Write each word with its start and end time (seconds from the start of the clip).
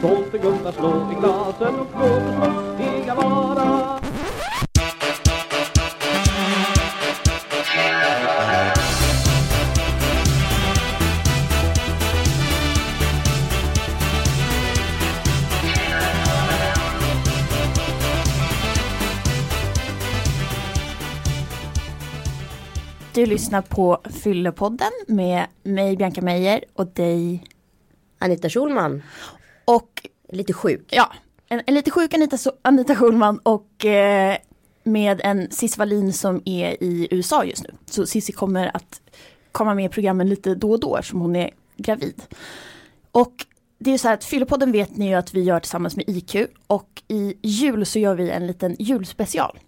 Tomtegubbar 0.00 0.72
slå 0.72 1.12
i 1.12 1.14
glasen 1.20 1.80
och 1.80 1.86
låt 1.94 2.48
oss 2.48 2.78
lustiga 2.78 3.14
vara 3.14 4.00
Du 23.14 23.26
lyssnar 23.26 23.62
på 23.62 23.98
Fyllepodden 24.22 24.90
med 25.06 25.46
mig 25.62 25.96
Bianca 25.96 26.20
Meijer 26.20 26.64
och 26.74 26.86
dig 26.86 27.44
Anita 28.18 28.48
Schulman, 28.48 29.02
och 29.74 30.06
lite 30.32 30.52
sjuk. 30.52 30.88
ja, 30.90 31.12
en, 31.48 31.62
en 31.66 31.74
lite 31.74 31.90
sjuk 31.90 32.14
Anita, 32.14 32.36
Anita 32.62 32.96
Schulman 32.96 33.38
och 33.38 33.84
eh, 33.84 34.36
med 34.82 35.20
en 35.24 35.50
Cissi 35.50 35.78
Wallin 35.78 36.12
som 36.12 36.42
är 36.44 36.82
i 36.82 37.08
USA 37.10 37.44
just 37.44 37.62
nu. 37.62 37.74
Så 37.86 38.06
Cissi 38.06 38.32
kommer 38.32 38.76
att 38.76 39.00
komma 39.52 39.74
med 39.74 39.84
i 39.84 39.88
programmen 39.88 40.28
lite 40.28 40.54
då 40.54 40.70
och 40.70 40.80
då 40.80 40.96
eftersom 40.96 41.20
hon 41.20 41.36
är 41.36 41.50
gravid. 41.76 42.22
Och 43.12 43.46
det 43.78 43.90
är 43.90 43.98
så 43.98 44.08
här 44.08 44.14
att 44.14 44.24
Fyllepodden 44.24 44.72
vet 44.72 44.96
ni 44.96 45.08
ju 45.08 45.14
att 45.14 45.34
vi 45.34 45.42
gör 45.42 45.60
tillsammans 45.60 45.96
med 45.96 46.08
IQ 46.08 46.36
och 46.66 47.02
i 47.08 47.34
jul 47.42 47.86
så 47.86 47.98
gör 47.98 48.14
vi 48.14 48.30
en 48.30 48.46
liten 48.46 48.76
julspecial. 48.78 49.58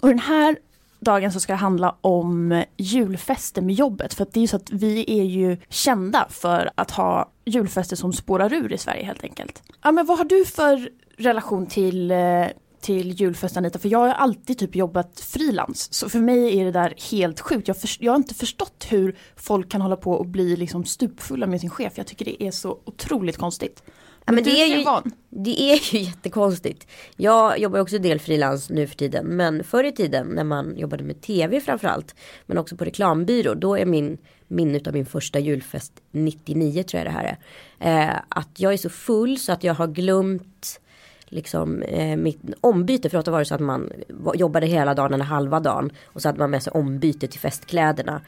Och 0.00 0.08
den 0.08 0.18
här 0.18 0.56
dagen 1.02 1.32
så 1.32 1.40
ska 1.40 1.52
det 1.52 1.56
handla 1.56 1.96
om 2.00 2.64
julfester 2.76 3.62
med 3.62 3.74
jobbet. 3.74 4.14
För 4.14 4.22
att 4.22 4.32
det 4.32 4.38
är 4.38 4.42
ju 4.42 4.48
så 4.48 4.56
att 4.56 4.70
vi 4.70 5.20
är 5.20 5.24
ju 5.24 5.56
kända 5.68 6.26
för 6.30 6.70
att 6.74 6.90
ha 6.90 7.30
julfester 7.44 7.96
som 7.96 8.12
spårar 8.12 8.52
ur 8.52 8.72
i 8.72 8.78
Sverige 8.78 9.04
helt 9.04 9.24
enkelt. 9.24 9.62
Ja 9.82 9.92
men 9.92 10.06
vad 10.06 10.18
har 10.18 10.24
du 10.24 10.44
för 10.44 10.90
relation 11.16 11.66
till, 11.66 12.10
eh, 12.10 12.46
till 12.80 13.10
julfest 13.20 13.56
Anita? 13.56 13.78
För 13.78 13.88
jag 13.88 13.98
har 13.98 14.08
alltid 14.08 14.58
typ 14.58 14.76
jobbat 14.76 15.20
frilans. 15.20 15.92
Så 15.94 16.08
för 16.08 16.18
mig 16.18 16.60
är 16.60 16.64
det 16.64 16.72
där 16.72 16.94
helt 17.10 17.40
sjukt. 17.40 17.68
Jag, 17.68 17.80
för, 17.80 17.90
jag 18.00 18.12
har 18.12 18.16
inte 18.16 18.34
förstått 18.34 18.86
hur 18.88 19.16
folk 19.36 19.70
kan 19.70 19.80
hålla 19.80 19.96
på 19.96 20.12
och 20.12 20.26
bli 20.26 20.56
liksom 20.56 20.84
stupfulla 20.84 21.46
med 21.46 21.60
sin 21.60 21.70
chef. 21.70 21.92
Jag 21.96 22.06
tycker 22.06 22.24
det 22.24 22.42
är 22.42 22.50
så 22.50 22.78
otroligt 22.84 23.36
konstigt. 23.36 23.82
Ja, 24.24 24.32
men 24.32 24.44
det 24.44 24.50
är 24.50 24.66
ju, 24.66 24.84
det 25.30 25.60
är 25.60 25.94
ju 25.94 26.00
jättekonstigt. 26.00 26.86
Jag 27.16 27.58
jobbar 27.58 27.80
också 27.80 27.98
del 27.98 28.20
frilans 28.20 28.70
nu 28.70 28.86
för 28.86 28.96
tiden. 28.96 29.26
Men 29.26 29.64
förr 29.64 29.84
i 29.84 29.92
tiden 29.92 30.26
när 30.26 30.44
man 30.44 30.76
jobbade 30.76 31.04
med 31.04 31.20
tv 31.20 31.60
framförallt. 31.60 32.14
Men 32.46 32.58
också 32.58 32.76
på 32.76 32.84
reklambyrå. 32.84 33.54
Då 33.54 33.78
är 33.78 33.86
min 33.86 34.18
minne 34.48 34.80
av 34.86 34.92
min 34.92 35.06
första 35.06 35.38
julfest 35.38 35.92
99 36.10 36.82
tror 36.82 36.98
jag 36.98 37.06
det 37.06 37.18
här 37.18 37.36
är. 37.78 38.08
Eh, 38.10 38.16
att 38.28 38.60
jag 38.60 38.72
är 38.72 38.76
så 38.76 38.90
full 38.90 39.38
så 39.38 39.52
att 39.52 39.64
jag 39.64 39.74
har 39.74 39.86
glömt 39.86 40.80
liksom 41.26 41.82
eh, 41.82 42.16
mitt 42.16 42.40
ombyte. 42.60 43.10
För 43.10 43.18
att 43.18 43.24
det 43.24 43.30
var 43.30 43.38
det 43.38 43.44
så 43.44 43.54
att 43.54 43.60
man 43.60 43.92
jobbade 44.34 44.66
hela 44.66 44.94
dagen 44.94 45.14
eller 45.14 45.24
halva 45.24 45.60
dagen. 45.60 45.92
Och 46.04 46.22
så 46.22 46.28
hade 46.28 46.38
man 46.38 46.50
med 46.50 46.62
sig 46.62 46.70
ombyte 46.70 47.28
till 47.28 47.40
festkläderna. 47.40 48.20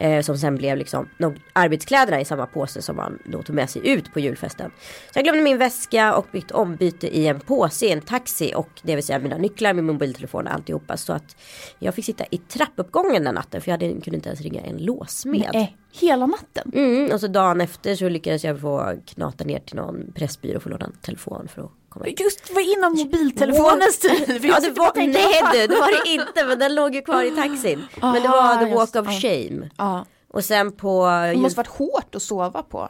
Eh, 0.00 0.22
som 0.22 0.38
sen 0.38 0.56
blev 0.56 0.76
liksom 0.76 1.08
arbetskläderna 1.52 2.20
i 2.20 2.24
samma 2.24 2.46
påse 2.46 2.82
som 2.82 2.96
man 2.96 3.18
då 3.24 3.42
tog 3.42 3.56
med 3.56 3.70
sig 3.70 3.88
ut 3.88 4.12
på 4.12 4.20
julfesten. 4.20 4.70
Så 5.12 5.18
jag 5.18 5.24
glömde 5.24 5.42
min 5.42 5.58
väska 5.58 6.14
och 6.14 6.26
mitt 6.30 6.50
ombyte 6.50 7.16
i 7.16 7.26
en 7.26 7.40
påse 7.40 7.86
i 7.86 7.92
en 7.92 8.00
taxi. 8.00 8.52
Och 8.56 8.68
det 8.82 8.94
vill 8.94 9.04
säga 9.04 9.18
mina 9.18 9.36
nycklar, 9.36 9.72
min 9.74 9.86
mobiltelefon 9.86 10.46
och 10.46 10.52
alltihopa. 10.52 10.96
Så 10.96 11.12
att 11.12 11.36
jag 11.78 11.94
fick 11.94 12.04
sitta 12.04 12.24
i 12.30 12.38
trappuppgången 12.38 13.24
den 13.24 13.34
natten. 13.34 13.60
För 13.60 13.70
jag 13.70 13.74
hade, 13.74 14.00
kunde 14.00 14.16
inte 14.16 14.28
ens 14.28 14.40
ringa 14.40 14.60
en 14.60 14.78
låsmed. 14.78 15.50
Nej, 15.52 15.76
hela 15.92 16.26
natten. 16.26 16.72
Mm, 16.74 17.12
och 17.12 17.20
så 17.20 17.26
dagen 17.26 17.60
efter 17.60 17.94
så 17.94 18.08
lyckades 18.08 18.44
jag 18.44 18.60
få 18.60 18.94
knata 19.06 19.44
ner 19.44 19.58
till 19.58 19.76
någon 19.76 20.12
pressbyrå 20.14 20.56
och 20.56 20.62
få 20.62 20.68
låna 20.68 20.86
en 20.86 20.92
telefon 20.92 21.48
för 21.48 21.62
att. 21.62 21.70
Just 22.18 22.54
var 22.54 22.76
innan 22.76 22.92
mobiltelefonens 22.92 23.98
tid. 23.98 24.44
Ja, 24.44 24.60
det 24.60 24.70
var, 24.70 24.92
nej 24.96 25.42
du, 25.52 25.66
det 25.74 25.80
var 25.80 26.04
det 26.04 26.10
inte 26.10 26.44
men 26.44 26.58
den 26.58 26.74
låg 26.74 26.94
ju 26.94 27.02
kvar 27.02 27.22
i 27.22 27.30
taxin. 27.30 27.86
men 28.00 28.22
det 28.22 28.28
var 28.28 28.38
Aha, 28.38 28.64
the 28.64 28.74
walk 28.74 28.96
of 28.96 29.06
shame. 29.22 29.70
Och 30.32 30.44
sen 30.44 30.72
på, 30.72 31.06
Det 31.06 31.36
måste 31.38 31.56
varit 31.56 31.66
hårt 31.68 32.14
att 32.14 32.22
sova 32.22 32.62
på. 32.62 32.88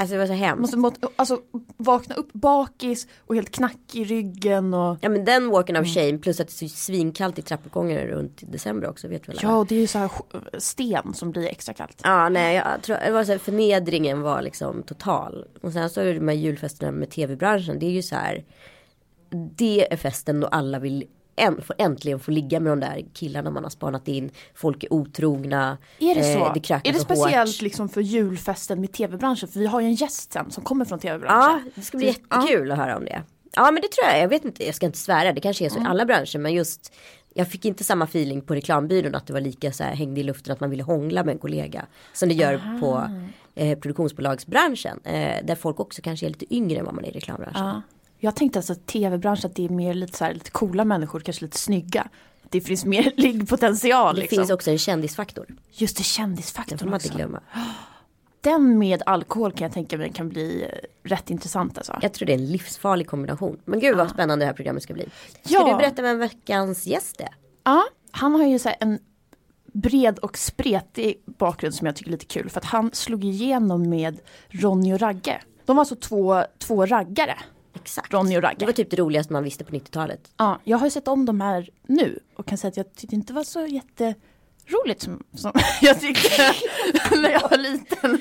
Alltså 0.00 0.14
det 0.14 0.18
var 0.18 0.26
så 0.26 0.32
hemskt. 0.32 0.60
Måste 0.60 0.76
må, 0.76 0.92
alltså 1.16 1.40
vakna 1.76 2.14
upp 2.14 2.32
bakis 2.32 3.06
och 3.26 3.34
helt 3.34 3.50
knackig 3.50 4.00
i 4.00 4.04
ryggen 4.04 4.74
och 4.74 4.98
Ja 5.00 5.08
men 5.08 5.24
den 5.24 5.50
walken 5.50 5.76
Mm. 5.76 5.88
of 5.88 5.94
shame 5.94 6.18
plus 6.18 6.40
att 6.40 6.58
det 6.60 6.66
är 6.66 6.68
svinkallt 6.68 7.38
i 7.38 7.42
trappuppgången 7.42 8.06
runt 8.06 8.42
i 8.42 8.46
december 8.46 8.88
också 8.88 9.08
vet 9.08 9.28
väl 9.28 9.38
ja, 9.42 9.56
och 9.56 9.66
det 9.66 9.74
är 9.74 9.80
ju 9.80 9.86
så 9.86 9.98
här 9.98 10.10
sten 10.58 11.14
som 11.14 11.30
blir 11.30 11.46
extra 11.46 11.74
kallt. 11.74 12.00
Ja 12.04 12.28
nej 12.28 12.56
jag 12.56 12.82
tror 12.82 12.96
det 13.06 13.12
var 13.12 13.24
så 13.24 13.32
här, 13.32 13.38
förnedringen 13.38 14.20
var 14.20 14.42
liksom 14.42 14.82
total. 14.82 15.44
Och 15.62 15.72
sen 15.72 15.90
så 15.90 16.00
är 16.00 16.04
det 16.04 16.14
de 16.14 16.28
här 16.28 16.34
julfesterna 16.34 16.92
med 16.92 17.10
tv-branschen 17.10 17.78
det 17.78 17.86
är 17.86 17.90
ju 17.90 18.02
så 18.02 18.14
här. 18.14 18.44
Det 19.56 19.92
är 19.92 19.96
festen 19.96 20.40
då 20.40 20.46
alla 20.46 20.78
vill 20.78 21.04
en, 21.40 21.62
får 21.62 21.76
äntligen 21.78 22.20
få 22.20 22.30
ligga 22.30 22.60
med 22.60 22.72
de 22.72 22.80
där 22.80 23.04
killarna 23.14 23.50
man 23.50 23.62
har 23.62 23.70
spanat 23.70 24.08
in. 24.08 24.30
Folk 24.54 24.84
är 24.84 24.92
otrogna. 24.92 25.78
Är 25.98 26.14
det 26.14 26.32
eh, 26.32 26.38
så? 26.38 26.52
det 26.54 26.60
krökas 26.60 26.88
är 26.88 26.92
det 26.92 27.00
speciellt 27.00 27.50
hårt. 27.56 27.62
liksom 27.62 27.88
för 27.88 28.00
julfesten 28.00 28.80
med 28.80 28.92
tv-branschen? 28.92 29.48
För 29.48 29.60
vi 29.60 29.66
har 29.66 29.80
ju 29.80 29.86
en 29.86 29.94
gäst 29.94 30.32
sen 30.32 30.50
som 30.50 30.64
kommer 30.64 30.84
från 30.84 30.98
Ja 31.02 31.08
tv-branschen. 31.08 31.70
det 31.74 31.82
ska 31.82 31.98
bli 31.98 32.06
jättekul 32.06 32.70
att 32.72 32.78
höra 32.78 32.96
om 32.96 33.04
det. 33.04 33.22
Ja 33.52 33.70
men 33.70 33.82
det 33.82 33.88
tror 33.88 34.06
jag, 34.08 34.20
jag 34.22 34.28
vet 34.28 34.44
inte, 34.44 34.66
jag 34.66 34.74
ska 34.74 34.86
inte 34.86 34.98
svära, 34.98 35.32
det 35.32 35.40
kanske 35.40 35.64
är 35.64 35.68
så 35.68 35.76
Mm. 35.76 35.86
i 35.86 35.90
alla 35.90 36.04
branscher 36.06 36.38
men 36.38 36.52
just 36.52 36.92
jag 37.34 37.48
fick 37.48 37.64
inte 37.64 37.84
samma 37.84 38.04
feeling 38.04 38.40
på 38.40 38.54
reklambyrån 38.54 39.14
att 39.14 39.26
det 39.26 39.32
var 39.32 39.40
lika 39.40 39.72
så 39.72 39.84
här 39.84 39.94
hängde 39.94 40.20
i 40.20 40.22
luften 40.24 40.52
att 40.52 40.60
man 40.60 40.70
ville 40.70 40.82
hångla 40.82 41.24
med 41.24 41.32
en 41.32 41.38
kollega. 41.38 41.86
Som 42.12 42.28
det 42.28 42.34
gör 42.34 42.80
på 42.80 43.10
eh, 43.54 43.78
produktionsbolagsbranschen. 43.78 45.00
Eh, 45.04 45.44
där 45.44 45.54
folk 45.54 45.80
också 45.80 46.02
kanske 46.02 46.26
är 46.26 46.28
lite 46.28 46.54
yngre 46.54 46.78
än 46.78 46.84
vad 46.84 46.94
man 46.94 47.04
är 47.04 47.08
i 47.08 47.12
reklambranschen. 47.12 47.66
Ja. 47.66 47.82
Jag 48.22 48.36
tänkte 48.36 48.58
alltså 48.58 48.72
att 48.72 48.86
tv-branschen 48.86 49.50
att 49.50 49.56
det 49.56 49.64
är 49.64 49.68
mer 49.68 49.94
lite 49.94 50.16
så 50.18 50.24
här, 50.24 50.34
lite 50.34 50.50
coola 50.50 50.84
människor, 50.84 51.20
kanske 51.20 51.44
lite 51.44 51.58
snygga. 51.58 52.08
Det 52.48 52.60
finns 52.60 52.84
mer 52.84 53.12
liggpotential 53.16 54.14
Det 54.14 54.20
liksom. 54.20 54.36
finns 54.38 54.50
också 54.50 54.70
en 54.70 54.78
kändisfaktor. 54.78 55.46
Just 55.70 55.96
det, 55.96 56.00
Den 56.00 56.04
får 56.04 56.10
kändisfaktorn 56.10 56.90
man 56.90 57.00
inte 57.04 57.08
glömma. 57.16 57.40
Den 58.40 58.78
med 58.78 59.02
alkohol 59.06 59.52
kan 59.52 59.64
jag 59.64 59.72
tänka 59.72 59.98
mig 59.98 60.12
kan 60.12 60.28
bli 60.28 60.62
eh, 60.62 61.08
rätt 61.08 61.30
intressant 61.30 61.78
alltså. 61.78 61.98
Jag 62.02 62.12
tror 62.12 62.26
det 62.26 62.32
är 62.32 62.38
en 62.38 62.46
livsfarlig 62.46 63.06
kombination. 63.06 63.60
Men 63.64 63.80
gud 63.80 63.96
vad 63.96 64.10
spännande 64.10 64.44
det 64.44 64.46
här 64.46 64.54
programmet 64.54 64.82
ska 64.82 64.94
bli. 64.94 65.08
Ska 65.44 65.54
Ja. 65.54 65.66
du 65.72 65.76
berätta 65.76 66.02
vem 66.02 66.18
veckans 66.18 66.86
gäst 66.86 67.20
är? 67.20 67.28
Ja, 67.64 67.84
han 68.10 68.34
har 68.34 68.46
ju 68.46 68.58
så 68.58 68.70
en 68.80 68.98
bred 69.72 70.18
och 70.18 70.38
spretig 70.38 71.22
bakgrund 71.26 71.74
som 71.74 71.86
jag 71.86 71.96
tycker 71.96 72.10
är 72.10 72.12
lite 72.12 72.26
kul. 72.26 72.50
För 72.50 72.60
att 72.60 72.66
han 72.66 72.90
slog 72.92 73.24
igenom 73.24 73.90
med 73.90 74.20
Ronny 74.48 74.92
och 74.94 75.00
Ragge. 75.00 75.40
De 75.64 75.76
var 75.76 75.80
alltså 75.80 75.96
två, 75.96 76.42
två 76.58 76.86
raggare. 76.86 77.38
Exakt. 77.82 78.12
Ronny 78.12 78.36
och 78.36 78.42
Det 78.42 78.48
Ragge. 78.48 78.66
var 78.66 78.72
typ 78.72 78.90
det 78.90 78.96
roligaste 78.96 79.32
man 79.32 79.44
visste 79.44 79.64
på 79.64 79.72
90-talet. 79.72 80.30
Ja, 80.36 80.58
jag 80.64 80.78
har 80.78 80.86
ju 80.86 80.90
sett 80.90 81.08
om 81.08 81.24
de 81.26 81.40
här 81.40 81.70
nu 81.86 82.18
och 82.36 82.46
kan 82.46 82.58
säga 82.58 82.68
att 82.68 82.76
jag 82.76 82.94
tyckte 82.94 83.14
inte 83.14 83.32
det 83.32 83.36
var 83.36 83.44
så 83.44 83.66
jätteroligt 83.66 85.02
som, 85.02 85.22
som 85.34 85.52
jag 85.80 86.00
tyckte 86.00 86.42
när 87.22 87.30
jag 87.30 87.50
var 87.50 87.58
liten. 87.58 88.18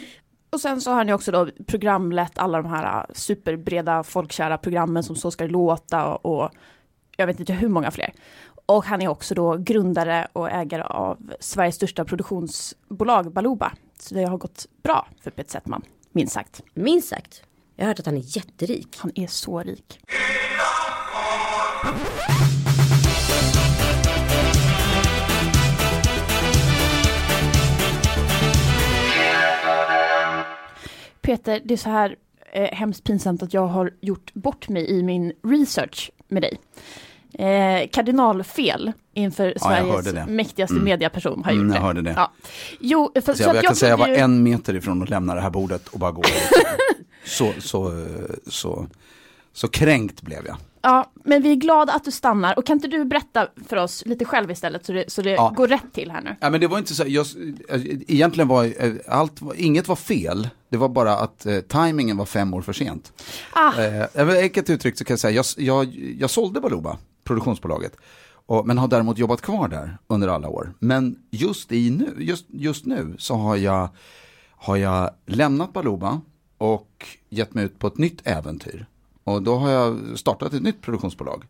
Och 0.50 0.62
sen 0.62 0.82
så 0.82 0.92
har 0.92 1.06
ju 1.06 1.14
också 1.14 1.32
då 1.32 1.48
programlett 1.68 2.38
alla 2.38 2.62
de 2.62 2.70
här 2.70 3.00
äh, 3.00 3.14
superbreda 3.14 4.04
folkkära 4.04 4.58
programmen 4.58 5.04
som 5.04 5.16
Så 5.16 5.32
ska 5.32 5.44
det 5.44 5.50
låta 5.52 6.06
och, 6.06 6.44
och 6.44 6.52
jag 7.18 7.28
vet 7.28 7.40
inte 7.40 7.54
hur 7.54 7.68
många 7.70 7.92
fler. 7.92 8.14
Och 8.66 8.86
han 8.86 9.02
är 9.02 9.08
också 9.08 9.36
då 9.36 9.58
grundare 9.58 10.28
och 10.34 10.50
ägare 10.50 10.84
av 10.84 11.18
Sveriges 11.40 11.76
största 11.76 12.06
produktionsbolag 12.06 13.34
Baluba. 13.34 13.72
Så 14.00 14.16
det 14.16 14.24
har 14.24 14.38
gått 14.38 14.66
bra 14.84 15.08
för 15.24 15.32
Peter 15.32 15.52
Settman, 15.52 15.82
minst 16.12 16.34
sagt. 16.34 16.62
Minst 16.74 17.08
sagt. 17.08 17.44
Jag 17.80 17.86
har 17.86 17.88
hört 17.88 18.00
att 18.00 18.06
han 18.06 18.18
är 18.18 18.38
jätterik. 18.38 18.96
Han 19.00 19.12
är 19.16 19.28
så 19.28 19.60
rik. 19.64 20.00
Peter, 31.22 31.62
det 31.66 31.74
är 31.74 31.78
så 31.78 31.90
här 31.90 32.16
eh, 32.54 32.64
hemskt 32.78 33.04
pinsamt 33.04 33.44
att 33.44 33.54
jag 33.54 33.68
har 33.68 33.92
gjort 34.02 34.34
bort 34.34 34.70
mig 34.70 34.90
i 34.90 35.04
min 35.04 35.32
research 35.44 36.12
med 36.28 36.42
dig. 36.44 36.60
Eh, 37.34 37.88
kardinalfel 37.92 38.92
inför 39.14 39.46
jag 39.46 39.62
Sveriges 39.62 40.28
mäktigaste 40.30 40.76
mediaperson 40.76 41.44
har 41.44 41.52
gjort 41.52 41.60
Mm, 41.62 41.70
det. 41.72 41.76
jag 41.78 41.82
hörde 41.84 42.02
det. 42.02 42.14
Ja. 42.18 42.32
Jo, 42.80 43.12
för, 43.16 43.22
Så 43.22 43.34
så 43.38 43.44
jag, 43.44 43.50
att 43.50 43.56
jag 43.56 43.64
kan 43.64 43.76
säga 43.76 43.90
jag 43.90 43.98
var 43.98 44.08
ju- 44.08 44.16
en 44.16 44.44
meter 44.44 44.76
ifrån 44.76 45.04
att 45.04 45.10
lämna 45.10 45.36
det 45.36 45.42
här 45.42 45.50
bordet 45.50 45.88
och 45.88 46.00
bara 46.00 46.12
gå. 46.12 46.22
så, 47.26 47.54
så, 47.60 48.06
så, 48.48 48.88
så 49.54 49.68
kränkt 49.68 50.22
blev 50.22 50.46
jag. 50.48 50.58
Ja, 50.82 51.12
men 51.24 51.42
vi 51.42 51.52
är 51.52 51.56
glada 51.56 51.94
att 51.94 52.04
du 52.04 52.12
stannar. 52.12 52.58
Och 52.60 52.66
kan 52.66 52.78
inte 52.78 52.88
du 52.88 53.06
berätta 53.06 53.48
för 53.68 53.78
oss 53.78 54.06
lite 54.06 54.26
själv 54.26 54.52
istället 54.52 54.86
så 54.86 54.92
det, 54.94 55.12
så 55.12 55.22
det 55.22 55.30
Ja. 55.32 55.54
går 55.58 55.68
rätt 55.68 55.94
till 55.94 56.12
här 56.12 56.22
nu? 56.22 56.36
Ja, 56.40 56.50
men 56.50 56.62
det 56.62 56.68
var 56.68 56.78
inte 56.78 56.96
så, 56.96 57.04
jag, 57.08 57.26
egentligen 58.08 58.48
var 58.48 58.74
allt, 59.08 59.42
inget 59.56 59.88
var 59.88 59.96
fel. 59.96 60.50
Det 60.70 60.78
var 60.78 60.90
bara 60.90 61.18
att 61.18 61.46
eh, 61.46 61.60
tajmingen 61.60 62.18
var 62.18 62.26
fem 62.26 62.54
år 62.54 62.62
för 62.62 62.74
sent. 62.74 63.14
Ah. 63.54 63.82
Eh, 63.82 64.30
enkelt 64.30 64.70
uttryckt 64.70 64.98
så 64.98 65.04
kan 65.04 65.14
jag 65.14 65.20
säga, 65.20 65.34
jag, 65.36 65.46
jag, 65.58 65.86
jag 66.20 66.30
sålde 66.30 66.62
Baluba, 66.62 66.98
produktionsbolaget. 67.24 67.96
Och, 68.46 68.68
men 68.68 68.78
har 68.78 68.88
däremot 68.88 69.18
jobbat 69.18 69.42
kvar 69.42 69.68
där 69.68 69.98
under 70.08 70.28
alla 70.28 70.48
år. 70.50 70.74
Men 70.80 71.16
just, 71.32 71.72
i 71.72 71.90
nu, 71.90 72.16
just, 72.18 72.46
just 72.50 72.86
nu 72.86 73.16
så 73.20 73.36
har 73.36 73.56
jag, 73.56 73.90
har 74.52 74.78
jag 74.78 75.10
lämnat 75.26 75.74
Baluba 75.74 76.22
och 76.60 77.08
gett 77.30 77.54
mig 77.54 77.66
ut 77.66 77.80
på 77.80 77.88
ett 77.88 77.98
nytt 77.98 78.22
äventyr. 78.24 78.86
Och 79.24 79.44
då 79.44 79.56
har 79.56 79.70
jag 79.70 80.20
startat 80.20 80.54
ett 80.54 80.64
nytt 80.64 80.82
produktionsbolag. 80.82 81.46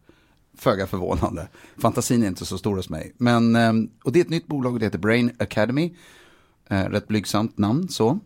Föga 0.57 0.87
förvånande. 0.87 1.47
Fantasin 1.77 2.23
är 2.23 2.27
inte 2.27 2.45
så 2.45 2.57
stor 2.57 2.75
hos 2.75 2.89
mig. 2.89 3.13
Men, 3.17 3.55
ehm, 3.55 3.89
och 4.03 4.11
det 4.11 4.19
är 4.19 4.23
ett 4.23 4.29
nytt 4.29 4.47
bolag 4.47 4.73
och 4.73 4.79
det 4.79 4.85
heter 4.85 4.99
Brain 4.99 5.31
Academy. 5.39 5.95
Eh, 6.67 6.83
rätt 6.83 7.07
blygsamt 7.07 7.57
namn 7.57 7.89
så. 7.89 8.19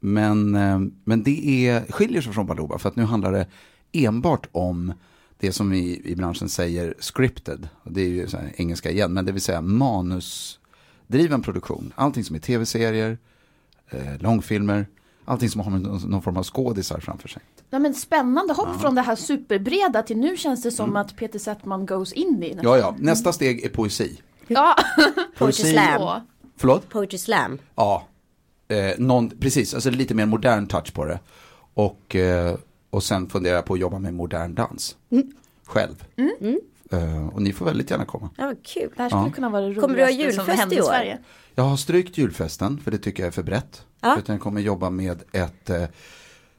Men, 0.00 0.54
ehm, 0.54 0.94
men 1.04 1.22
det 1.22 1.68
är, 1.68 1.92
skiljer 1.92 2.20
sig 2.20 2.32
från 2.32 2.46
Baluba 2.46 2.78
för 2.78 2.88
att 2.88 2.96
nu 2.96 3.04
handlar 3.04 3.32
det 3.32 3.46
enbart 3.92 4.48
om 4.52 4.92
det 5.38 5.52
som 5.52 5.70
vi 5.70 6.02
i 6.04 6.16
branschen 6.16 6.48
säger 6.48 6.94
scripted. 6.98 7.68
Det 7.84 8.00
är 8.00 8.08
ju 8.08 8.26
så 8.26 8.36
här 8.36 8.52
engelska 8.56 8.90
igen, 8.90 9.12
men 9.12 9.24
det 9.24 9.32
vill 9.32 9.42
säga 9.42 9.60
manusdriven 9.60 11.42
produktion. 11.42 11.92
Allting 11.96 12.24
som 12.24 12.36
är 12.36 12.40
tv-serier, 12.40 13.18
eh, 13.90 14.18
långfilmer, 14.18 14.86
allting 15.26 15.48
som 15.50 15.60
har 15.60 15.70
någon, 15.70 16.10
någon 16.10 16.22
form 16.22 16.36
av 16.36 16.44
skådisar 16.44 17.00
framför 17.00 17.28
sig. 17.28 17.42
Ja, 17.70 17.78
men 17.78 17.94
spännande 17.94 18.54
hopp 18.54 18.80
från 18.80 18.94
det 18.94 19.02
här 19.02 19.16
superbreda 19.16 20.02
till 20.02 20.16
nu 20.16 20.36
känns 20.36 20.62
det 20.62 20.70
som 20.70 20.96
att 20.96 21.16
Peter 21.16 21.38
Settman 21.38 21.86
goes 21.86 22.12
in 22.12 22.42
i 22.42 22.58
Ja, 22.62 22.78
ja, 22.78 22.94
nästa 22.98 23.32
steg 23.32 23.64
är 23.64 23.68
poesi. 23.68 24.20
Ja, 24.46 24.76
Poetry 25.38 25.72
slam. 25.72 26.20
Förlåt? 26.56 26.88
Poetry 26.88 27.18
slam. 27.18 27.58
Ja, 27.74 28.06
eh, 28.68 28.98
någon, 28.98 29.30
precis, 29.30 29.74
alltså 29.74 29.90
lite 29.90 30.14
mer 30.14 30.26
modern 30.26 30.66
touch 30.66 30.92
på 30.94 31.04
det. 31.04 31.20
Och, 31.74 32.16
eh, 32.16 32.56
och 32.90 33.02
sen 33.02 33.28
funderar 33.28 33.54
jag 33.54 33.64
på 33.64 33.74
att 33.74 33.80
jobba 33.80 33.98
med 33.98 34.14
modern 34.14 34.54
dans. 34.54 34.96
Själv. 35.66 36.04
Eh, 36.90 37.28
och 37.28 37.42
ni 37.42 37.52
får 37.52 37.64
väldigt 37.64 37.90
gärna 37.90 38.04
komma. 38.04 38.30
Ja, 38.36 38.46
vad 38.46 38.62
kul. 38.66 38.90
Det 38.96 39.02
här 39.02 39.08
skulle 39.10 39.22
Ja. 39.26 39.30
kunna 39.30 39.48
vara 39.48 39.62
det 39.68 39.74
Kommer 39.74 39.96
du 39.96 40.02
ha 40.02 40.10
roligaste 40.10 40.42
julfest 40.42 40.72
i 40.72 40.80
år? 40.80 40.84
Sverige. 40.86 41.18
Jag 41.54 41.64
har 41.64 41.76
strykt 41.76 42.18
julfesten, 42.18 42.78
för 42.84 42.90
det 42.90 42.98
tycker 42.98 43.22
jag 43.22 43.28
är 43.28 43.32
för 43.32 43.42
brett. 43.42 43.84
Ja. 44.00 44.18
Utan 44.18 44.34
jag 44.34 44.42
kommer 44.42 44.60
jobba 44.60 44.90
med 44.90 45.22
ett, 45.32 45.70
eh, 45.70 45.84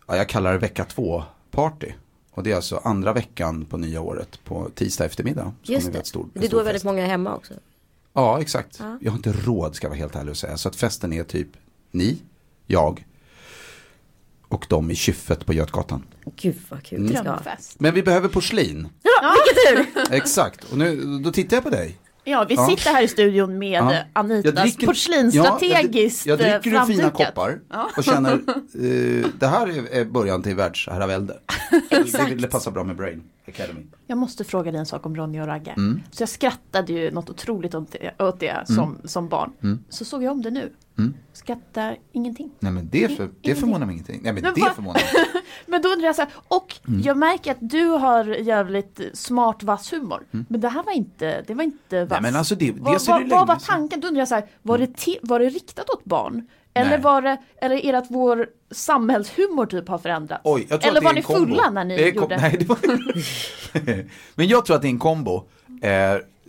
ja, 0.07 0.15
jag 0.15 0.29
kallar 0.29 0.51
det 0.53 0.59
vecka 0.59 0.85
två 0.85 1.23
party. 1.51 1.87
Och 2.31 2.43
det 2.43 2.51
är 2.51 2.55
alltså 2.55 2.81
andra 2.83 3.13
veckan 3.13 3.65
på 3.65 3.77
nya 3.77 4.01
året 4.01 4.43
på 4.43 4.69
tisdag 4.75 5.05
eftermiddag. 5.05 5.53
Så 5.63 5.71
Just 5.71 5.91
det. 5.93 5.99
ett 5.99 6.07
stor- 6.07 6.27
det 6.33 6.45
är 6.45 6.49
då 6.49 6.57
väldigt 6.57 6.73
fest. 6.73 6.85
många 6.85 7.03
är 7.03 7.07
hemma 7.07 7.35
också. 7.35 7.53
Ja, 8.13 8.41
exakt. 8.41 8.77
Ja. 8.79 8.97
Jag 9.01 9.11
har 9.11 9.17
inte 9.17 9.31
råd 9.33 9.75
ska 9.75 9.85
jag 9.85 9.89
vara 9.89 9.99
helt 9.99 10.15
ärlig 10.15 10.31
och 10.31 10.37
säga. 10.37 10.57
Så 10.57 10.69
att 10.69 10.75
festen 10.75 11.13
är 11.13 11.23
typ 11.23 11.47
ni, 11.91 12.17
jag 12.67 13.05
och 14.49 14.65
de 14.69 14.91
i 14.91 14.95
kyffet 14.95 15.45
på 15.45 15.53
Götgatan. 15.53 16.03
Gud 16.35 16.55
vad 16.69 16.83
kul. 16.83 17.07
Drömfest. 17.07 17.79
Men 17.79 17.93
vi 17.93 18.03
behöver 18.03 18.27
porslin. 18.29 18.87
Ja, 19.03 19.35
vilken 19.45 19.85
tur! 19.93 20.01
Exakt. 20.15 20.63
Och 20.71 20.77
nu, 20.77 21.17
då 21.23 21.31
tittar 21.31 21.57
jag 21.57 21.63
på 21.63 21.69
dig. 21.69 21.97
Ja, 22.23 22.45
vi 22.49 22.55
Ja. 22.55 22.67
sitter 22.69 22.91
här 22.93 23.03
i 23.03 23.07
studion 23.07 23.57
med 23.57 23.71
Ja. 23.83 23.93
eh, 23.93 23.99
Anitas 24.13 24.53
Ja, 24.55 24.65
jag, 24.65 24.87
porslinsstrategiskt 24.87 26.25
jag, 26.25 26.41
jag 26.41 26.61
dricker 26.61 26.77
ur 26.81 26.85
fina 26.85 27.01
framdukat. 27.01 27.13
koppar 27.35 27.59
och 27.97 28.03
känner 28.03 28.31
eh, 28.73 29.25
det 29.39 29.47
här 29.47 29.67
är, 29.67 29.95
är 30.01 30.05
början 30.05 30.43
till 30.43 30.55
världsherravälde. 30.55 31.37
det 31.89 32.25
ville 32.29 32.47
passa 32.47 32.71
bra 32.71 32.83
med 32.83 32.95
Brain 32.95 33.23
Academy. 33.47 33.81
Jag 34.07 34.17
måste 34.17 34.43
fråga 34.43 34.71
dig 34.71 34.79
en 34.79 34.85
sak 34.85 35.05
om 35.05 35.15
Ronny 35.15 35.39
och 35.41 35.47
Ragge. 35.47 35.71
Mm. 35.71 36.01
Så 36.11 36.21
jag 36.21 36.29
skrattade 36.29 36.93
ju 36.93 37.11
något 37.11 37.29
otroligt 37.29 37.75
åt 37.75 37.91
det, 37.91 38.23
åt 38.23 38.39
det 38.39 38.63
som, 38.67 38.97
som 39.03 39.27
barn. 39.29 39.51
Mm. 39.63 39.79
Så 39.89 40.05
såg 40.05 40.23
jag 40.23 40.31
om 40.31 40.41
det 40.41 40.51
nu. 40.51 40.71
Skrattar 41.33 41.97
ingenting. 42.11 42.51
Nej 42.59 42.71
men 42.71 42.89
det, 42.89 43.17
för, 43.17 43.29
det 43.41 43.55
förvånar 43.55 43.85
mig 43.85 43.93
ingenting. 43.93 44.19
Nej 44.23 44.33
men 44.33 44.43
Men 44.43 44.53
det 44.53 44.71
förvånar 44.75 44.93
mig. 44.93 45.03
Men 45.65 45.81
då 45.81 45.89
undrar 45.89 46.05
jag 46.05 46.15
så 46.15 46.21
här, 46.21 46.31
och 46.47 46.75
Mm. 46.87 47.01
jag 47.01 47.17
märker 47.17 47.51
att 47.51 47.57
du 47.59 47.85
har 47.85 48.25
jävligt 48.25 48.99
smart 49.13 49.63
vass 49.63 49.93
humor. 49.93 50.23
Men 50.49 50.61
det 50.61 50.69
här 50.69 50.83
var 50.83 50.91
inte, 50.91 51.41
det 51.47 51.53
var 51.53 51.63
inte 51.63 52.05
vass. 52.05 52.11
Mm. 52.11 52.23
Nej 52.23 52.31
men 52.31 52.35
alltså 52.39 52.55
det, 52.55 52.71
vad, 52.71 52.93
dels 52.93 53.09
är 53.09 53.19
det 53.19 53.25
vad, 53.25 53.47
var 53.47 53.55
tanken? 53.55 53.99
Då 53.99 54.07
undrar 54.07 54.21
jag 54.21 54.27
så 54.27 54.35
här, 54.35 54.45
var 54.61 54.77
det, 54.77 54.85
ti- 54.85 55.19
var 55.21 55.39
det 55.39 55.49
riktat 55.49 55.89
åt 55.89 56.03
barn? 56.05 56.47
Eller 56.73 56.89
Nej. 56.89 57.01
var 57.01 57.21
det, 57.21 57.37
eller 57.61 57.75
är 57.85 57.91
det 57.91 57.97
att 57.97 58.05
vår 58.11 58.47
samhällshumor 58.71 59.65
typ 59.65 59.87
har 59.87 59.97
förändrats? 59.97 60.41
Oj, 60.43 60.67
jag 60.69 60.81
tror 60.81 60.89
eller 60.91 60.97
att 60.97 61.03
det 61.03 61.05
var 61.05 61.11
är 61.11 61.15
ni 61.15 61.21
kombo. 61.21 61.39
fulla 61.55 61.69
när 61.69 61.85
ni 61.85 61.97
det 61.97 62.09
gjorde? 62.09 62.37
Nej, 62.41 62.55
det 62.59 62.69
var... 62.69 62.77
Men 64.35 64.47
jag 64.47 64.65
tror 64.65 64.75
att 64.75 64.81
det 64.81 64.87
är 64.87 64.89
en 64.89 64.99
kombo. 64.99 65.35
Eh, 65.81 65.91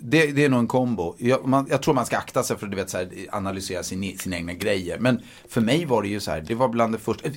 det, 0.00 0.33
det 0.33 0.45
är 0.45 0.49
nog 0.49 0.61
en 0.61 0.67
kombo. 0.67 1.15
Jag, 1.19 1.49
man, 1.49 1.67
jag 1.71 1.83
tror 1.83 1.95
man 1.95 2.06
ska 2.06 2.17
akta 2.17 2.43
sig 2.43 2.59
för 2.59 2.67
att 2.67 2.71
du 2.73 2.77
vet, 2.77 2.91
så 2.91 2.97
här, 2.99 3.09
analysera 3.33 3.83
sin, 3.83 4.19
sina 4.19 4.37
egna 4.37 4.53
grejer. 4.53 4.99
Men 4.99 5.23
för 5.49 5.61
mig 5.61 5.85
var 5.85 6.03
det 6.03 6.09
ju 6.09 6.21
så 6.21 6.31
här, 6.31 6.41
det 6.41 6.55
var 6.55 6.69
bland 6.69 6.95
det 6.95 6.99
första. 6.99 7.29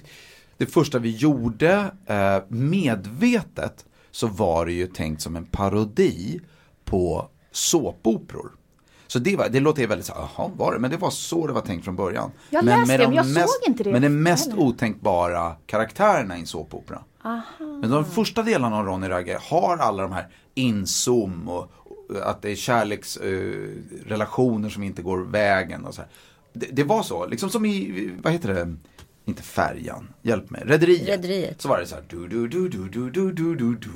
Det 0.58 0.66
första 0.66 1.00
vi 1.00 1.10
gjorde 1.10 1.92
eh, 2.06 2.38
medvetet 2.48 3.86
så 4.12 4.28
var 4.28 4.66
det 4.66 4.74
ju 4.74 4.88
tänkt 4.88 5.22
som 5.22 5.36
en 5.36 5.46
parodi 5.46 6.42
på 6.86 7.30
såpoperor. 7.52 8.52
Så 9.08 9.20
det, 9.20 9.36
var, 9.36 9.50
det 9.50 9.60
låter 9.60 9.88
väldigt 9.88 10.06
så 10.06 10.14
jaha 10.16 10.52
var 10.58 10.74
det? 10.74 10.80
Men 10.80 10.92
det 10.92 10.98
var 10.98 11.10
så 11.10 11.48
det 11.48 11.54
var 11.54 11.62
tänkt 11.62 11.84
från 11.86 11.96
början. 11.96 12.32
Jag 12.50 12.66
men 12.66 12.80
läste 12.80 12.98
det, 12.98 13.04
de 13.04 13.08
men 13.08 13.16
jag 13.16 13.26
såg 13.26 13.34
mest, 13.34 13.68
inte 13.68 13.84
det 13.84 13.92
Men 13.92 14.02
de 14.02 14.10
mest 14.10 14.50
heller. 14.50 14.64
otänkbara 14.64 15.56
karaktärerna 15.66 16.38
i 16.38 16.40
en 16.40 16.46
såpopera. 16.46 17.02
Men 17.60 17.90
de 17.90 18.06
första 18.06 18.44
delarna 18.44 18.78
av 18.78 18.86
Ronny 18.86 19.10
Ragge 19.10 19.38
har 19.42 19.78
alla 19.78 20.04
de 20.04 20.12
här 20.12 20.28
inzoom 20.54 21.50
och 21.50 21.72
att 22.24 22.42
det 22.42 22.52
är 22.52 22.56
kärleksrelationer 22.56 24.04
relationer 24.10 24.70
som 24.70 24.84
inte 24.84 25.02
går 25.02 25.18
vägen 25.18 25.86
och 25.86 25.94
så. 25.96 26.02
Det, 26.54 26.66
det 26.72 26.84
var 26.84 27.04
så, 27.04 27.26
liksom 27.28 27.50
som 27.50 27.66
i, 27.66 28.12
vad 28.24 28.34
heter 28.34 28.54
det, 28.54 28.76
inte 29.26 29.44
färjan, 29.44 30.14
hjälp 30.22 30.50
mig, 30.50 30.64
Rederiet. 30.66 31.08
Rederiet. 31.08 31.62
Så 31.62 31.68
var 31.70 31.80
det 31.80 31.86
så 31.86 31.96
här, 31.96 32.04
du, 32.10 32.28
du, 32.28 32.48
du, 32.48 32.70
du, 32.70 32.90
du, 32.90 33.10
du, 33.10 33.32
du, 33.32 33.56
du, 33.56 33.76
du. 33.76 33.90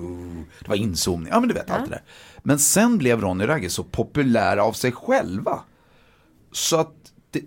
Det 0.59 0.67
var 0.69 0.75
inzoomning, 0.75 1.29
ja 1.31 1.39
men 1.39 1.49
du 1.49 1.55
vet 1.55 1.69
allt 1.71 1.85
det 1.85 1.89
där. 1.91 2.03
Men 2.43 2.59
sen 2.59 2.97
blev 2.97 3.21
Ronny 3.21 3.47
Ragge 3.47 3.69
så 3.69 3.83
populär 3.83 4.57
av 4.57 4.73
sig 4.73 4.91
själva. 4.91 5.59
Så 6.51 6.77
att 6.77 6.93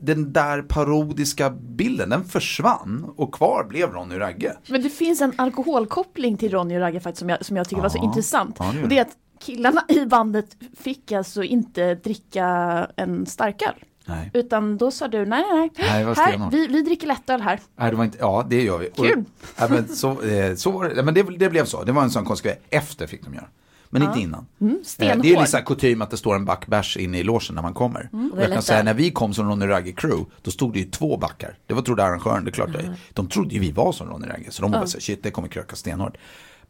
den 0.01 0.33
där 0.33 0.63
parodiska 0.63 1.51
bilden, 1.51 2.11
den 2.11 2.25
försvann 2.25 3.13
och 3.17 3.35
kvar 3.35 3.65
blev 3.69 3.91
Ronny 3.93 4.19
Ragge. 4.19 4.57
Men 4.69 4.83
det 4.83 4.91
finns 4.91 5.21
en 5.21 5.33
alkoholkoppling 5.37 6.37
till 6.37 6.51
Ronny 6.53 6.77
och 6.77 6.81
Ragge 6.81 7.01
faktiskt 7.01 7.19
som 7.19 7.29
jag, 7.29 7.45
som 7.45 7.57
jag 7.57 7.69
tycker 7.69 7.83
var 7.83 7.89
så 7.89 7.99
Ja. 7.99 8.05
intressant. 8.05 8.57
Ja, 8.59 8.73
det 8.75 8.83
och 8.83 8.89
det 8.89 8.99
är 8.99 9.03
att 9.03 9.17
killarna 9.41 9.85
i 9.89 10.07
bandet 10.07 10.57
fick 10.79 11.13
alltså 11.13 11.43
inte 11.43 11.95
dricka 11.95 12.47
en 12.97 13.27
starköl. 13.27 13.75
Nej. 14.09 14.31
Utan 14.35 14.77
då 14.77 14.91
sa 14.91 15.09
du 15.09 15.27
nej 15.27 15.45
nej 15.53 15.71
nej, 15.79 16.05
Nej, 16.05 16.15
här, 16.17 16.51
vi, 16.51 16.67
vi 16.67 16.83
dricker 16.83 17.07
lättöl 17.07 17.41
här. 17.41 17.61
Nej, 17.77 17.91
det 17.91 17.97
var 17.97 18.05
inte, 18.05 18.19
ja 18.21 18.47
det 18.51 18.63
gör 18.63 18.79
vi. 18.79 18.91
Kul. 18.97 19.19
Och, 19.19 19.25
ja, 19.57 19.69
men 19.69 19.89
så, 19.89 20.23
eh, 20.23 20.55
så 20.55 20.71
var 20.71 20.89
det, 20.89 20.95
ja, 20.97 21.03
men 21.03 21.15
det, 21.15 21.23
det 21.23 21.51
blev 21.51 21.65
så, 21.65 21.85
det 21.85 21.93
var 21.93 22.03
en 22.03 22.11
sån 22.11 22.25
konsekvens. 22.25 22.59
Efter 22.71 23.07
fick 23.07 23.25
de 23.25 23.35
göra. 23.35 23.47
Men 23.91 24.03
inte 24.03 24.21
innan. 24.21 24.47
Mm, 24.61 24.79
stenhård. 24.85 25.23
Det 25.23 25.35
är 25.35 25.41
liksom 25.41 25.61
kutym 25.67 26.03
att 26.03 26.11
det 26.11 26.17
står 26.17 26.37
en 26.37 26.45
back 26.45 26.67
bärs 26.67 26.97
inne 26.97 27.19
i 27.19 27.23
logen 27.23 27.55
när 27.55 27.63
man 27.63 27.75
kommer. 27.75 28.09
Mm. 28.13 28.33
Och 28.33 28.43
jag 28.43 28.53
kan 28.53 28.63
säga 28.63 28.83
när 28.83 28.95
vi 28.95 29.11
kom 29.11 29.35
som 29.35 29.49
Ronny 29.49 29.67
Ragge 29.67 29.93
crew, 29.93 30.31
då 30.43 30.51
stod 30.51 30.73
det 30.73 30.79
ju 30.79 30.85
två 30.85 31.17
backar. 31.17 31.59
Det 31.67 31.75
var 31.75 31.83
trodde 31.83 32.05
arrangören, 32.05 32.45
det 32.45 32.51
är 32.51 32.53
klart. 32.53 32.73
det. 32.73 32.97
De 33.13 33.29
trodde 33.29 33.55
ju 33.55 33.61
vi 33.61 33.73
var 33.73 33.93
som 33.93 34.09
Ronny 34.09 34.27
Ragge, 34.27 34.51
så 34.51 34.63
de 34.63 34.71
var 34.73 34.87
så 34.87 35.01
shit 35.01 35.23
det 35.23 35.31
kommer 35.31 35.49
kröka 35.49 35.77
stenhårt. 35.77 36.17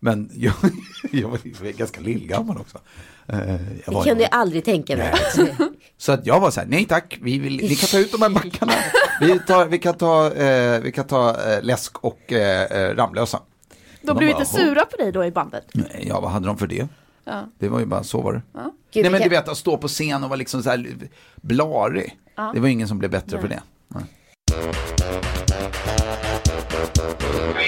Men 0.00 0.30
jag, 0.34 0.54
jag 1.10 1.28
var 1.28 1.72
ganska 1.72 2.00
lillgammal 2.00 2.56
också. 2.56 2.78
Eh, 3.26 3.38
jag 3.38 3.58
Det 3.86 3.90
var- 3.90 4.04
kunde 4.04 4.22
jag 4.22 4.32
aldrig 4.34 4.64
tänka 4.64 4.96
mig. 4.96 5.14
så 5.96 6.12
att 6.12 6.26
jag 6.26 6.40
var 6.40 6.50
så 6.50 6.60
här, 6.60 6.66
nej 6.66 6.84
tack, 6.84 7.18
vi, 7.22 7.38
vill, 7.38 7.56
ni 7.56 7.74
kan 7.76 7.88
ta 7.88 7.98
ut 7.98 8.12
de 8.12 8.22
här 8.22 8.28
backarna. 8.30 8.72
Vi, 9.20 9.38
tar, 9.38 9.66
vi 9.66 9.78
kan 9.78 9.94
ta, 9.94 10.32
eh, 10.34 10.80
vi 10.80 10.92
kan 10.92 11.06
ta 11.06 11.42
eh, 11.52 11.62
läsk 11.62 12.04
och 12.04 12.32
eh, 12.32 12.62
eh, 12.62 12.94
Ramlösa. 12.96 13.40
De 14.02 14.10
Och 14.10 14.16
blev 14.16 14.32
bara, 14.32 14.38
lite 14.38 14.50
sura 14.52 14.84
på 14.84 14.96
dig 14.96 15.12
då 15.12 15.24
i 15.24 15.30
bandet. 15.30 15.64
Nej, 15.74 16.04
ja, 16.08 16.20
vad 16.20 16.30
hade 16.30 16.46
de 16.46 16.58
för 16.58 16.66
det? 16.66 16.88
Ja. 17.24 17.44
Det 17.58 17.68
var 17.68 17.80
ju 17.80 17.86
bara, 17.86 18.02
så 18.04 18.20
var 18.22 18.32
det. 18.32 18.42
Gud, 18.92 19.02
nej 19.04 19.12
men 19.12 19.22
du 19.22 19.28
vet, 19.28 19.48
att 19.48 19.56
stå 19.58 19.76
på 19.76 19.88
scen 19.88 20.22
och 20.24 20.30
vara 20.30 20.36
liksom 20.38 20.62
så 20.62 20.70
här 20.70 20.86
blarig. 21.36 22.18
Det 22.54 22.60
var 22.60 22.68
ingen 22.68 22.88
som 22.88 22.98
blev 22.98 23.10
bättre 23.10 23.40
för 23.40 23.48
det. 23.48 23.62
Nej. 23.88 24.04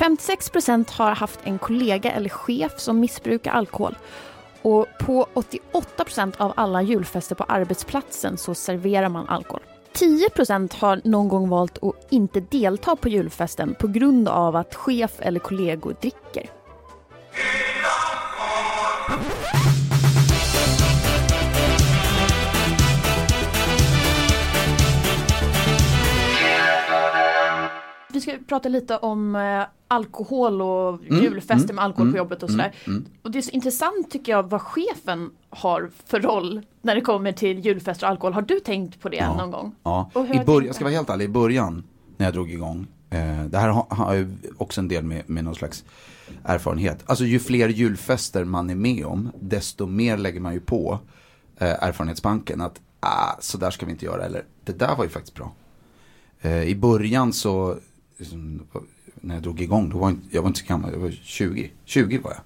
56% 0.00 0.90
har 0.90 1.10
haft 1.14 1.40
en 1.44 1.58
kollega 1.58 2.10
eller 2.12 2.28
chef 2.28 2.72
som 2.80 3.00
missbrukar 3.00 3.52
alkohol. 3.52 3.98
Och 4.62 4.86
på 5.00 5.28
88% 5.72 6.34
av 6.36 6.52
alla 6.56 6.82
julfester 6.82 7.34
på 7.34 7.44
arbetsplatsen 7.44 8.38
så 8.38 8.54
serverar 8.54 9.08
man 9.08 9.28
alkohol. 9.28 9.60
10% 9.92 10.76
har 10.76 11.00
någon 11.04 11.28
gång 11.28 11.48
valt 11.48 11.78
att 11.82 12.06
inte 12.10 12.40
delta 12.40 12.96
på 12.96 13.08
julfesten 13.08 13.74
på 13.74 13.86
grund 13.88 14.28
av 14.28 14.56
att 14.56 14.74
chef 14.74 15.12
eller 15.18 15.40
kollegor 15.40 15.96
dricker. 16.00 16.50
Vi 28.20 28.32
ska 28.32 28.44
prata 28.48 28.68
lite 28.68 28.96
om 28.96 29.36
eh, 29.36 29.62
alkohol 29.88 30.62
och 30.62 31.00
julfester 31.10 31.74
med 31.74 31.84
alkohol 31.84 32.10
på 32.10 32.18
jobbet 32.18 32.42
och 32.42 32.50
sådär. 32.50 32.72
Och 33.22 33.30
det 33.30 33.38
är 33.38 33.42
så 33.42 33.50
intressant 33.50 34.10
tycker 34.10 34.32
jag 34.32 34.50
vad 34.50 34.62
chefen 34.62 35.30
har 35.50 35.90
för 36.06 36.20
roll 36.20 36.60
när 36.82 36.94
det 36.94 37.00
kommer 37.00 37.32
till 37.32 37.58
julfester 37.58 38.06
och 38.06 38.10
alkohol. 38.10 38.32
Har 38.32 38.42
du 38.42 38.60
tänkt 38.60 39.00
på 39.00 39.08
det 39.08 39.28
någon 39.28 39.50
gång? 39.50 39.74
Ja, 39.82 40.10
i 40.14 40.40
du 40.46 40.66
jag 40.66 40.74
ska 40.74 40.84
vara 40.84 40.94
helt 40.94 41.10
ärlig, 41.10 41.24
i 41.24 41.28
början 41.28 41.84
när 42.16 42.26
jag 42.26 42.34
drog 42.34 42.50
igång, 42.50 42.86
eh, 43.10 43.44
det 43.44 43.58
här 43.58 43.68
har, 43.68 43.86
har 43.90 44.14
ju 44.14 44.28
också 44.58 44.80
en 44.80 44.88
del 44.88 45.04
med, 45.04 45.30
med 45.30 45.44
någon 45.44 45.54
slags 45.54 45.84
erfarenhet. 46.44 47.02
Alltså 47.06 47.24
ju 47.24 47.38
fler 47.38 47.68
julfester 47.68 48.44
man 48.44 48.70
är 48.70 48.74
med 48.74 49.04
om, 49.04 49.30
desto 49.40 49.86
mer 49.86 50.16
lägger 50.16 50.40
man 50.40 50.54
ju 50.54 50.60
på 50.60 50.98
eh, 51.58 51.84
erfarenhetsbanken 51.84 52.60
att 52.60 52.80
ah, 53.00 53.36
så 53.40 53.58
där 53.58 53.70
ska 53.70 53.86
vi 53.86 53.92
inte 53.92 54.04
göra, 54.04 54.24
eller 54.24 54.44
det 54.64 54.78
där 54.78 54.96
var 54.96 55.04
ju 55.04 55.10
faktiskt 55.10 55.34
bra. 55.34 55.52
Eh, 56.40 56.62
I 56.62 56.74
början 56.74 57.32
så, 57.32 57.76
liksom, 58.20 58.62
när 59.14 59.34
jag 59.34 59.42
drog 59.42 59.60
igång, 59.60 59.90
då 59.90 59.98
var 59.98 60.08
jag, 60.08 60.16
inte- 60.16 60.36
jag 60.36 60.42
var 60.42 60.48
inte 60.48 60.60
så 60.60 60.66
gammal, 60.68 60.92
jag 60.92 60.98
var 60.98 61.10
20. 61.22 61.70
20 61.84 62.18
var 62.18 62.30
jag. 62.30 62.40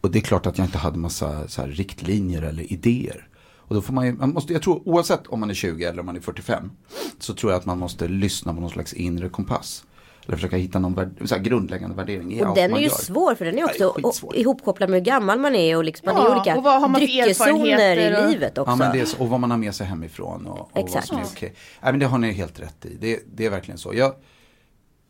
Och 0.00 0.10
det 0.10 0.18
är 0.18 0.22
klart 0.22 0.46
att 0.46 0.58
jag 0.58 0.66
inte 0.66 0.78
hade 0.78 0.98
massa 0.98 1.48
så 1.48 1.62
här, 1.62 1.68
riktlinjer 1.68 2.42
eller 2.42 2.72
idéer. 2.72 3.26
Och 3.56 3.74
då 3.74 3.82
får 3.82 3.92
man 3.92 4.06
ju, 4.06 4.12
man 4.12 4.30
måste, 4.32 4.52
jag 4.52 4.62
tror 4.62 4.88
oavsett 4.88 5.26
om 5.26 5.40
man 5.40 5.50
är 5.50 5.54
20 5.54 5.84
eller 5.84 6.00
om 6.00 6.06
man 6.06 6.16
är 6.16 6.20
45. 6.20 6.70
Så 7.18 7.34
tror 7.34 7.52
jag 7.52 7.58
att 7.58 7.66
man 7.66 7.78
måste 7.78 8.08
lyssna 8.08 8.54
på 8.54 8.60
någon 8.60 8.70
slags 8.70 8.92
inre 8.92 9.28
kompass. 9.28 9.84
Eller 10.26 10.36
försöka 10.36 10.56
hitta 10.56 10.78
någon 10.78 10.94
värd, 10.94 11.10
så 11.24 11.34
här, 11.34 11.42
grundläggande 11.42 11.96
värdering 11.96 12.32
i 12.34 12.42
Och 12.42 12.46
allt 12.46 12.54
den 12.56 12.64
är 12.64 12.68
man 12.70 12.80
ju 12.80 12.86
gör. 12.86 12.94
svår 12.94 13.34
för 13.34 13.44
den 13.44 13.54
är 13.54 13.58
Ja, 13.78 13.94
också 14.02 14.26
det 14.32 14.36
är 14.36 14.40
ihopkopplad 14.40 14.90
med 14.90 14.98
hur 15.00 15.04
gammal 15.04 15.38
man 15.38 15.54
är 15.54 15.76
och 15.76 15.84
liksom, 15.84 16.06
man 16.06 16.14
Ja, 16.16 16.22
är 16.26 16.28
i 16.32 16.36
olika 16.36 16.56
och 16.56 16.62
vad 16.64 16.80
har 16.80 16.88
man 16.88 17.00
dryckeszoner 17.00 17.96
i 17.96 18.30
livet 18.32 18.58
också. 18.58 18.70
Ja, 18.70 18.76
men 18.76 18.92
det 18.92 19.00
är 19.00 19.04
så, 19.04 19.18
och 19.18 19.28
vad 19.28 19.40
man 19.40 19.50
har 19.50 19.58
med 19.58 19.74
sig 19.74 19.86
hemifrån 19.86 20.46
och, 20.46 20.58
och 20.60 20.70
vad 20.74 20.84
Exakt. 20.84 21.06
som 21.06 21.18
är 21.18 21.24
okej. 21.24 21.54
Nej, 21.82 21.92
men 21.92 22.00
det 22.00 22.06
har 22.06 22.18
ni 22.18 22.32
helt 22.32 22.60
rätt 22.60 22.86
i. 22.86 22.96
Det, 23.00 23.20
det 23.34 23.46
är 23.46 23.50
verkligen 23.50 23.78
så. 23.78 23.94
Jag, 23.94 24.14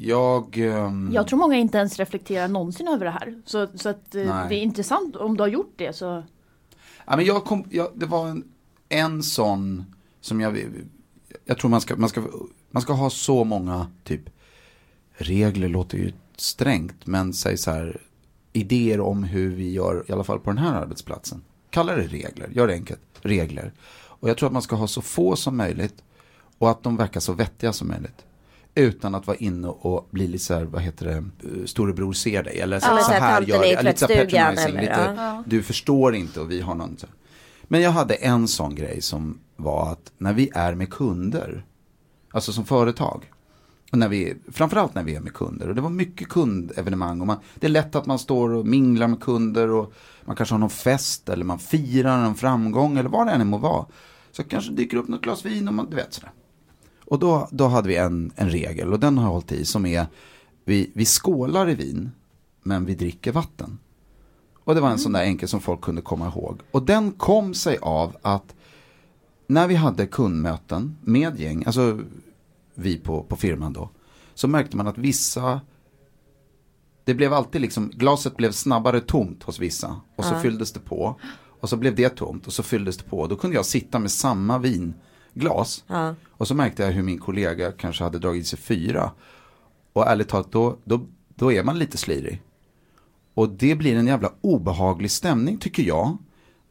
jag, 0.02 0.58
ehm, 0.58 1.10
Jag 1.12 1.28
tror 1.28 1.38
många 1.38 1.56
inte 1.56 1.78
ens 1.78 1.98
reflekterar 1.98 2.48
någonsin 2.48 2.88
över 2.88 3.04
det 3.04 3.10
här. 3.10 3.42
Så, 3.44 3.66
så 3.74 3.88
att 3.88 4.14
eh, 4.14 4.24
Nej. 4.24 4.48
det 4.48 4.54
är 4.54 4.62
intressant 4.62 5.16
om 5.16 5.36
du 5.36 5.42
har 5.42 5.48
gjort 5.48 5.72
det 5.76 5.92
så. 5.96 6.22
Ja, 7.06 7.16
men 7.16 7.24
jag 7.24 7.44
kom, 7.44 7.64
jag, 7.70 7.88
det 7.94 8.06
var 8.06 8.28
en, 8.28 8.44
en 8.88 9.22
sån 9.22 9.84
som 10.20 10.40
jag, 10.40 10.58
jag 11.44 11.58
tror 11.58 11.70
man 11.70 11.80
ska, 11.80 11.96
man, 11.96 12.08
ska, 12.08 12.22
man 12.70 12.82
ska 12.82 12.92
ha 12.92 13.10
så 13.10 13.44
många 13.44 13.86
typ 14.04 14.20
regler, 15.12 15.68
låter 15.68 15.98
ju 15.98 16.12
strängt, 16.36 17.06
men 17.06 17.32
säg 17.32 17.56
så 17.56 17.70
här 17.70 18.00
idéer 18.52 19.00
om 19.00 19.24
hur 19.24 19.50
vi 19.50 19.72
gör, 19.72 20.04
i 20.08 20.12
alla 20.12 20.24
fall 20.24 20.40
på 20.40 20.50
den 20.50 20.58
här 20.58 20.74
arbetsplatsen. 20.74 21.42
Kalla 21.70 21.96
det 21.96 22.06
regler, 22.06 22.48
gör 22.52 22.66
det 22.66 22.74
enkelt, 22.74 23.00
regler. 23.20 23.72
Och 23.92 24.28
jag 24.28 24.36
tror 24.36 24.46
att 24.46 24.52
man 24.52 24.62
ska 24.62 24.76
ha 24.76 24.86
så 24.86 25.02
få 25.02 25.36
som 25.36 25.56
möjligt 25.56 26.02
och 26.58 26.70
att 26.70 26.82
de 26.82 26.96
verkar 26.96 27.20
så 27.20 27.32
vettiga 27.32 27.72
som 27.72 27.88
möjligt. 27.88 28.24
Utan 28.74 29.14
att 29.14 29.26
vara 29.26 29.36
inne 29.36 29.68
och 29.68 30.08
bli 30.10 30.26
lite 30.26 30.44
så 30.44 30.54
här, 30.54 30.64
vad 30.64 30.82
heter 30.82 31.06
det, 31.06 31.16
eh, 31.16 31.64
storebror 31.64 32.12
ser 32.12 32.42
dig. 32.42 32.60
Eller 32.60 32.80
så, 32.80 32.86
Ja, 32.90 32.98
så 32.98 33.12
här, 33.12 33.42
gör 33.42 33.62
det. 33.62 33.82
Lite 33.82 33.98
så 33.98 34.06
patronizing, 34.06 34.76
eller, 34.76 34.80
lite, 34.80 35.14
ja. 35.16 35.44
du 35.46 35.62
förstår 35.62 36.14
inte 36.14 36.40
och 36.40 36.50
vi 36.50 36.60
har 36.60 36.74
någon 36.74 36.96
så. 36.98 37.06
Men 37.62 37.80
jag 37.80 37.90
hade 37.90 38.14
en 38.14 38.48
sån 38.48 38.74
grej 38.74 39.02
som 39.02 39.38
var 39.56 39.92
att 39.92 40.12
när 40.18 40.32
vi 40.32 40.50
är 40.54 40.74
med 40.74 40.90
kunder, 40.90 41.64
alltså 42.30 42.52
som 42.52 42.64
företag, 42.64 43.30
och 43.92 43.98
när 43.98 44.08
vi, 44.08 44.34
framförallt 44.48 44.94
när 44.94 45.02
vi 45.02 45.14
är 45.14 45.20
med 45.20 45.34
kunder, 45.34 45.68
och 45.68 45.74
det 45.74 45.80
var 45.80 45.90
mycket 45.90 46.28
kundevenemang, 46.28 47.20
och 47.20 47.26
man, 47.26 47.36
det 47.54 47.66
är 47.66 47.70
lätt 47.70 47.94
att 47.94 48.06
man 48.06 48.18
står 48.18 48.50
och 48.50 48.66
minglar 48.66 49.08
med 49.08 49.20
kunder 49.20 49.70
och 49.70 49.92
man 50.24 50.36
kanske 50.36 50.54
har 50.54 50.58
någon 50.58 50.70
fest 50.70 51.28
eller 51.28 51.44
man 51.44 51.58
firar 51.58 52.24
en 52.24 52.34
framgång 52.34 52.98
eller 52.98 53.10
vad 53.10 53.26
det 53.26 53.32
än 53.32 53.46
må 53.46 53.58
vara. 53.58 53.86
Så 54.32 54.44
kanske 54.44 54.72
dyker 54.72 54.96
upp 54.96 55.08
något 55.08 55.20
glas 55.22 55.44
vin 55.44 55.68
och 55.68 55.74
man, 55.74 55.90
du 55.90 55.96
vet 55.96 56.14
sådär. 56.14 56.30
Och 57.10 57.18
då, 57.18 57.48
då 57.50 57.66
hade 57.66 57.88
vi 57.88 57.96
en, 57.96 58.32
en 58.36 58.50
regel 58.50 58.92
och 58.92 59.00
den 59.00 59.18
har 59.18 59.24
jag 59.24 59.32
hållit 59.32 59.52
i 59.52 59.64
som 59.64 59.86
är, 59.86 60.06
vi, 60.64 60.90
vi 60.94 61.04
skålar 61.04 61.70
i 61.70 61.74
vin, 61.74 62.10
men 62.62 62.84
vi 62.84 62.94
dricker 62.94 63.32
vatten. 63.32 63.78
Och 64.64 64.74
det 64.74 64.80
var 64.80 64.90
en 64.90 64.98
sån 64.98 65.12
där 65.12 65.22
enkel 65.22 65.48
som 65.48 65.60
folk 65.60 65.80
kunde 65.80 66.02
komma 66.02 66.26
ihåg. 66.26 66.60
Och 66.70 66.82
den 66.82 67.12
kom 67.12 67.54
sig 67.54 67.78
av 67.82 68.16
att 68.22 68.54
när 69.46 69.68
vi 69.68 69.74
hade 69.74 70.06
kundmöten 70.06 70.96
med 71.00 71.40
gäng, 71.40 71.64
alltså 71.66 72.00
vi 72.74 72.98
på, 72.98 73.22
på 73.22 73.36
firman 73.36 73.72
då, 73.72 73.90
så 74.34 74.48
märkte 74.48 74.76
man 74.76 74.86
att 74.86 74.98
vissa, 74.98 75.60
det 77.04 77.14
blev 77.14 77.32
alltid 77.32 77.60
liksom, 77.60 77.90
glaset 77.94 78.36
blev 78.36 78.52
snabbare 78.52 79.00
tomt 79.00 79.42
hos 79.42 79.58
vissa 79.58 80.00
och 80.16 80.24
så 80.24 80.34
fylldes 80.34 80.72
det 80.72 80.80
på. 80.80 81.20
Och 81.60 81.68
så 81.68 81.76
blev 81.76 81.94
det 81.94 82.08
tomt 82.08 82.46
och 82.46 82.52
så 82.52 82.62
fylldes 82.62 82.96
det 82.96 83.04
på. 83.04 83.26
Då 83.26 83.36
kunde 83.36 83.56
jag 83.56 83.66
sitta 83.66 83.98
med 83.98 84.10
samma 84.10 84.58
vinglas. 85.32 85.84
Ja. 85.86 86.14
Och 86.30 86.48
så 86.48 86.54
märkte 86.54 86.82
jag 86.82 86.90
hur 86.90 87.02
min 87.02 87.18
kollega 87.18 87.72
kanske 87.72 88.04
hade 88.04 88.18
dragit 88.18 88.46
sig 88.46 88.58
fyra. 88.58 89.10
Och 89.92 90.06
ärligt 90.06 90.28
talat, 90.28 90.52
då, 90.52 90.76
då, 90.84 91.00
då 91.34 91.52
är 91.52 91.62
man 91.62 91.78
lite 91.78 91.96
slirig. 91.98 92.42
Och 93.34 93.48
det 93.48 93.74
blir 93.74 93.96
en 93.96 94.06
jävla 94.06 94.32
obehaglig 94.40 95.10
stämning 95.10 95.58
tycker 95.58 95.82
jag. 95.82 96.16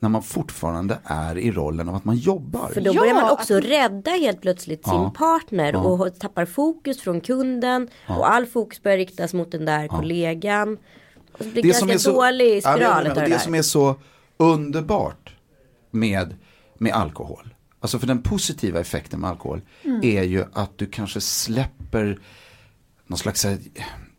När 0.02 0.10
man 0.10 0.24
fortfarande 0.24 1.00
är 1.04 1.38
i 1.38 1.52
rollen 1.52 1.90
av 1.90 1.96
att 1.96 2.06
man 2.06 2.16
jobbar. 2.18 2.68
För 2.74 2.82
då 2.82 2.92
Ja, 2.94 3.02
börjar 3.02 3.14
man 3.14 3.32
också 3.32 3.58
att- 3.58 3.64
rädda 3.64 4.12
helt 4.12 4.42
plötsligt 4.42 4.82
Ja. 4.86 4.92
sin 4.92 5.12
partner 5.14 5.74
Ja. 5.74 5.80
och 5.80 6.20
tappar 6.20 6.46
fokus 6.46 7.02
från 7.02 7.22
kunden 7.22 7.88
och 8.08 8.32
all 8.32 8.46
fokus 8.46 8.84
börjar 8.84 8.98
riktas 8.98 9.34
mot 9.34 9.52
den 9.52 9.66
där 9.66 9.88
kollegan. 9.88 10.78
Och 11.32 11.38
så 11.44 11.50
blir 11.50 11.64
det 11.64 11.70
ganska 11.88 12.12
dålig 12.12 12.56
Ja, 12.58 12.62
spiral 12.62 13.02
utav 13.06 13.10
och 13.12 13.16
det 13.16 13.26
det 13.26 13.30
där. 13.30 13.38
som 13.38 13.56
är 13.56 13.62
så 13.62 13.96
underbart 14.38 15.36
med, 15.92 16.36
med 16.78 16.94
alkohol. 16.94 17.54
Alltså 17.80 18.00
för 18.00 18.08
den 18.08 18.22
positiva 18.22 18.80
effekten 18.80 19.20
med 19.20 19.30
alkohol 19.30 19.62
Mm. 19.84 20.00
är 20.04 20.24
ju 20.24 20.46
att 20.54 20.78
du 20.78 20.86
kanske 20.86 21.22
släpper 21.22 22.20
någon 23.08 23.18
slags, 23.18 23.44
här, 23.44 23.58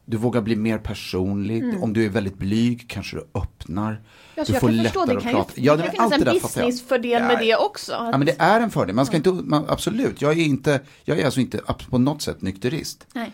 du 0.04 0.16
vågar 0.16 0.40
bli 0.40 0.56
mer 0.56 0.78
personlig. 0.78 1.62
Mm. 1.62 1.82
Om 1.82 1.92
du 1.92 2.04
är 2.04 2.08
väldigt 2.08 2.38
blyg 2.38 2.84
kanske 2.88 3.16
du 3.16 3.26
öppnar. 3.34 4.02
Ja, 4.34 4.44
du 4.46 4.52
jag 4.52 4.60
får 4.60 4.68
kan 4.68 4.76
lättare 4.76 5.06
det 5.06 5.16
att 5.16 5.22
kan 5.22 5.32
ju, 5.32 5.36
prata. 5.38 5.52
det 5.54 5.60
Ja, 5.62 5.76
kan 5.76 5.90
finnas 5.90 6.10
det 6.10 6.30
en 6.30 6.34
businessfördel 6.42 7.22
med 7.22 7.32
Ja, 7.32 7.38
det 7.40 7.56
också. 7.56 7.92
Ja 7.92 8.10
men 8.18 8.26
det 8.26 8.36
är 8.38 8.60
en 8.60 8.70
fördel, 8.70 8.94
man 8.94 9.06
ska 9.06 9.16
inte, 9.16 9.30
man, 9.32 9.64
absolut, 9.68 10.22
jag 10.22 10.32
är 10.38 10.44
inte, 10.44 10.80
jag 11.04 11.18
är 11.18 11.24
alltså 11.24 11.40
inte 11.40 11.60
på 11.90 11.98
något 11.98 12.22
sätt 12.22 12.42
nykterist. 12.42 13.06
Nej. 13.14 13.32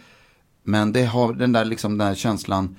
Men 0.63 0.93
det 0.93 1.05
har 1.05 1.33
den 1.33 1.53
där, 1.53 1.65
liksom, 1.65 1.99
den 1.99 2.09
där 2.09 2.15
känslan, 2.15 2.77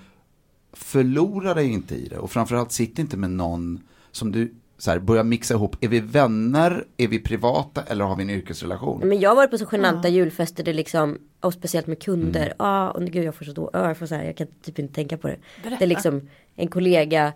förlora 0.74 1.54
dig 1.54 1.68
inte 1.68 1.96
i 1.96 2.08
det. 2.08 2.18
Och 2.18 2.32
framförallt 2.32 2.72
sitt 2.72 3.00
inte 3.00 3.18
med 3.18 3.30
någon 3.32 3.80
som 4.12 4.32
du 4.32 4.54
så 4.77 4.91
här, 4.91 5.00
börjar 5.00 5.24
mixa 5.24 5.53
ihop. 5.53 5.75
Är 5.81 5.88
vi 5.88 6.00
vänner, 6.00 6.86
är 6.98 7.07
vi 7.07 7.19
privata 7.19 7.84
eller 7.88 8.05
har 8.05 8.15
vi 8.15 8.24
en 8.24 8.29
yrkesrelation? 8.29 9.07
Men 9.07 9.19
jag 9.19 9.29
har 9.29 9.36
varit 9.36 9.51
på 9.51 9.57
så 9.57 9.65
genanta 9.72 10.10
julfester 10.10 10.63
där 10.63 10.74
liksom, 10.74 11.17
och 11.39 11.53
speciellt 11.53 11.88
med 11.88 12.03
kunder. 12.03 12.53
Ja, 12.60 12.91
och 12.91 13.03
gud 13.03 13.24
jag 13.24 13.36
får 13.36 13.46
så 13.46 13.51
då, 13.51 13.69
ja, 13.74 13.88
jag 13.88 13.98
får 13.98 14.05
så 14.05 14.15
här, 14.15 14.24
jag 14.24 14.38
kan 14.38 14.48
typ 14.62 14.79
inte 14.79 14.93
tänka 14.93 15.17
på 15.17 15.27
det. 15.27 15.38
Det 15.63 15.81
är 15.86 15.88
liksom 15.88 16.29
en 16.55 16.67
kollega, 16.67 17.34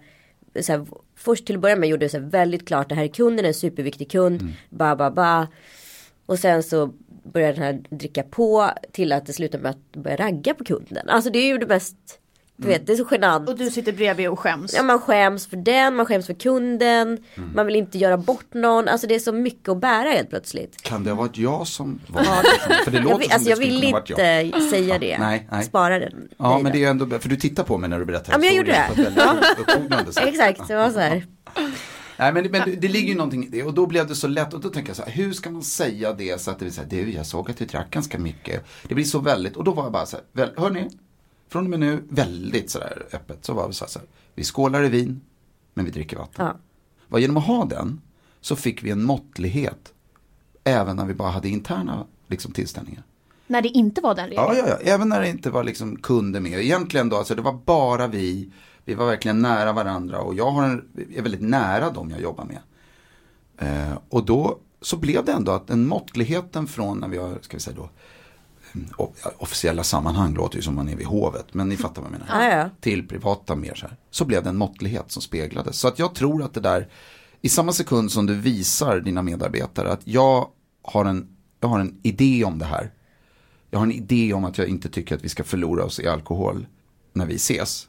så 0.62 0.72
här, 0.72 0.86
först 1.16 1.46
till 1.46 1.56
att 1.56 1.62
börja 1.62 1.76
med 1.76 1.90
gjorde 1.90 2.06
det 2.06 2.10
så 2.10 2.20
här, 2.20 2.26
väldigt 2.26 2.68
klart, 2.68 2.90
det 2.90 2.96
här 2.96 3.04
är 3.04 3.08
kunden, 3.08 3.46
en 3.46 3.54
superviktig 3.54 4.12
kund, 4.12 4.54
ba 4.70 4.96
ba 4.96 5.12
ba. 5.12 5.48
Och 6.26 6.40
sen 6.40 6.64
så 6.64 6.94
började 7.24 7.54
den 7.54 7.64
här 7.64 7.98
dricka 7.98 8.24
på 8.24 8.72
till 8.92 9.12
att 9.12 9.26
det 9.26 9.34
slutar 9.34 9.60
med 9.60 9.72
att 9.72 10.04
börja 10.04 10.18
ragga 10.18 10.54
på 10.54 10.64
kunden. 10.64 11.10
Alltså 11.10 11.30
det 11.30 11.40
är 11.40 11.48
ju 11.48 11.58
det 11.58 11.68
mest, 11.68 12.20
du 12.62 12.68
vet 12.68 12.88
det 12.88 12.94
är 12.94 12.98
så 12.98 13.08
genant. 13.12 13.50
Och 13.50 13.58
du 13.58 13.72
sitter 13.72 13.92
bredvid 13.92 14.30
och 14.30 14.40
skäms. 14.40 14.74
Ja 14.74 14.84
man 14.84 15.00
skäms 15.00 15.48
för 15.48 15.58
den, 15.58 15.96
man 15.96 16.06
skäms 16.06 16.26
för 16.26 16.34
kunden, 16.34 17.18
man 17.56 17.66
vill 17.66 17.76
inte 17.76 17.98
göra 17.98 18.18
bort 18.18 18.54
någon. 18.54 18.88
Alltså 18.88 19.08
det 19.08 19.16
är 19.16 19.20
så 19.20 19.32
mycket 19.32 19.70
att 19.70 19.82
bära 19.82 20.10
helt 20.10 20.30
plötsligt. 20.30 20.82
Kan 20.82 21.04
det 21.04 21.10
ha 21.10 21.18
varit 21.18 21.38
jag 21.38 21.68
som 21.68 22.00
var 22.08 22.24
För 22.84 22.92
det 22.92 23.00
låter 23.00 23.10
Jag 23.10 23.18
vill, 23.18 23.28
som 23.30 23.34
alltså 23.36 23.46
det 23.46 23.50
jag 23.50 23.58
vill 23.58 23.92
varit 23.92 24.10
jag. 24.10 24.46
inte 24.46 24.62
säga 24.62 25.00
det. 25.00 25.18
Nej, 25.18 25.48
nej. 25.52 25.64
Spara 25.64 26.00
den. 26.00 26.30
Ja 26.38 26.56
men 26.56 26.64
då. 26.64 26.78
det 26.78 26.84
är 26.84 26.90
ändå, 26.90 27.20
för 27.20 27.30
du 27.30 27.36
tittar 27.36 27.64
på 27.64 27.78
mig 27.78 27.90
när 27.90 28.00
du 28.00 28.06
berättar 28.06 28.34
Ja, 28.34 28.38
men 28.38 28.48
jag 28.48 28.56
gjorde 28.56 28.72
det. 28.72 30.22
Exakt, 30.28 30.68
det 30.68 30.76
var 30.76 30.90
så 30.90 31.00
här. 31.00 31.26
Nej 32.18 32.34
men, 32.34 32.52
men 32.52 32.80
det 32.80 32.88
ligger 32.88 33.10
ju 33.10 33.16
någonting 33.16 33.46
i 33.46 33.50
det 33.50 33.64
och 33.64 33.74
då 33.74 33.86
blev 33.88 34.08
det 34.08 34.16
så 34.16 34.28
lätt 34.28 34.54
och 34.54 34.62
då 34.62 34.70
tänker 34.70 34.90
jag 34.90 34.98
så 34.98 35.04
här, 35.04 35.12
hur 35.12 35.34
ska 35.34 35.50
man 35.50 35.64
säga 35.64 36.14
det 36.14 36.42
så 36.42 36.52
att 36.52 36.60
det 36.60 36.66
blir 36.66 36.74
så 36.74 36.82
här, 36.82 36.90
du 36.90 37.12
jag 37.12 37.26
såg 37.26 37.52
att 37.52 37.58
du 37.58 37.66
drack 37.66 37.92
ganska 37.92 38.18
mycket. 38.20 38.66
Det 38.88 38.96
blir 38.96 39.06
så 39.06 39.20
väldigt, 39.20 39.56
och 39.58 39.64
då 39.64 39.72
var 39.72 39.84
jag 39.84 39.92
bara 39.92 40.06
så 40.06 40.18
här, 40.18 40.26
väl, 40.34 40.50
hörni, 40.58 40.90
från 41.52 41.64
och 41.64 41.70
med 41.70 41.80
nu 41.80 42.04
väldigt 42.10 42.70
sådär 42.70 43.06
öppet 43.14 43.46
så 43.46 43.54
var 43.54 43.68
vi 43.68 43.74
så 43.74 43.86
här, 43.86 43.90
så 43.90 44.00
här, 44.00 44.08
vi 44.36 44.44
skålar 44.44 44.84
i 44.84 44.90
vin 44.90 45.22
men 45.74 45.86
vi 45.86 45.92
dricker 45.92 46.18
vatten. 46.18 46.46
Ja. 46.46 46.56
Och 47.10 47.20
genom 47.20 47.38
att 47.38 47.46
ha 47.46 47.66
den 47.66 48.02
så 48.42 48.56
fick 48.56 48.84
vi 48.84 48.92
en 48.92 49.04
måttlighet 49.04 49.94
även 50.64 50.96
när 50.96 51.06
vi 51.06 51.14
bara 51.14 51.30
hade 51.30 51.50
interna 51.50 52.06
liksom, 52.28 52.52
tillställningar. 52.52 53.04
När 53.48 53.62
det 53.62 53.70
inte 53.70 54.02
var 54.02 54.16
den 54.16 54.28
regeln. 54.28 54.46
Ja, 54.48 54.56
ja, 54.56 54.68
ja, 54.68 54.78
även 54.94 55.10
när 55.10 55.22
det 55.22 55.30
inte 55.30 55.50
var 55.50 55.64
liksom 55.64 55.98
kunder 55.98 56.40
med. 56.40 56.60
Egentligen 56.60 57.10
då, 57.10 57.18
alltså 57.18 57.36
det 57.36 57.42
var 57.42 57.60
bara 57.66 58.08
vi. 58.08 58.52
Vi 58.86 58.94
var 58.94 59.06
verkligen 59.06 59.42
nära 59.42 59.74
varandra 59.74 60.20
och 60.20 60.36
jag 60.36 60.52
har 60.52 60.64
en, 60.64 60.90
är 61.16 61.22
väldigt 61.22 61.42
nära 61.42 61.90
dem 61.90 62.10
jag 62.10 62.22
jobbar 62.22 62.46
med. 62.46 62.60
Eh, 63.58 63.98
och 64.10 64.26
då 64.26 64.60
så 64.82 64.98
blev 64.98 65.26
det 65.26 65.32
ändå 65.32 65.52
att 65.52 65.68
den 65.68 65.88
måttligheten 65.88 66.68
från 66.68 67.00
när 67.00 67.08
vi 67.08 67.18
har, 67.18 67.38
ska 67.42 67.58
vi 67.58 67.62
säga 67.62 67.76
då, 67.76 67.90
officiella 69.38 69.84
sammanhang 69.84 70.34
låter 70.34 70.56
ju 70.56 70.62
som 70.62 70.76
man 70.76 70.90
är 70.90 70.96
vid 70.96 71.08
hovet, 71.08 71.54
men 71.54 71.70
ni 71.70 71.78
fattar 71.78 72.02
vad 72.02 72.12
jag 72.12 72.20
menar. 72.20 72.50
Ja, 72.50 72.58
ja. 72.58 72.70
Till 72.80 73.08
privata 73.08 73.56
mer 73.56 73.76
så 73.76 73.88
här. 73.88 73.98
Så 74.10 74.26
blev 74.26 74.44
det 74.44 74.50
en 74.50 74.58
måttlighet 74.58 75.12
som 75.12 75.22
speglades. 75.22 75.80
Så 75.80 75.88
att 75.88 76.00
jag 76.00 76.16
tror 76.16 76.44
att 76.44 76.54
det 76.54 76.60
där, 76.60 76.88
i 77.42 77.50
samma 77.50 77.72
sekund 77.74 78.12
som 78.12 78.26
du 78.26 78.36
visar 78.36 79.00
dina 79.00 79.22
medarbetare 79.22 79.92
att 79.92 80.02
jag 80.04 80.48
har 80.84 81.06
en, 81.06 81.28
jag 81.60 81.70
har 81.70 81.80
en 81.80 82.00
idé 82.04 82.44
om 82.46 82.60
det 82.60 82.66
här. 82.66 82.92
Jag 83.70 83.80
har 83.80 83.86
en 83.86 83.92
idé 83.92 84.34
om 84.34 84.46
att 84.46 84.58
jag 84.58 84.68
inte 84.68 84.90
tycker 84.90 85.16
att 85.16 85.24
vi 85.24 85.30
ska 85.30 85.44
förlora 85.44 85.84
oss 85.84 86.00
i 86.00 86.08
alkohol 86.08 86.66
när 87.14 87.26
vi 87.26 87.36
ses. 87.36 87.88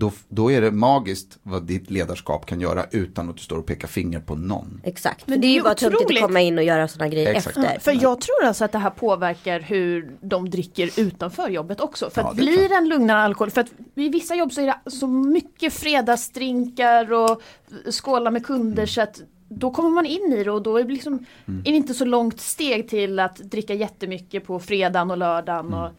Då, 0.00 0.12
då 0.28 0.52
är 0.52 0.60
det 0.60 0.70
magiskt 0.70 1.38
vad 1.42 1.62
ditt 1.62 1.90
ledarskap 1.90 2.46
kan 2.46 2.60
göra 2.60 2.84
utan 2.90 3.28
att 3.30 3.36
du 3.36 3.42
står 3.42 3.58
och 3.58 3.66
pekar 3.66 3.88
finger 3.88 4.20
på 4.20 4.34
någon. 4.36 4.80
Exakt. 4.84 5.26
Men 5.26 5.40
det 5.40 5.46
är 5.46 5.52
ju 5.54 5.62
bara 5.62 5.74
töntigt 5.74 6.00
otroligt. 6.02 6.22
att 6.22 6.28
komma 6.28 6.40
in 6.40 6.58
och 6.58 6.64
göra 6.64 6.88
sådana 6.88 7.08
grejer 7.08 7.34
Exakt. 7.34 7.56
efter. 7.56 7.78
För 7.80 7.92
jag 8.02 8.20
tror 8.20 8.44
alltså 8.44 8.64
att 8.64 8.72
det 8.72 8.78
här 8.78 8.90
påverkar 8.90 9.60
hur 9.60 10.10
de 10.20 10.50
dricker 10.50 11.00
utanför 11.00 11.48
jobbet 11.48 11.80
också. 11.80 12.10
För 12.10 12.20
Ja, 12.22 12.28
att 12.30 12.36
blir 12.36 12.56
klart. 12.56 12.68
det 12.68 12.74
en 12.74 12.88
lugnare 12.88 13.18
alkohol, 13.22 13.50
för 13.50 13.60
att 13.60 13.70
vid 13.94 14.12
vissa 14.12 14.34
jobb 14.34 14.52
så 14.52 14.60
är 14.60 14.66
det 14.66 14.90
så 14.90 15.06
mycket 15.06 15.72
fredagsdrinkar 15.72 17.12
och 17.12 17.42
skåla 17.92 18.30
med 18.30 18.46
kunder 18.46 18.72
Mm. 18.82 18.86
så 18.88 19.00
att 19.00 19.22
då 19.48 19.70
kommer 19.70 19.90
man 19.90 20.06
in 20.06 20.32
i 20.32 20.44
det 20.44 20.50
och 20.50 20.62
då 20.62 20.76
är 20.76 20.84
det, 20.84 20.92
liksom, 20.92 21.24
Mm. 21.46 21.60
är 21.60 21.70
det 21.70 21.76
inte 21.76 21.94
så 21.94 22.04
långt 22.04 22.40
steg 22.40 22.88
till 22.88 23.18
att 23.18 23.36
dricka 23.36 23.74
jättemycket 23.74 24.46
på 24.46 24.60
fredagen 24.60 25.10
och 25.10 25.16
lördagen. 25.18 25.66
Mm. 25.66 25.78
Och, 25.78 25.84
Ja, 25.86 25.92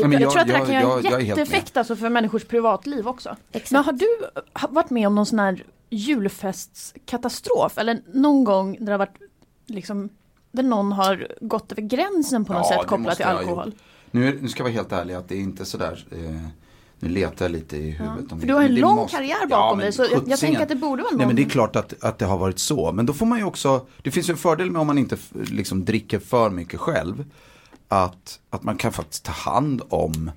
jag, 0.00 0.12
jag- 0.20 0.30
tror 0.30 0.40
att 0.40 0.46
det 0.46 0.52
jag- 0.52 0.66
kan 0.66 1.02
göra 1.04 1.20
en 1.20 1.26
jätteeffekt 1.26 1.76
alltså 1.76 1.96
för 1.96 2.08
människors 2.08 2.44
privatliv 2.44 3.08
också. 3.08 3.36
Exakt. 3.52 3.70
Men 3.72 3.84
har 3.84 3.92
du 3.92 4.06
varit 4.74 4.90
med 4.90 5.06
om 5.06 5.14
någon 5.14 5.26
sån 5.26 5.38
här 5.38 5.64
julfestskatastrof? 5.90 7.78
Eller 7.78 8.02
någon 8.14 8.44
gång 8.44 8.76
där 8.78 8.86
det 8.86 8.92
har 8.92 8.98
varit 8.98 9.18
liksom 9.66 10.08
där 10.52 10.62
någon 10.62 10.92
har 10.92 11.28
gått 11.40 11.72
över 11.72 11.82
gränsen 11.82 12.44
på 12.44 12.52
något 12.52 12.66
Ja, 12.70 12.76
sätt 12.78 12.86
kopplat 12.86 13.16
till 13.16 13.24
alkohol? 13.26 13.74
Nu, 14.10 14.38
nu 14.42 14.48
ska 14.48 14.60
jag 14.60 14.64
vara 14.64 14.72
helt 14.74 14.92
ärlig 14.92 15.14
att 15.14 15.28
det 15.28 15.34
är 15.34 15.40
inte 15.40 15.64
sådär, 15.64 16.06
eh, 16.10 16.18
nu 17.00 17.08
letar 17.08 17.44
jag 17.44 17.52
lite 17.52 17.76
i 17.76 17.90
huvudet. 17.90 18.32
om 18.32 18.40
För 18.40 18.46
du 18.46 18.54
har 18.54 18.62
en 18.62 18.74
lång 18.74 18.94
måste- 18.96 19.16
karriär 19.16 19.36
Ja, 19.40 19.46
bakom 19.46 19.78
men 19.78 19.84
dig 19.84 19.92
så 19.92 20.06
jag, 20.10 20.22
jag 20.28 20.38
tänker 20.38 20.62
att 20.62 20.68
det 20.68 20.76
borde 20.76 21.02
vara 21.02 21.10
någon. 21.10 21.18
Nej 21.18 21.26
men 21.26 21.36
det 21.36 21.42
är 21.42 21.48
klart 21.48 21.76
att, 21.76 22.04
att 22.04 22.18
det 22.18 22.24
har 22.24 22.38
varit 22.38 22.58
så. 22.58 22.92
Men 22.92 23.06
då 23.06 23.12
får 23.12 23.26
man 23.26 23.38
ju 23.38 23.44
också, 23.44 23.86
det 24.02 24.10
finns 24.10 24.28
ju 24.28 24.32
en 24.32 24.36
fördel 24.38 24.70
med 24.70 24.80
om 24.80 24.86
man 24.86 24.98
inte 24.98 25.16
liksom 25.32 25.84
dricker 25.84 26.18
för 26.18 26.50
mycket 26.50 26.80
själv. 26.80 27.24
Att, 27.94 28.40
att 28.50 28.62
man 28.62 28.76
kan 28.76 28.92
faktiskt 28.92 29.24
ta 29.24 29.32
hand 29.32 29.82
om, 29.88 30.30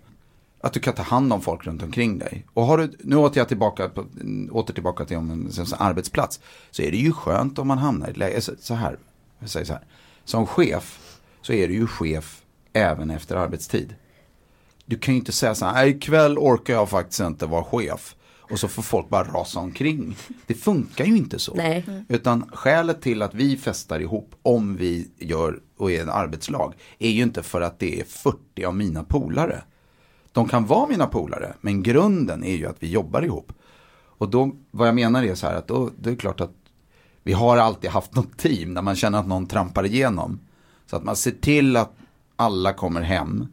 att 0.61 0.73
du 0.73 0.79
kan 0.79 0.93
ta 0.93 1.01
hand 1.01 1.33
om 1.33 1.41
folk 1.41 1.65
runt 1.65 1.83
omkring 1.83 2.19
dig. 2.19 2.45
Och 2.53 2.65
har 2.65 2.77
du, 2.77 2.91
nu 2.99 3.15
åter 3.15 3.37
jag 3.37 3.47
tillbaka, 3.47 3.89
på, 3.89 4.05
åter 4.51 4.73
tillbaka 4.73 5.05
till 5.05 5.17
om 5.17 5.29
en, 5.29 5.51
en, 5.59 5.65
arbetsplats. 5.77 6.39
Så 6.71 6.81
är 6.81 6.91
det 6.91 6.97
ju 6.97 7.11
skönt 7.11 7.59
om 7.59 7.67
man 7.67 7.77
hamnar 7.77 8.07
i 8.07 8.11
ett 8.11 8.17
läge, 8.17 8.41
så, 8.41 8.51
så 8.59 8.73
här, 8.73 8.97
jag 9.39 9.49
säger 9.49 9.65
så 9.65 9.73
här. 9.73 9.85
Som 10.25 10.47
chef 10.47 11.19
så 11.41 11.53
är 11.53 11.67
du 11.67 11.73
ju 11.73 11.87
chef 11.87 12.41
även 12.73 13.11
efter 13.11 13.35
arbetstid. 13.35 13.95
Du 14.85 14.97
kan 14.97 15.13
ju 15.13 15.19
inte 15.19 15.31
säga 15.31 15.55
så 15.55 15.65
här, 15.65 15.73
"Nej, 15.73 15.89
ikväll 15.89 16.37
orkar 16.37 16.73
jag 16.73 16.89
faktiskt 16.89 17.19
inte 17.19 17.45
vara 17.45 17.63
chef. 17.63 18.15
Och 18.51 18.59
så 18.59 18.67
får 18.67 18.83
folk 18.83 19.09
bara 19.09 19.23
rasa 19.23 19.59
omkring. 19.59 20.17
Det 20.47 20.53
funkar 20.53 21.05
ju 21.05 21.17
inte 21.17 21.39
så. 21.39 21.53
Nej. 21.53 21.85
Utan 22.07 22.49
skälet 22.53 23.01
till 23.01 23.21
att 23.21 23.33
vi 23.33 23.57
festar 23.57 23.99
ihop 23.99 24.35
om 24.41 24.77
vi 24.77 25.11
gör 25.17 25.59
och 25.77 25.91
är 25.91 26.01
en 26.01 26.09
arbetslag 26.09 26.73
är 26.99 27.09
ju 27.09 27.23
inte 27.23 27.43
för 27.43 27.61
att 27.61 27.79
det 27.79 27.99
är 27.99 28.03
40 28.03 28.65
av 28.65 28.75
mina 28.75 29.03
polare. 29.03 29.63
De 30.31 30.47
kan 30.47 30.65
vara 30.65 30.87
mina 30.87 31.07
polare, 31.07 31.53
men 31.61 31.83
grunden 31.83 32.43
är 32.43 32.55
ju 32.55 32.65
att 32.65 32.77
vi 32.79 32.91
jobbar 32.91 33.21
ihop. 33.21 33.53
Och 34.17 34.29
då, 34.29 34.51
vad 34.71 34.87
jag 34.87 34.95
menar 34.95 35.23
är 35.23 35.35
så 35.35 35.47
här 35.47 35.55
att 35.55 35.67
då, 35.67 35.89
det 35.99 36.09
är 36.09 36.15
klart 36.15 36.41
att 36.41 36.53
vi 37.23 37.33
har 37.33 37.57
alltid 37.57 37.89
haft 37.89 38.15
något 38.15 38.37
team 38.37 38.73
när 38.73 38.81
man 38.81 38.95
känner 38.95 39.19
att 39.19 39.27
någon 39.27 39.47
trampar 39.47 39.85
igenom. 39.85 40.39
Så 40.85 40.95
att 40.95 41.03
man 41.03 41.15
ser 41.15 41.31
till 41.31 41.77
att 41.77 41.95
alla 42.35 42.73
kommer 42.73 43.01
hem. 43.01 43.47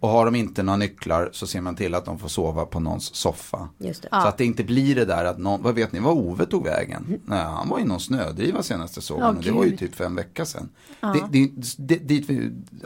Och 0.00 0.08
har 0.08 0.24
de 0.24 0.34
inte 0.34 0.62
några 0.62 0.76
nycklar 0.76 1.28
så 1.32 1.46
ser 1.46 1.60
man 1.60 1.74
till 1.76 1.94
att 1.94 2.04
de 2.04 2.18
får 2.18 2.28
sova 2.28 2.64
på 2.66 2.80
någons 2.80 3.14
soffa. 3.14 3.68
Just 3.78 4.02
det. 4.02 4.08
Ja. 4.12 4.20
Så 4.22 4.28
att 4.28 4.38
det 4.38 4.44
inte 4.44 4.64
blir 4.64 4.94
det 4.94 5.04
där 5.04 5.24
att 5.24 5.38
någon, 5.38 5.62
vad 5.62 5.74
vet 5.74 5.92
ni, 5.92 6.00
vad 6.00 6.16
Ove 6.16 6.46
tog 6.46 6.64
vägen? 6.64 7.20
Nej, 7.24 7.38
han 7.44 7.68
var 7.68 7.78
i 7.78 7.84
någon 7.84 8.00
snödriva 8.00 8.62
senaste 8.62 9.00
såg 9.00 9.20
Ja, 9.20 9.24
han 9.24 9.36
och 9.36 9.42
det 9.42 9.50
var 9.50 9.64
ju 9.64 9.76
typ 9.76 9.94
för 9.94 10.04
en 10.04 10.14
vecka 10.14 10.44
sedan. 10.44 10.68
Det, 11.00 11.24
det, 11.30 11.50
det, 11.78 11.96
dit 11.96 12.30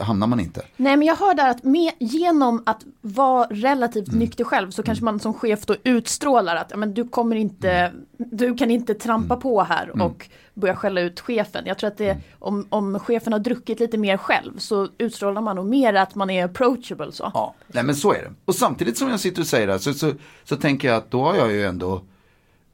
hamnar 0.01 0.27
man 0.27 0.41
inte. 0.41 0.63
Nej 0.77 0.97
men 0.97 1.07
jag 1.09 1.17
hör 1.17 1.35
där 1.35 1.51
att 1.51 1.65
med, 1.65 1.93
genom 1.99 2.63
att 2.67 2.85
vara 3.01 3.47
relativt 3.51 4.09
Mm. 4.09 4.19
nykter 4.19 4.45
själv 4.45 4.71
så 4.71 4.83
kanske 4.83 5.05
man 5.05 5.21
som 5.21 5.35
chef 5.35 5.67
då 5.67 5.77
utstrålar 5.85 6.57
att 6.57 6.67
ja, 6.71 6.77
men 6.77 6.95
du 6.95 7.09
kommer 7.09 7.37
inte, 7.37 7.71
Mm. 7.71 7.95
du 8.17 8.55
kan 8.55 8.71
inte 8.71 8.95
trampa 8.95 9.37
på 9.37 9.63
här 9.63 10.03
och 10.03 10.29
börja 10.55 10.77
skälla 10.77 11.01
ut 11.01 11.21
chefen. 11.21 11.67
Jag 11.67 11.79
tror 11.79 11.89
att 11.91 11.99
det, 11.99 12.11
Mm. 12.11 12.23
om, 12.39 12.67
om 12.71 12.99
chefen 12.99 13.33
har 13.33 13.41
druckit 13.41 13.81
lite 13.81 13.99
mer 13.99 14.17
själv 14.17 14.59
så 14.59 14.89
utstrålar 14.99 15.41
man 15.43 15.57
nog 15.57 15.67
mer 15.67 15.95
att 15.95 16.15
man 16.15 16.31
är 16.31 16.45
approachable 16.45 17.13
så. 17.13 17.31
Ja, 17.35 17.55
nej 17.67 17.85
men 17.85 17.95
så 17.95 18.13
är 18.13 18.19
det. 18.23 18.33
Och 18.45 18.55
samtidigt 18.55 18.99
som 18.99 19.09
jag 19.09 19.21
sitter 19.21 19.41
och 19.41 19.47
säger 19.47 19.67
det 19.67 19.73
här, 19.73 19.81
så, 19.81 19.95
så, 19.95 20.13
så 20.45 20.57
tänker 20.57 20.89
jag 20.89 20.97
att 20.97 21.11
då 21.11 21.23
har 21.23 21.35
jag 21.37 21.53
ju 21.53 21.65
ändå 21.67 22.03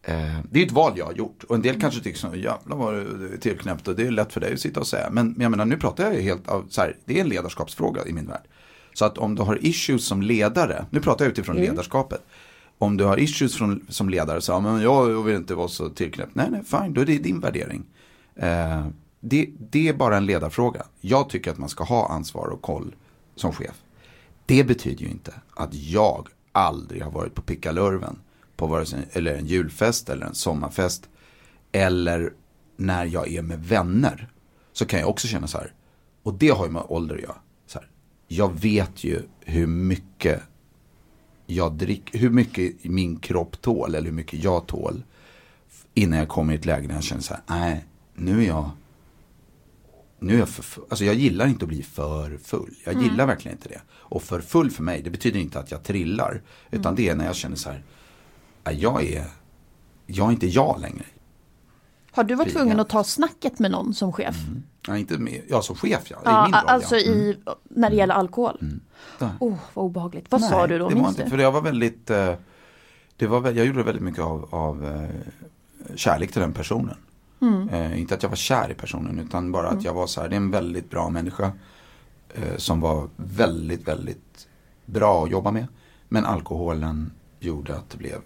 eh, 0.02 0.38
det 0.50 0.62
är 0.62 0.66
ett 0.66 0.72
val 0.72 0.92
jag 0.96 1.04
har 1.06 1.12
gjort. 1.12 1.44
Och 1.48 1.54
en 1.54 1.62
del 1.62 1.80
kanske 1.80 2.00
tycker 2.00 2.18
så, 2.18 2.34
jävlar 2.34 2.76
vad 2.76 2.94
det 2.94 3.34
är 3.34 3.38
tillknäppt 3.40 3.88
och 3.88 3.96
det 3.96 4.06
är 4.06 4.10
lätt 4.10 4.32
för 4.32 4.40
dig 4.40 4.52
att 4.52 4.60
sitta 4.60 4.80
och 4.80 4.86
säga. 4.86 5.08
Men, 5.10 5.34
jag 5.38 5.50
menar, 5.50 5.64
nu 5.64 5.76
pratar 5.76 6.04
jag 6.04 6.14
ju 6.14 6.20
helt 6.20 6.48
av, 6.48 6.66
så 6.70 6.80
här, 6.80 6.96
det 7.04 7.16
är 7.16 7.20
en 7.20 7.28
ledarskapsfråga 7.28 8.06
i 8.06 8.12
min 8.12 8.26
värld. 8.26 8.42
Så 8.94 9.04
att 9.04 9.18
om 9.18 9.34
du 9.34 9.42
har 9.42 9.58
issues 9.66 10.06
som 10.06 10.22
ledare, 10.22 10.84
nu 10.90 11.00
pratar 11.00 11.24
jag 11.24 11.32
utifrån 11.32 11.56
ledarskapet. 11.56 12.26
Om 12.78 12.96
du 12.96 13.04
har 13.04 13.18
issues 13.18 13.56
från, 13.56 13.86
som 13.88 14.08
ledare, 14.08 14.40
så 14.40 14.52
ja, 14.52 14.60
men 14.60 14.80
jag 14.80 15.22
vill 15.22 15.36
inte 15.36 15.54
vara 15.54 15.68
så 15.68 15.88
tillknäppt. 15.88 16.34
Nej, 16.34 16.48
nej, 16.50 16.62
fine, 16.64 16.94
då 16.94 17.00
är 17.00 17.06
det 17.06 17.18
din 17.18 17.40
värdering. 17.40 17.86
Eh, 18.34 18.86
det, 19.20 19.48
det 19.70 19.88
är 19.88 19.94
bara 19.94 20.16
en 20.16 20.26
ledarfråga. 20.26 20.86
Jag 21.00 21.28
tycker 21.28 21.50
att 21.50 21.58
man 21.58 21.68
ska 21.68 21.84
ha 21.84 22.08
ansvar 22.08 22.46
och 22.46 22.62
koll 22.62 22.94
som 23.34 23.52
chef. 23.52 23.82
Det 24.46 24.64
betyder 24.64 25.04
ju 25.04 25.10
inte 25.10 25.34
att 25.54 25.74
jag 25.74 26.28
aldrig 26.52 27.02
har 27.02 27.10
varit 27.10 27.34
på 27.34 27.42
pickalurven 27.42 28.18
på 28.56 28.66
vare 28.66 28.86
sig 28.86 29.08
eller 29.12 29.34
en 29.34 29.46
julfest 29.46 30.08
eller 30.08 30.26
en 30.26 30.34
sommarfest. 30.34 31.08
Eller 31.72 32.32
när 32.76 33.04
jag 33.04 33.32
är 33.32 33.42
med 33.42 33.64
vänner. 33.64 34.28
Så 34.72 34.86
kan 34.86 35.00
jag 35.00 35.08
också 35.08 35.26
känna 35.26 35.46
så 35.46 35.58
här. 35.58 35.72
Och 36.22 36.34
det 36.34 36.48
har 36.48 36.66
ju 36.66 36.72
med 36.72 36.82
ålder 36.88 37.14
att 37.14 37.22
göra. 37.22 37.36
Så 37.66 37.78
här, 37.78 37.88
jag 38.28 38.60
vet 38.60 39.04
ju 39.04 39.22
hur 39.40 39.66
mycket 39.66 40.42
jag 41.50 41.72
dricker, 41.72 42.18
hur 42.18 42.30
mycket 42.30 42.84
min 42.84 43.16
kropp 43.16 43.60
tål 43.60 43.94
eller 43.94 44.06
hur 44.06 44.16
mycket 44.16 44.44
jag 44.44 44.66
tål. 44.66 45.02
Innan 45.94 46.18
jag 46.18 46.28
kommer 46.28 46.52
i 46.52 46.56
ett 46.56 46.64
läge 46.64 46.86
där 46.86 46.94
jag 46.94 47.04
känner 47.04 47.22
så 47.22 47.34
här, 47.34 47.42
nej, 47.46 47.84
nu 48.14 48.42
är 48.42 48.46
jag 48.46 48.70
nu 50.18 50.34
är 50.34 50.38
jag 50.38 50.48
för 50.48 50.62
full. 50.62 50.84
Alltså 50.90 51.04
jag 51.04 51.14
gillar 51.14 51.46
inte 51.46 51.64
att 51.64 51.68
bli 51.68 51.82
för 51.82 52.38
full. 52.38 52.74
Jag 52.84 53.02
gillar 53.02 53.26
verkligen 53.26 53.56
inte 53.56 53.68
det. 53.68 53.80
Och 53.90 54.22
för 54.22 54.40
full 54.40 54.70
för 54.70 54.82
mig, 54.82 55.02
det 55.02 55.10
betyder 55.10 55.40
inte 55.40 55.58
att 55.58 55.70
jag 55.70 55.82
trillar. 55.82 56.42
Utan 56.70 56.94
det 56.94 57.08
är 57.08 57.14
när 57.14 57.24
jag 57.26 57.36
känner 57.36 57.56
så 57.56 57.70
här, 57.70 57.82
"Nej, 58.64 58.78
jag 58.80 59.04
är, 59.04 59.24
jag 60.06 60.26
är 60.28 60.32
inte 60.32 60.46
jag 60.46 60.80
längre. 60.80 61.04
Har 62.10 62.24
du 62.24 62.34
varit 62.34 62.52
tvungen 62.52 62.80
att 62.80 62.88
ta 62.88 63.04
snacket 63.04 63.58
med 63.58 63.70
någon 63.70 63.94
som 63.94 64.12
chef? 64.12 64.36
Jag 64.86 64.96
är 64.96 65.00
inte 65.00 65.18
med, 65.18 65.42
jag 65.48 65.64
som 65.64 65.76
chef 65.76 66.10
ja, 66.10 66.16
i 66.16 66.20
Ja, 66.24 66.44
min 66.44 66.54
roll 66.54 66.62
alltså 66.66 66.96
ja. 66.96 67.12
Mm. 67.12 67.18
i, 67.18 67.36
när 67.62 67.90
det 67.90 67.96
gäller 67.96 68.14
alkohol. 68.14 68.58
Där. 69.18 69.30
Oh, 69.40 69.56
vad 69.74 69.84
obehagligt. 69.84 70.26
Vad 70.28 70.40
sa 70.40 70.58
Nej, 70.58 70.68
du 70.68 70.78
då? 70.78 70.88
Det 70.88 70.94
var 70.94 71.08
inte, 71.08 71.30
för 71.30 71.38
jag 71.38 71.52
var 71.52 71.60
väldigt, 71.60 72.10
eh, 72.10 72.34
det 73.16 73.26
var, 73.26 73.50
jag 73.50 73.66
gjorde 73.66 73.82
väldigt 73.82 74.04
mycket 74.04 74.22
av, 74.22 74.48
av 74.50 74.86
eh, 74.86 75.94
kärlek 75.94 76.32
till 76.32 76.40
den 76.40 76.52
personen. 76.52 76.96
Mm. 77.40 77.68
Eh, 77.68 78.00
inte 78.00 78.14
att 78.14 78.22
jag 78.22 78.30
var 78.30 78.36
kär 78.36 78.70
i 78.70 78.74
personen 78.74 79.18
utan 79.18 79.52
bara 79.52 79.68
att 79.68 79.84
jag 79.84 79.94
var 79.94 80.06
så 80.06 80.20
här, 80.20 80.28
det 80.28 80.34
är 80.34 80.36
en 80.36 80.50
väldigt 80.50 80.90
bra 80.90 81.10
människa. 81.10 81.52
Eh, 82.34 82.56
som 82.56 82.80
var 82.80 83.08
väldigt, 83.16 83.88
väldigt 83.88 84.48
bra 84.86 85.24
att 85.24 85.30
jobba 85.30 85.50
med. 85.50 85.66
Men 86.08 86.24
alkoholen 86.24 87.12
gjorde 87.40 87.76
att 87.76 87.90
det 87.90 87.98
blev 87.98 88.20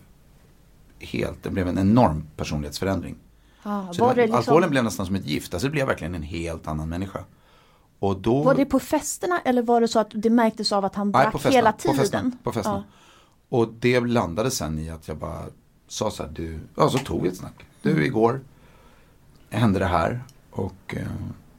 helt, 0.99 1.43
det 1.43 1.51
blev 1.51 1.69
en 1.69 1.79
enorm 1.79 2.25
personlighetsförändring. 2.37 3.17
Ah, 3.63 3.93
Så 3.93 4.05
var, 4.05 4.15
det, 4.15 4.21
det 4.21 4.23
liksom, 4.23 4.39
Alkoholen 4.39 4.71
blev 4.71 4.85
nästan 4.85 5.07
som 5.07 5.15
ett 5.15 5.27
gift, 5.27 5.55
alltså 5.55 5.69
det 5.69 5.73
blev 5.73 5.87
verkligen 5.87 6.15
en 6.15 6.23
helt 6.23 6.67
annan 6.69 6.89
människa. 6.89 7.25
Och 7.99 8.21
då, 8.21 8.43
var 8.43 8.55
det 8.55 8.65
på 8.65 8.81
festerna 8.81 9.41
eller 9.41 9.63
var 9.63 9.81
det 9.81 9.89
så 9.89 9.99
att 9.99 10.11
det 10.15 10.31
märktes 10.31 10.73
av 10.73 10.85
att 10.85 10.95
han 10.95 11.13
drack 11.13 11.33
på 11.33 11.49
hela 11.49 11.73
På 11.73 11.79
tiden? 11.79 11.97
festen, 11.97 12.39
på 12.43 12.53
festen. 12.53 12.83
Och 13.49 13.69
det 13.69 14.01
landade 14.01 14.51
sen 14.51 14.79
i 14.79 14.91
att 14.91 15.09
jag 15.09 15.17
bara 15.17 15.43
sa 15.89 16.11
så 16.11 16.23
här, 16.23 16.31
du, 16.31 16.61
ja 16.77 16.91
så 16.91 16.99
tog 16.99 17.23
vi 17.23 17.29
ett 17.29 17.37
snack. 17.37 17.67
Du, 17.83 18.05
igår 18.07 18.41
hände 19.51 19.79
det 19.79 19.87
här. 19.87 20.21
Och, 20.51 20.95
eh, 20.97 21.07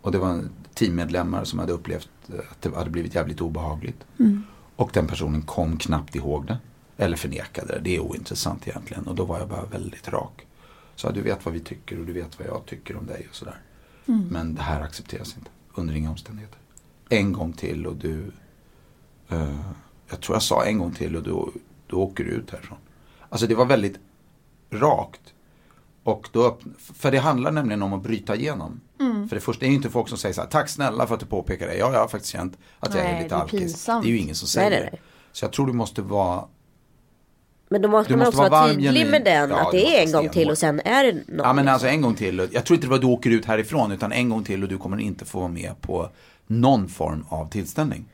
och 0.01 0.11
det 0.11 0.17
var 0.17 0.43
teammedlemmar 0.73 1.43
som 1.43 1.59
hade 1.59 1.73
upplevt 1.73 2.09
att 2.51 2.61
det 2.61 2.75
hade 2.75 2.89
blivit 2.89 3.15
jävligt 3.15 3.41
obehagligt. 3.41 4.05
Och 4.75 4.89
den 4.93 5.07
personen 5.07 5.41
kom 5.41 5.77
knappt 5.77 6.15
ihåg 6.15 6.45
det. 6.47 6.57
Eller 6.97 7.17
förnekade 7.17 7.73
det. 7.73 7.79
Det 7.83 7.95
är 7.95 7.99
ointressant 7.99 8.67
egentligen. 8.67 9.07
Och 9.07 9.15
då 9.15 9.25
var 9.25 9.39
jag 9.39 9.47
bara 9.49 9.65
väldigt 9.65 10.07
rak. 10.07 10.47
Så 10.95 11.11
du 11.11 11.21
vet 11.21 11.45
vad 11.45 11.53
vi 11.53 11.59
tycker 11.59 11.99
och 11.99 12.05
du 12.05 12.13
vet 12.13 12.39
vad 12.39 12.47
jag 12.47 12.65
tycker 12.65 12.97
om 12.97 13.05
dig 13.05 13.27
och 13.29 13.35
sådär. 13.35 13.61
Men 14.05 14.55
det 14.55 14.61
här 14.61 14.81
accepteras 14.81 15.35
inte. 15.37 15.49
Under 15.75 15.95
inga 15.95 16.09
omständigheter. 16.11 16.57
En 17.09 17.33
gång 17.33 17.53
till 17.53 17.87
och 17.87 17.95
du 17.95 18.31
eh, 19.29 19.59
Jag 20.09 20.21
tror 20.21 20.35
jag 20.35 20.43
sa 20.43 20.65
en 20.65 20.77
gång 20.77 20.91
till 20.91 21.15
och 21.15 21.23
då, 21.23 21.49
då 21.87 21.97
åker 21.97 22.23
du 22.23 22.29
ut 22.29 22.51
härifrån. 22.51 22.77
Alltså 23.29 23.47
det 23.47 23.55
var 23.55 23.65
väldigt 23.65 23.99
rakt. 24.71 25.33
Och 26.03 26.29
då 26.31 26.57
för 26.77 27.11
det 27.11 27.17
handlar 27.17 27.51
nämligen 27.51 27.81
om 27.83 27.93
att 27.93 28.03
bryta 28.03 28.35
igenom. 28.35 28.79
För 29.29 29.35
det 29.35 29.39
första 29.39 29.65
är 29.65 29.69
ju 29.69 29.75
inte 29.75 29.89
folk 29.89 30.09
som 30.09 30.17
säger 30.17 30.33
så 30.33 30.41
här, 30.41 30.47
tack 30.47 30.69
snälla 30.69 31.07
för 31.07 31.13
att 31.13 31.19
du 31.19 31.25
påpekar 31.25 31.67
det. 31.67 31.75
Ja, 31.77 31.93
jag 31.93 31.99
har 31.99 32.07
faktiskt 32.07 32.33
känt 32.33 32.57
att 32.79 32.95
jag 32.95 33.03
Nej, 33.03 33.13
är 33.13 33.23
lite 33.23 33.35
det 33.35 33.39
är 33.39 33.41
alkis. 33.41 33.59
pinsamt. 33.59 34.03
Det 34.03 34.09
är 34.09 34.11
ju 34.11 34.17
ingen 34.17 34.35
som 34.35 34.47
säger 34.47 34.69
Nej, 34.69 34.79
nej, 34.79 34.89
nej. 34.91 34.99
det. 35.03 35.37
Så 35.37 35.45
jag 35.45 35.51
tror 35.51 35.67
du 35.67 35.73
måste 35.73 36.01
vara 36.01 36.45
Men 37.73 37.81
då 37.81 37.87
måste 37.89 38.13
Du 38.13 38.17
man 38.17 38.25
måste 38.25 38.41
också 38.41 38.49
vara 38.51 38.67
tydlig 38.67 38.85
genuin. 38.87 39.09
med 39.11 39.23
den. 39.23 39.49
Ja, 39.49 39.61
att 39.61 39.71
det 39.71 39.97
är 39.97 40.05
en 40.05 40.11
gång 40.11 40.29
till 40.29 40.49
och 40.49 40.57
sen 40.57 40.79
är 40.85 41.03
det 41.03 41.13
något. 41.13 41.23
Ja 41.45 41.53
men 41.53 41.67
alltså 41.67 41.87
en 41.87 42.01
gång 42.01 42.15
till. 42.15 42.47
Jag 42.51 42.65
tror 42.65 42.75
inte 42.75 42.87
det 42.87 42.91
var 42.91 42.97
du 42.99 43.07
åker 43.07 43.29
ut 43.29 43.45
härifrån 43.45 43.91
utan 43.91 44.11
en 44.11 44.29
gång 44.29 44.43
till 44.43 44.63
och 44.63 44.69
du 44.69 44.77
kommer 44.77 44.97
inte 44.99 45.25
få 45.25 45.39
vara 45.39 45.47
med 45.49 45.81
på 45.81 46.09
någon 46.47 46.87
form 46.89 47.25
av 47.29 47.49
tillställning. 47.49 48.05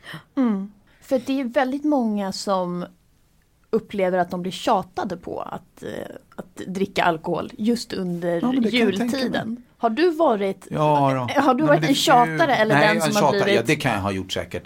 För 1.02 1.22
det 1.26 1.40
är 1.40 1.44
väldigt 1.44 1.84
många 1.84 2.32
som 2.32 2.86
upplever 3.70 4.18
att 4.18 4.32
de 4.32 4.42
blir 4.42 4.52
tjatade 4.52 5.18
på 5.18 5.42
att, 5.42 5.84
eh, 5.84 5.90
att 6.36 6.56
dricka 6.68 7.04
alkohol 7.04 7.52
just 7.58 7.94
under 7.94 8.42
Ja, 8.42 8.54
jultiden. 8.54 9.58
Har 9.78 9.90
du 9.90 10.12
varit, 10.12 10.68
Ja, 10.72 10.96
har 11.36 11.54
du 11.54 11.64
Nej, 11.64 11.68
varit 11.68 11.90
en 11.90 11.96
tjatare 11.96 12.56
eller 12.56 12.76
Nej, 12.76 12.88
den 12.88 12.98
en 12.98 13.02
som 13.04 13.16
har 13.16 13.22
tjatare, 13.22 13.44
blivit... 13.44 13.60
Ja, 13.62 13.66
det 13.68 13.76
kan 13.76 13.92
jag 13.92 14.00
ha 14.00 14.12
gjort 14.12 14.32
säkert. 14.32 14.64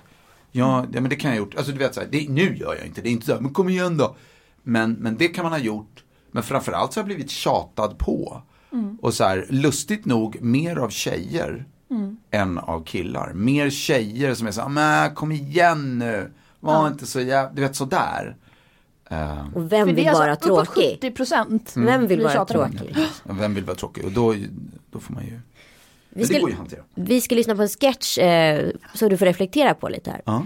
Ja, 0.51 0.85
ja 0.93 1.01
men 1.01 1.09
det 1.09 1.15
kan 1.15 1.31
jag 1.31 1.37
ha 1.37 1.45
gjort. 1.45 1.55
Alltså 1.55 1.71
du 1.71 1.77
vet 1.77 1.93
så 1.93 1.99
här, 2.01 2.07
det, 2.11 2.29
nu 2.29 2.55
gör 2.57 2.75
jag 2.75 2.85
inte 2.87 3.01
det. 3.01 3.09
är 3.09 3.11
inte 3.11 3.25
så 3.25 3.33
här, 3.33 3.39
men 3.39 3.53
kom 3.53 3.69
igen 3.69 3.97
då. 3.97 4.15
Men, 4.63 4.91
men 4.93 5.17
det 5.17 5.27
kan 5.27 5.43
man 5.43 5.51
ha 5.51 5.59
gjort. 5.59 6.03
Men 6.31 6.43
framförallt 6.43 6.93
så 6.93 6.99
har 6.99 7.01
jag 7.01 7.05
blivit 7.15 7.29
tjatad 7.31 7.97
på. 7.97 8.41
Mm. 8.73 8.97
Och 9.01 9.13
så 9.13 9.23
här, 9.23 9.45
lustigt 9.49 10.05
nog, 10.05 10.37
mer 10.41 10.75
av 10.77 10.89
tjejer 10.89 11.65
Mm. 11.89 12.17
än 12.31 12.57
av 12.57 12.83
killar. 12.83 13.33
Mer 13.33 13.69
tjejer 13.69 14.33
som 14.33 14.47
är 14.47 14.51
så 14.51 14.61
här, 14.69 15.15
kom 15.15 15.31
igen 15.31 15.99
nu. 15.99 16.31
Var 16.59 16.73
Ja. 16.73 16.87
inte 16.87 17.05
så 17.05 17.21
jävla, 17.21 17.51
du 17.53 17.61
vet 17.61 17.75
sådär. 17.75 18.35
Uh, 19.11 19.55
Och 19.55 19.71
vem 19.71 19.95
vill 19.95 20.05
vara 20.09 20.31
alltså 20.31 20.47
tråkig? 20.65 20.97
70 21.01 21.11
procent. 21.11 21.75
Mm. 21.75 21.85
Vem 21.85 22.07
vill 22.07 22.17
Vi 22.19 22.23
vara 22.23 22.45
tråkig? 22.45 22.95
vem 23.23 23.53
vill 23.55 23.63
vara 23.63 23.75
tråkig? 23.77 24.05
Och 24.05 24.11
då, 24.11 24.35
då 24.91 24.99
får 24.99 25.13
man 25.13 25.23
ju, 25.23 25.29
Vi 25.29 25.39
men 26.09 26.25
ska, 26.25 26.33
det 26.33 26.39
går 26.39 26.49
ju 26.49 26.53
att 26.53 26.59
hantera. 26.59 26.81
vi 26.95 27.21
ska 27.21 27.35
lyssna 27.35 27.55
på 27.55 27.61
en 27.61 27.69
sketch 27.69 28.17
eh, 28.17 28.69
så 28.93 29.09
du 29.09 29.17
får 29.17 29.25
reflektera 29.25 29.73
på 29.73 29.89
lite 29.89 30.11
här. 30.11 30.21
Ja. 30.25 30.45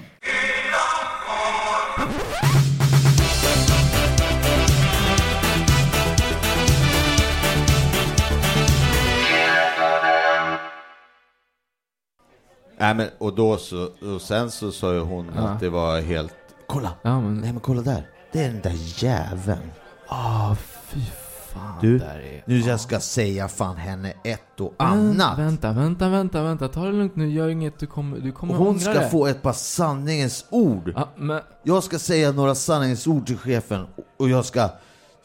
Nej 12.80 12.96
men 12.96 13.08
och 13.18 13.36
då 13.36 13.58
så, 13.58 13.90
och 14.16 14.22
sen 14.22 14.52
så 14.52 14.72
sa 14.72 14.94
ju 14.94 15.00
hon 15.00 15.32
Ja. 15.36 15.42
att 15.42 15.60
det 15.60 15.70
var 15.70 16.02
helt 16.02 16.34
Kolla! 16.68 16.92
Ja 17.02 17.22
men, 17.22 17.38
Nej 17.38 17.52
men 17.52 17.60
kolla 17.62 17.82
där! 17.82 18.08
Det 18.32 18.44
är 18.44 18.52
den 18.52 18.62
där 18.62 19.04
jäveln. 19.04 19.72
ah 20.08 20.56
fy 20.86 21.00
fan. 21.54 21.78
Du, 21.82 21.98
där 22.00 22.20
är... 22.20 22.44
Nu 22.46 22.60
jag 22.60 22.80
ska 22.80 23.00
säga 23.00 23.48
fan 23.48 23.76
henne 23.78 24.14
ett 24.24 24.60
och 24.62 24.74
Men, 24.80 24.88
annat. 24.88 25.40
Vänta, 25.40 25.72
vänta, 25.74 26.10
vänta, 26.10 26.44
vänta. 26.44 26.68
Ta 26.68 26.84
det 26.86 26.92
lugnt 26.92 27.16
nu. 27.16 27.30
Gör 27.30 27.48
inget. 27.50 27.80
Du 27.80 27.88
kommer, 27.88 28.18
du 28.20 28.32
kommer 28.32 28.54
Och 28.54 28.60
hon 28.66 28.80
ska 28.80 28.94
det. 28.94 29.10
få 29.10 29.28
ett 29.28 29.42
par 29.42 29.54
sanningens 29.54 30.46
ord. 30.50 30.94
Ja, 30.96 31.10
men, 31.16 31.42
Jag 31.64 31.84
ska 31.84 32.00
säga 32.00 32.32
några 32.32 32.56
sanningens 32.56 33.08
ord 33.08 33.26
till 33.28 33.38
chefen 33.38 33.86
och 34.20 34.30
jag 34.30 34.46
ska 34.46 34.70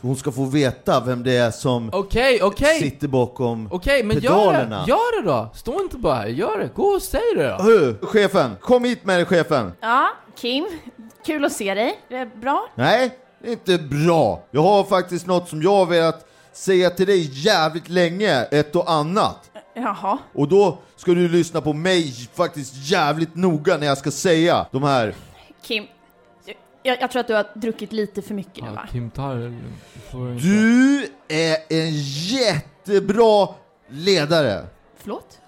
hon 0.02 0.16
ska 0.16 0.32
få 0.32 0.44
veta 0.44 1.00
vem 1.00 1.22
det 1.22 1.36
är 1.36 1.50
som 1.50 1.90
okej, 1.92 2.42
okej. 2.42 2.80
sitter 2.80 3.08
bakom 3.08 3.68
Okej, 3.72 4.02
men 4.04 4.18
gör 4.18 4.30
pedalerna. 4.30 4.84
det. 4.84 4.90
Gör 4.90 5.22
det 5.22 5.28
då. 5.28 5.50
Stå 5.54 5.82
inte 5.82 5.96
bara 5.96 6.14
här. 6.14 6.26
Gör 6.26 6.58
det. 6.58 6.70
Gå 6.74 6.82
och 6.82 7.02
säg 7.02 7.20
det 7.36 7.48
då. 7.48 7.62
Hö, 7.62 7.94
chefen, 8.02 8.56
kom 8.60 8.84
hit 8.84 9.04
med 9.04 9.18
dig 9.18 9.24
chefen! 9.26 9.72
Ja, 9.80 10.08
Kim, 10.36 10.66
kul 11.26 11.44
att 11.44 11.52
se 11.52 11.74
dig. 11.74 12.00
Det 12.08 12.16
är 12.16 12.26
bra. 12.40 12.66
Nej, 12.74 13.18
det 13.42 13.48
är 13.48 13.52
inte 13.52 13.78
bra. 13.78 14.42
Jag 14.50 14.62
har 14.62 14.84
faktiskt 14.84 15.26
något 15.26 15.48
som 15.48 15.62
jag 15.62 15.70
har 15.76 15.86
velat 15.86 16.26
säga 16.52 16.90
till 16.90 17.06
dig 17.06 17.30
jävligt 17.32 17.88
länge, 17.88 18.44
ett 18.44 18.76
och 18.76 18.90
annat. 18.90 19.50
Jaha. 19.74 20.18
Och 20.34 20.48
då 20.48 20.78
ska 20.96 21.12
du 21.12 21.28
lyssna 21.28 21.60
på 21.60 21.72
mig 21.72 22.12
faktiskt 22.34 22.74
jävligt 22.90 23.34
noga 23.36 23.76
när 23.76 23.86
jag 23.86 23.98
ska 23.98 24.10
säga 24.10 24.66
de 24.70 24.82
här. 24.82 25.14
Kim, 25.62 25.84
jag, 26.82 27.00
jag 27.00 27.10
tror 27.10 27.20
att 27.20 27.26
du 27.26 27.34
har 27.34 27.46
druckit 27.54 27.92
lite 27.92 28.22
för 28.22 28.34
mycket 28.34 28.64
nu 28.64 28.70
va? 28.70 28.88
Kim, 28.92 29.10
ta 29.10 29.34
det 29.34 29.40
lugnt. 29.40 29.62
Du 29.94 30.00
får 30.00 30.32
inte... 30.32 30.46
Du 30.46 31.08
är 31.28 31.56
en 31.68 31.90
jättebra 31.92 33.48
ledare. 33.88 34.66
Förlåt? 34.96 35.38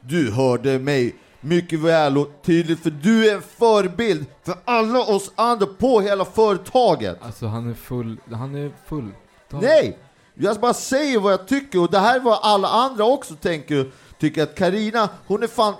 Du 0.00 0.32
hörde 0.32 0.78
mig 0.78 1.16
mycket 1.40 1.78
väl 1.78 2.18
och 2.18 2.28
tydligt 2.42 2.82
för 2.82 2.90
du 2.90 3.30
är 3.30 3.34
en 3.34 3.42
förebild 3.42 4.26
för 4.42 4.54
alla 4.64 5.00
oss 5.00 5.32
andra 5.34 5.66
på 5.66 6.00
hela 6.00 6.24
företaget. 6.24 7.18
Alltså 7.22 7.46
han 7.46 7.70
är 7.70 7.74
full. 7.74 8.20
Han 8.32 8.54
är 8.54 8.72
full. 8.86 9.10
Ta... 9.50 9.60
Nej! 9.60 9.98
Jag 10.34 10.56
bara 10.60 10.74
säger 10.74 11.18
vad 11.18 11.32
jag 11.32 11.48
tycker 11.48 11.80
och 11.80 11.90
det 11.90 11.98
här 11.98 12.16
är 12.16 12.20
vad 12.20 12.38
alla 12.42 12.68
andra 12.68 13.04
också 13.04 13.34
tänker. 13.34 13.90
Tycker 14.18 14.42
att 14.42 14.54
Karina, 14.54 15.08
hon 15.26 15.42
är 15.42 15.46
fan 15.46 15.74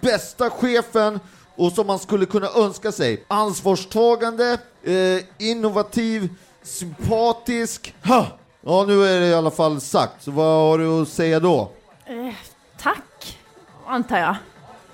bästa 0.00 0.50
chefen 0.50 1.20
och 1.56 1.72
som 1.72 1.86
man 1.86 1.98
skulle 1.98 2.26
kunna 2.26 2.48
önska 2.56 2.92
sig. 2.92 3.24
Ansvarstagande, 3.28 4.58
eh, 4.82 5.24
innovativ, 5.38 6.28
sympatisk. 6.62 7.94
Ha! 8.04 8.26
Ja, 8.60 8.84
nu 8.88 9.04
är 9.04 9.20
det 9.20 9.26
i 9.26 9.34
alla 9.34 9.50
fall 9.50 9.80
sagt. 9.80 10.22
Så 10.22 10.30
vad 10.30 10.70
har 10.70 10.78
du 10.78 11.02
att 11.02 11.08
säga 11.08 11.40
då? 11.40 11.70
Eh, 12.06 12.34
tack, 12.78 13.38
antar 13.86 14.18
jag. 14.18 14.36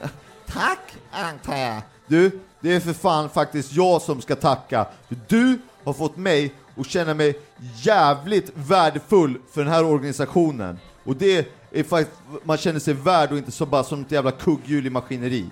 Tack, 0.46 0.94
antar 1.10 1.56
jag. 1.56 1.82
Du, 2.06 2.40
det 2.60 2.74
är 2.74 2.80
för 2.80 2.92
fan 2.92 3.28
faktiskt 3.28 3.72
jag 3.72 4.02
som 4.02 4.20
ska 4.20 4.36
tacka. 4.36 4.86
För 5.08 5.16
du 5.28 5.58
har 5.84 5.92
fått 5.92 6.16
mig 6.16 6.54
att 6.76 6.86
känna 6.86 7.14
mig 7.14 7.40
jävligt 7.76 8.50
värdefull 8.54 9.38
för 9.52 9.64
den 9.64 9.72
här 9.72 9.84
organisationen. 9.84 10.78
Och 11.04 11.16
det 11.16 11.48
är 11.70 11.82
faktiskt, 11.82 12.20
man 12.44 12.56
känner 12.56 12.80
sig 12.80 12.94
värd 12.94 13.32
och 13.32 13.38
inte 13.38 13.50
så 13.50 13.66
bara 13.66 13.84
som 13.84 14.00
ett 14.00 14.12
jävla 14.12 14.30
kugghjul 14.30 14.86
i 14.86 14.90
maskineri. 14.90 15.46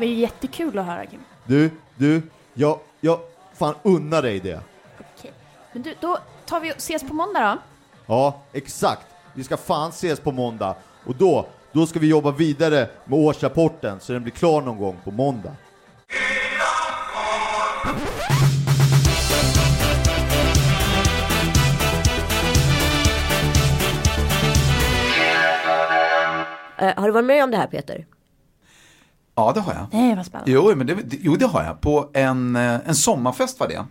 Det 0.00 0.06
är 0.06 0.14
jättekul 0.14 0.78
att 0.78 0.86
höra 0.86 1.06
Kim. 1.06 1.20
Du, 1.46 1.70
du, 1.96 2.22
jag, 2.54 2.78
jag 3.00 3.20
fan 3.54 3.74
unnar 3.82 4.22
dig 4.22 4.40
det. 4.40 4.60
Okej. 4.98 5.32
Men 5.72 5.82
du, 5.82 5.94
då 6.00 6.18
tar 6.46 6.60
vi 6.60 6.72
och 6.72 6.76
ses 6.76 7.02
på 7.02 7.14
måndag 7.14 7.40
då. 7.40 7.58
Ja, 8.06 8.42
exakt. 8.52 9.06
Vi 9.34 9.44
ska 9.44 9.56
fan 9.56 9.90
ses 9.90 10.20
på 10.20 10.32
måndag. 10.32 10.74
Och 11.06 11.16
då, 11.16 11.46
då 11.72 11.86
ska 11.86 11.98
vi 11.98 12.08
jobba 12.08 12.30
vidare 12.30 12.88
med 13.04 13.18
årsrapporten 13.18 14.00
så 14.00 14.12
den 14.12 14.22
blir 14.22 14.32
klar 14.32 14.60
någon 14.62 14.78
gång 14.78 14.96
på 15.04 15.10
måndag. 15.10 15.52
Eh, 26.78 26.94
har 26.96 27.06
du 27.06 27.12
varit 27.12 27.24
med 27.24 27.44
om 27.44 27.50
det 27.50 27.56
här 27.56 27.66
Peter? 27.66 28.06
Ja, 29.34 29.52
det 29.52 29.60
har 29.60 29.74
jag. 29.74 29.86
Nej, 29.92 30.16
vad 30.16 30.26
spännande. 30.26 30.52
Jo, 30.52 30.74
men 30.76 30.86
det, 30.86 30.96
jo, 31.10 31.36
det 31.36 31.46
har 31.46 31.64
jag. 31.64 31.80
På 31.80 32.10
en, 32.14 32.56
eh, 32.56 32.88
en 32.88 32.94
sommarfest 32.94 33.60
var 33.60 33.68
det. 33.68 33.74
En 33.74 33.86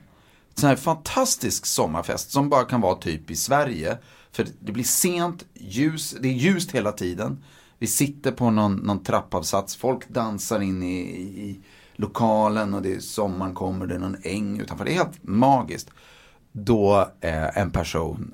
sån 0.55 0.69
här 0.69 0.75
fantastisk 0.75 1.65
sommarfest 1.65 2.31
som 2.31 2.49
bara 2.49 2.63
kan 2.63 2.81
vara 2.81 2.95
typ 2.95 3.31
i 3.31 3.35
Sverige. 3.35 3.97
För 4.31 4.47
det 4.59 4.71
blir 4.71 4.83
sent, 4.83 5.45
ljus, 5.53 6.15
det 6.21 6.27
är 6.27 6.33
ljust 6.33 6.71
hela 6.71 6.91
tiden. 6.91 7.43
Vi 7.77 7.87
sitter 7.87 8.31
på 8.31 8.49
någon, 8.49 8.75
någon 8.75 9.03
trappavsats, 9.03 9.75
folk 9.75 10.09
dansar 10.09 10.59
in 10.59 10.83
i, 10.83 10.99
i 10.99 11.59
lokalen 11.95 12.73
och 12.73 12.81
det 12.81 12.95
är 12.95 12.99
sommaren 12.99 13.53
kommer, 13.53 13.87
det 13.87 13.95
är 13.95 13.99
någon 13.99 14.17
äng 14.23 14.59
utanför. 14.59 14.85
Det 14.85 14.91
är 14.91 14.95
helt 14.95 15.23
magiskt. 15.23 15.89
Då 16.51 17.09
eh, 17.21 17.57
en 17.57 17.71
person 17.71 18.33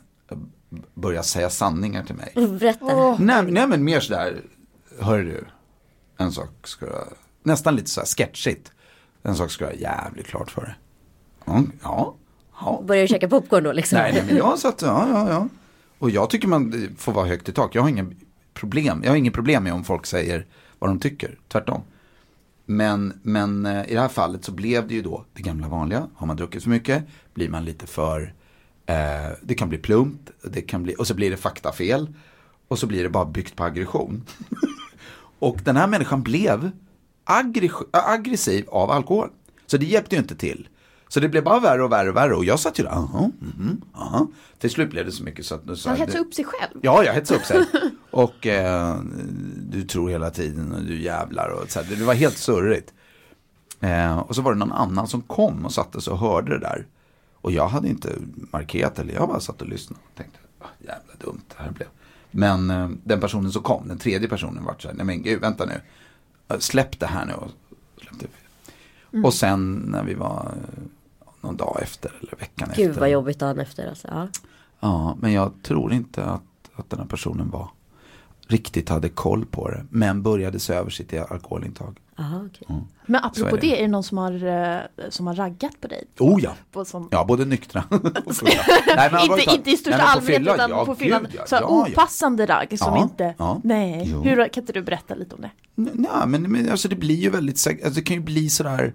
börjar 0.93 1.21
säga 1.21 1.49
sanningar 1.49 2.03
till 2.03 2.15
mig. 2.15 2.31
Berätta. 2.59 3.17
Nej, 3.19 3.51
nej 3.51 3.67
men 3.67 3.83
mer 3.83 3.99
sådär, 3.99 4.41
hör 4.99 5.19
du, 5.19 5.45
en 6.17 6.31
sak 6.31 6.49
ska 6.63 6.85
jag, 6.85 7.07
nästan 7.43 7.75
lite 7.75 7.89
såhär 7.89 8.07
sketchigt. 8.07 8.71
En 9.23 9.35
sak 9.35 9.51
ska 9.51 9.65
jag 9.65 9.75
jävligt 9.75 10.27
klart 10.27 10.51
för 10.51 10.61
dig. 10.61 10.75
Ja, 11.45 11.63
ja, 11.81 12.15
ja. 12.59 12.83
Börjar 12.87 13.01
du 13.01 13.07
käka 13.07 13.27
popcorn 13.27 13.63
då 13.63 13.71
liksom? 13.71 13.97
Nej, 13.97 14.13
nej 14.13 14.23
men 14.25 14.37
jag 14.37 14.59
satt, 14.59 14.81
ja, 14.81 15.07
ja, 15.09 15.29
ja. 15.29 15.47
Och 15.99 16.09
jag 16.09 16.29
tycker 16.29 16.47
man 16.47 16.89
får 16.97 17.11
vara 17.11 17.27
högt 17.27 17.49
i 17.49 17.51
tak. 17.51 17.75
Jag 17.75 17.81
har 17.81 17.89
inga 17.89 18.11
problem, 18.53 19.01
jag 19.03 19.11
har 19.11 19.17
inget 19.17 19.33
problem 19.33 19.63
med 19.63 19.73
om 19.73 19.83
folk 19.83 20.05
säger 20.05 20.45
vad 20.79 20.89
de 20.89 20.99
tycker, 20.99 21.39
tvärtom. 21.47 21.81
Men, 22.65 23.19
men 23.23 23.65
eh, 23.65 23.85
i 23.87 23.93
det 23.93 24.01
här 24.01 24.07
fallet 24.07 24.45
så 24.45 24.51
blev 24.51 24.87
det 24.87 24.93
ju 24.93 25.01
då 25.01 25.25
det 25.33 25.41
gamla 25.41 25.67
vanliga. 25.67 26.09
Har 26.15 26.27
man 26.27 26.37
druckit 26.37 26.63
för 26.63 26.69
mycket 26.69 27.03
blir 27.33 27.49
man 27.49 27.65
lite 27.65 27.87
för, 27.87 28.33
eh, 28.85 28.95
det 29.41 29.55
kan 29.55 29.69
bli 29.69 29.77
plumpt, 29.77 30.31
det 30.43 30.61
kan 30.61 30.83
bli, 30.83 30.95
och 30.95 31.07
så 31.07 31.13
blir 31.13 31.31
det 31.31 31.37
faktafel. 31.37 32.13
Och 32.67 32.79
så 32.79 32.87
blir 32.87 33.03
det 33.03 33.09
bara 33.09 33.25
byggt 33.25 33.55
på 33.55 33.63
aggression. 33.63 34.23
och 35.45 35.57
den 35.63 35.77
här 35.77 35.87
människan 35.87 36.23
blev 36.23 36.71
aggres- 37.25 37.85
aggressiv 37.91 38.65
av 38.69 38.91
alkohol. 38.91 39.29
Så 39.65 39.77
det 39.77 39.85
hjälpte 39.85 40.15
ju 40.15 40.21
inte 40.21 40.35
till. 40.35 40.67
Så 41.07 41.19
det 41.19 41.29
blev 41.29 41.43
bara 41.43 41.59
värre 41.59 41.83
och 41.83 41.91
värre 41.91 42.09
och 42.09 42.15
värre. 42.15 42.35
Och 42.35 42.45
jag 42.45 42.59
satt 42.59 42.79
ju 42.79 42.83
där, 42.83 42.91
aha, 42.91 43.31
mhm, 43.39 43.81
aha. 43.95 44.27
Till 44.59 44.69
slut 44.69 44.89
blev 44.89 45.05
det 45.05 45.11
så 45.11 45.23
mycket 45.23 45.45
så 45.45 45.55
att 45.55 45.65
nu 45.65 45.75
sa 45.75 45.89
Han 45.89 45.99
det- 46.07 46.19
upp 46.19 46.33
sig 46.33 46.45
själv. 46.45 46.79
Ja, 46.81 47.03
jag 47.03 47.13
hetsade 47.13 47.39
upp 47.39 47.45
sig. 47.45 47.65
Och 48.11 48.47
eh, 48.47 48.97
du 49.57 49.83
tror 49.83 50.09
hela 50.09 50.29
tiden 50.29 50.71
och 50.71 50.81
du 50.81 51.01
jävlar 51.01 51.49
och 51.49 51.71
så 51.71 51.81
här. 51.81 51.95
Det 51.95 52.03
var 52.05 52.13
helt 52.13 52.37
surrigt. 52.37 52.93
Eh, 53.79 54.17
och 54.19 54.35
så 54.35 54.41
var 54.41 54.53
det 54.53 54.59
någon 54.59 54.71
annan 54.71 55.07
som 55.07 55.21
kom 55.21 55.65
och 55.65 55.73
satte 55.73 56.01
sig 56.01 56.13
och 56.13 56.19
hörde 56.19 56.51
det 56.51 56.59
där. 56.59 56.85
Och 57.41 57.51
jag 57.51 57.67
hade 57.67 57.87
inte 57.89 58.09
markerat 58.51 58.99
eller 58.99 59.13
jag 59.13 59.27
bara 59.27 59.39
satt 59.39 59.61
och 59.61 59.67
lyssnade 59.67 60.01
och 60.11 60.17
tänkte, 60.17 60.39
ah, 60.59 60.65
jävla 60.79 61.13
dumt 61.25 61.41
det 61.57 61.63
här 61.63 61.71
blev. 61.71 61.87
Men 62.35 62.69
eh, 62.69 62.89
den 63.03 63.19
personen 63.19 63.51
som 63.51 63.63
kom, 63.63 63.87
den 63.87 63.97
tredje 63.97 64.27
personen 64.27 64.65
vart 64.65 64.81
så 64.81 64.87
här, 64.87 64.95
nej 64.95 65.05
men 65.05 65.23
gud, 65.23 65.41
vänta 65.41 65.65
nu. 65.65 65.81
Släpp 66.59 66.99
det 66.99 67.05
här 67.05 67.25
nu. 67.25 67.33
Och, 67.33 67.51
släppte. 68.01 68.27
och 69.23 69.33
sen 69.33 69.73
när 69.87 70.03
vi 70.03 70.13
var 70.13 70.51
eh, 70.55 70.83
någon 71.41 71.57
dag 71.57 71.79
efter 71.81 72.11
eller 72.21 72.35
veckan 72.39 72.69
efter. 72.69 72.83
Gud 72.83 72.95
vad 72.95 73.09
jobbigt 73.09 73.39
dagen 73.39 73.59
efter 73.59 73.89
alltså. 73.89 74.07
Ja. 74.07 74.27
Ja, 74.79 75.17
men 75.21 75.33
jag 75.33 75.51
tror 75.63 75.93
inte 75.93 76.25
att, 76.25 76.41
att 76.75 76.89
den 76.89 76.99
här 76.99 77.07
personen 77.07 77.49
var 77.49 77.69
riktigt 78.47 78.89
hade 78.89 79.09
koll 79.09 79.45
på 79.45 79.69
det. 79.69 79.85
Men 79.89 80.21
började 80.23 80.59
se 80.59 80.73
över 80.73 80.89
sitt 80.89 81.13
alkoholintag. 81.13 81.97
Aha, 82.17 82.41
okej. 82.45 82.67
Men 83.05 83.21
Så 83.21 83.27
apropå 83.27 83.55
är 83.57 83.61
det. 83.61 83.67
det, 83.67 83.77
är 83.77 83.81
det 83.81 83.87
någon 83.87 84.03
som 84.03 84.17
har, 84.17 84.45
eh, 84.45 84.79
som 85.09 85.27
har 85.27 85.35
raggat 85.35 85.81
på 85.81 85.87
dig? 85.87 86.03
Oh 86.19 86.43
ja! 86.43 86.51
På 86.71 86.85
som, 86.85 87.07
Ja, 87.11 87.25
både 87.25 87.45
nyktra 87.45 87.83
och 88.25 88.35
fulla. 88.35 88.51
Nej, 88.95 89.09
men 89.11 89.21
inte, 89.39 89.53
inte 89.55 89.71
i 89.71 89.77
största 89.77 89.97
Nej, 89.97 90.05
men 90.15 90.25
på 90.25 90.31
allmänhet 90.31 90.55
utan 90.55 90.69
ja, 90.69 90.85
på 90.85 90.95
fyllan. 90.95 91.27
ja, 91.35 91.45
så 91.45 91.55
ja, 91.55 91.59
ja. 91.61 91.67
opassande 91.91 92.45
ragg 92.45 92.79
som 92.79 92.93
Ja, 92.95 93.03
inte... 93.03 93.35
ja. 93.37 93.61
Nej, 93.63 94.07
Jo. 94.11 94.21
Hur, 94.21 94.35
kan 94.47 94.61
inte 94.63 94.73
du 94.73 94.81
berätta 94.81 95.15
lite 95.15 95.35
om 95.35 95.41
det? 95.41 95.51
Ja, 96.09 96.25
men, 96.25 96.51
men 96.51 96.69
alltså 96.71 96.87
det 96.87 96.95
blir 96.95 97.15
ju 97.15 97.29
väldigt, 97.29 97.67
alltså 97.67 97.89
det 97.89 98.01
kan 98.01 98.15
ju 98.17 98.23
bli 98.23 98.49
sådär 98.49 98.93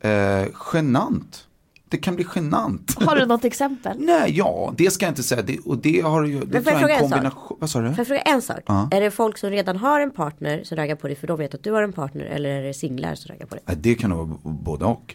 eh, 0.00 0.46
genant. 0.72 1.46
Det 1.92 1.98
kan 1.98 2.16
bli 2.16 2.26
genant. 2.34 2.94
Har 3.02 3.16
du 3.16 3.26
något 3.26 3.44
exempel? 3.44 3.96
Nej, 4.00 4.36
ja, 4.36 4.74
det 4.76 4.90
ska 4.90 5.04
jag 5.06 5.10
inte 5.10 5.22
säga. 5.22 5.42
Det, 5.42 5.58
och 5.58 5.78
det 5.78 6.00
har 6.00 6.24
ju, 6.24 6.40
det 6.40 6.46
Men 6.52 6.64
får 6.64 6.70
tror 6.70 6.90
jag 6.90 6.90
en 6.90 6.90
fråga 6.90 6.94
en 6.94 7.00
sak? 7.00 7.10
kombination. 7.10 7.56
Vad 7.60 7.70
sa 7.70 7.80
du? 7.80 7.88
Får 7.88 7.98
jag 7.98 8.06
fråga 8.06 8.20
en 8.20 8.42
sak? 8.42 8.58
Är 8.92 9.00
det 9.00 9.10
folk 9.10 9.38
som 9.38 9.50
redan 9.50 9.76
har 9.76 10.00
en 10.00 10.10
partner 10.10 10.64
som 10.64 10.76
raggar 10.76 10.96
på 10.96 11.06
dig 11.06 11.16
för 11.16 11.26
de 11.26 11.38
vet 11.38 11.54
att 11.54 11.62
du 11.62 11.72
har 11.72 11.82
en 11.82 11.92
partner 11.92 12.24
eller 12.24 12.50
är 12.50 12.62
det 12.62 12.74
singlar 12.74 13.14
som 13.14 13.28
raggar 13.32 13.46
på 13.46 13.54
dig? 13.54 13.64
Det 13.76 13.94
kan 13.94 14.10
nog 14.10 14.28
vara 14.28 14.38
både 14.54 14.84
och. 14.84 15.14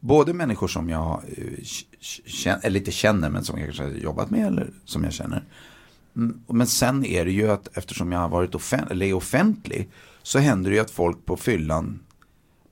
Både 0.00 0.32
människor 0.34 0.68
som 0.68 0.88
jag 0.88 1.22
eh, 1.36 1.44
känner, 2.26 2.66
eller 2.66 2.80
inte 2.80 2.90
känner 2.92 3.30
men 3.30 3.44
som 3.44 3.58
jag 3.58 3.66
kanske 3.66 3.82
har 3.82 3.90
jobbat 3.90 4.30
med 4.30 4.46
eller 4.46 4.70
som 4.84 5.04
jag 5.04 5.12
känner. 5.12 5.44
Mm, 6.16 6.40
Men 6.48 6.66
sen 6.66 7.04
är 7.06 7.24
det 7.24 7.30
ju 7.30 7.50
att 7.50 7.76
eftersom 7.76 8.12
jag 8.12 8.18
har 8.20 8.28
varit 8.28 8.54
offen- 8.54 8.90
eller 8.90 9.06
är 9.06 9.12
offentlig 9.14 9.88
så 10.22 10.38
händer 10.38 10.70
det 10.70 10.76
ju 10.76 10.82
att 10.82 10.90
folk 10.90 11.24
på 11.26 11.36
fyllan, 11.36 12.00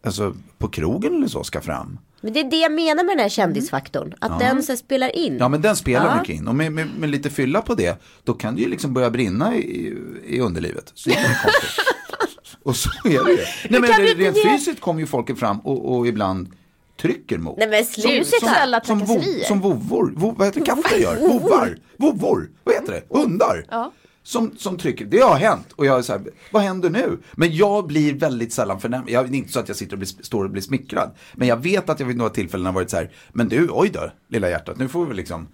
alltså 0.05 0.35
på 0.59 0.69
krogen 0.69 1.15
eller 1.15 1.29
så 1.29 1.45
ska 1.45 1.61
fram. 1.61 1.99
Men 2.21 2.33
det 2.33 2.41
är 2.41 2.51
det 2.51 2.57
jag 2.57 2.73
menar 2.73 3.05
med 3.05 3.17
den 3.17 3.23
här 3.23 3.29
kändisfaktorn. 3.29 4.15
Att 4.19 4.39
den 4.39 4.63
så 4.63 4.77
spelar 4.77 5.17
in. 5.17 5.37
Ja 5.39 5.49
men 5.49 5.63
den 5.63 5.77
spelar 5.77 6.07
Ja. 6.07 6.21
mycket 6.21 6.35
in 6.37 6.49
och 6.49 6.55
med, 6.55 6.73
med, 6.73 6.89
med 6.99 7.11
lite 7.11 7.31
fylla 7.31 7.63
på 7.63 7.75
det 7.75 8.01
då 8.25 8.33
kan 8.35 8.55
det 8.57 8.63
ju 8.63 8.69
liksom 8.69 8.95
börja 8.95 9.11
brinna 9.11 9.55
i, 9.57 9.97
i 10.27 10.41
underlivet. 10.41 10.93
Så 10.95 11.11
det 11.11 11.17
är. 11.17 11.37
Och 12.63 12.77
så 12.77 12.91
är 13.05 13.25
det 13.25 13.33
ju. 13.33 13.39
Nej, 13.69 13.81
men 13.81 13.83
det, 13.83 14.15
rent 14.15 14.37
ge- 14.37 14.43
fysiskt 14.53 14.81
kommer 14.81 15.01
ju 15.01 15.07
folket 15.07 15.39
fram 15.39 15.59
och, 15.61 15.97
och 15.99 16.07
ibland 16.07 16.49
trycker 17.01 17.39
mot. 17.39 17.59
Nej 17.59 17.69
men 17.69 17.85
Som- 17.85 18.03
sluta. 18.03 18.81
Som, 18.85 18.99
vo, 18.99 19.07
trakasserier. 19.07 19.45
som 19.45 19.61
vovvor, 19.61 20.13
Vo, 20.17 20.35
vad 20.39 20.47
heter 20.47 20.65
katter 20.65 20.97
gör? 20.99 21.17
Vovvar, 21.29 21.79
vovvor, 21.97 22.51
vad 22.65 22.75
heter 22.75 22.93
det? 22.93 23.19
Hundar. 23.19 23.65
Ja. 23.71 23.93
Som, 24.23 24.57
som 24.57 24.79
trycker, 24.79 25.05
det 25.05 25.21
har 25.21 25.37
hänt 25.37 25.73
och 25.73 25.87
jag 25.87 25.99
är 25.99 26.03
så 26.03 26.13
här, 26.13 26.23
vad 26.51 26.63
händer 26.63 26.91
nu? 26.91 27.19
Men 27.33 27.57
jag 27.57 27.87
blir 27.87 28.15
väldigt 28.15 28.53
sällan 28.53 28.81
förnärmad, 28.81 29.11
jag, 29.11 29.31
det 29.31 29.37
är 29.37 29.39
inte 29.39 29.53
så 29.53 29.61
att 29.61 29.69
jag 29.69 29.77
sitter 29.77 29.93
och 29.93 29.99
blir, 29.99 30.09
står 30.23 30.45
och 30.45 30.51
blir 30.51 30.63
smickrad. 30.63 31.11
Men 31.35 31.49
jag 31.49 31.57
vet 31.57 31.89
att 31.89 32.01
jag 32.01 32.07
vid 32.07 32.17
några 32.17 32.31
tillfällen 32.31 32.67
har 32.67 32.73
varit 32.73 32.91
så 32.91 32.97
här, 32.97 33.11
men 33.33 33.49
du, 33.49 33.69
oj 33.71 33.91
då, 33.93 34.11
lilla 34.29 34.51
hjärtat, 34.51 34.79
nu 34.79 34.89
får 34.89 35.07
vi 35.07 35.15
liksom, 35.15 35.49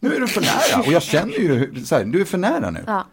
nu 0.00 0.14
är 0.16 0.20
du 0.20 0.28
för 0.28 0.40
nära. 0.40 0.86
Och 0.86 0.92
jag 0.92 1.02
känner 1.02 1.34
ju, 1.38 1.84
så 1.84 1.94
här, 1.94 2.04
du 2.04 2.20
är 2.20 2.24
för 2.24 2.38
nära 2.38 2.70
nu. 2.70 2.84
Ja. 2.86 3.06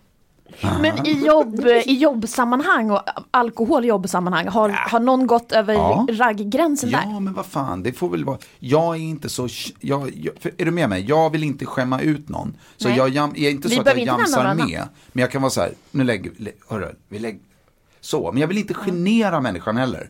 Men 0.81 1.07
i, 1.07 1.25
jobb, 1.25 1.65
i 1.85 1.93
jobbsammanhang 1.93 2.91
och 2.91 3.01
alkohol 3.31 3.85
i 3.85 3.87
jobbsammanhang, 3.87 4.47
har, 4.47 4.69
har 4.69 4.99
någon 4.99 5.27
gått 5.27 5.51
över 5.51 5.73
Ja. 5.73 6.07
ragggränsen 6.09 6.91
där? 6.91 7.03
Ja, 7.11 7.19
men 7.19 7.33
vad 7.33 7.45
fan, 7.45 7.83
det 7.83 7.93
får 7.93 8.09
väl 8.09 8.25
vara. 8.25 8.37
Jag 8.59 8.95
är 8.95 8.99
inte 8.99 9.29
så, 9.29 9.47
jag, 9.79 10.11
jag, 10.15 10.33
är 10.57 10.65
du 10.65 10.71
med 10.71 10.89
mig? 10.89 11.05
Jag 11.07 11.29
vill 11.29 11.43
inte 11.43 11.65
skämma 11.65 12.01
ut 12.01 12.29
någon. 12.29 12.53
Så 12.77 12.87
Nej. 12.87 12.97
jag, 12.97 13.09
jag 13.09 13.37
är 13.39 13.49
inte 13.51 13.67
Vi 13.67 13.75
så 13.75 13.81
att 13.81 13.87
jag 13.87 13.99
jamsar 13.99 14.53
med. 14.53 14.87
Men 15.11 15.21
jag 15.21 15.31
kan 15.31 15.41
vara 15.41 15.49
så 15.49 15.61
här, 15.61 15.71
nu 15.91 16.03
lägger 16.03 16.31
lä, 16.37 16.51
hörru, 16.69 16.95
vi 17.09 17.19
lägger, 17.19 17.39
så. 18.01 18.31
Men 18.31 18.41
jag 18.41 18.47
vill 18.47 18.57
inte 18.57 18.73
genera 18.73 19.41
människan 19.41 19.77
heller. 19.77 20.09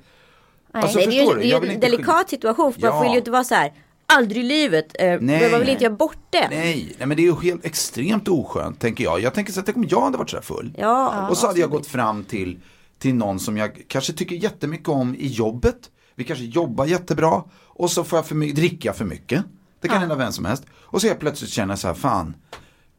Alltså, 0.74 0.98
Nej, 0.98 1.08
det 1.08 1.20
är 1.20 1.22
ju, 1.28 1.34
det 1.40 1.56
är 1.56 1.62
ju 1.64 1.74
en 1.74 1.80
delikat 1.80 2.30
situation 2.30 2.74
för 2.74 2.82
man 2.82 2.90
Ja. 2.90 3.02
vill 3.02 3.12
ju 3.12 3.18
inte 3.18 3.32
vara 3.32 3.44
så 3.44 3.56
här 3.56 3.72
aldrig 4.18 4.44
i 4.44 4.48
livet. 4.48 4.96
Eh, 5.00 5.22
men 5.22 5.52
man 5.52 5.60
vill 5.60 5.70
inte 5.70 5.84
göra 5.84 5.96
bort 5.96 6.18
det. 6.30 6.48
Nej, 6.50 6.96
nej, 6.98 7.08
men 7.08 7.18
det 7.18 7.24
är 7.24 7.26
ju 7.26 7.42
helt 7.42 7.66
extremt 7.66 8.28
oskönt, 8.28 8.80
tänker 8.80 9.04
jag. 9.04 9.22
Jag 9.22 9.34
tänker 9.34 9.54
så 9.54 9.60
att 9.60 9.66
tänk 9.66 9.78
om 9.78 9.86
jag 9.90 10.02
hade 10.02 10.18
varit 10.18 10.30
så 10.30 10.38
här 10.38 10.44
full. 10.44 10.74
Ja. 10.78 11.28
och 11.30 11.38
så 11.38 11.48
hade 11.48 11.60
jag 11.60 11.70
gått 11.70 11.88
fram 11.88 12.24
till, 12.24 12.60
till 13.00 13.16
någon 13.16 13.40
som 13.40 13.58
jag 13.58 13.82
kanske 13.88 14.14
tycker 14.14 14.36
jättemycket 14.36 14.90
om 14.90 15.16
i 15.16 15.28
jobbet. 15.28 15.90
Vi 16.16 16.24
kanske 16.24 16.46
jobbar 16.46 16.86
jättebra. 16.86 17.44
Och 17.64 17.92
så 17.92 18.04
får 18.04 18.18
jag 18.18 18.26
för 18.26 18.36
mycket, 18.36 18.56
dricka 18.56 18.94
för 18.94 19.06
mycket. 19.06 19.44
Det 19.82 19.88
kan 19.88 20.00
hända 20.00 20.16
vem 20.16 20.32
som 20.32 20.46
helst. 20.46 20.64
Och 20.74 21.02
så 21.02 21.08
jag 21.08 21.20
plötsligt 21.20 21.52
känner 21.52 21.72
jag 21.72 21.80
så 21.80 21.88
här, 21.88 21.94
fan, 21.94 22.36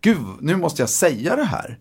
gud, 0.01 0.19
nu 0.41 0.57
måste 0.57 0.83
jag 0.83 0.89
säga 0.89 1.37
det 1.37 1.45
här. 1.45 1.79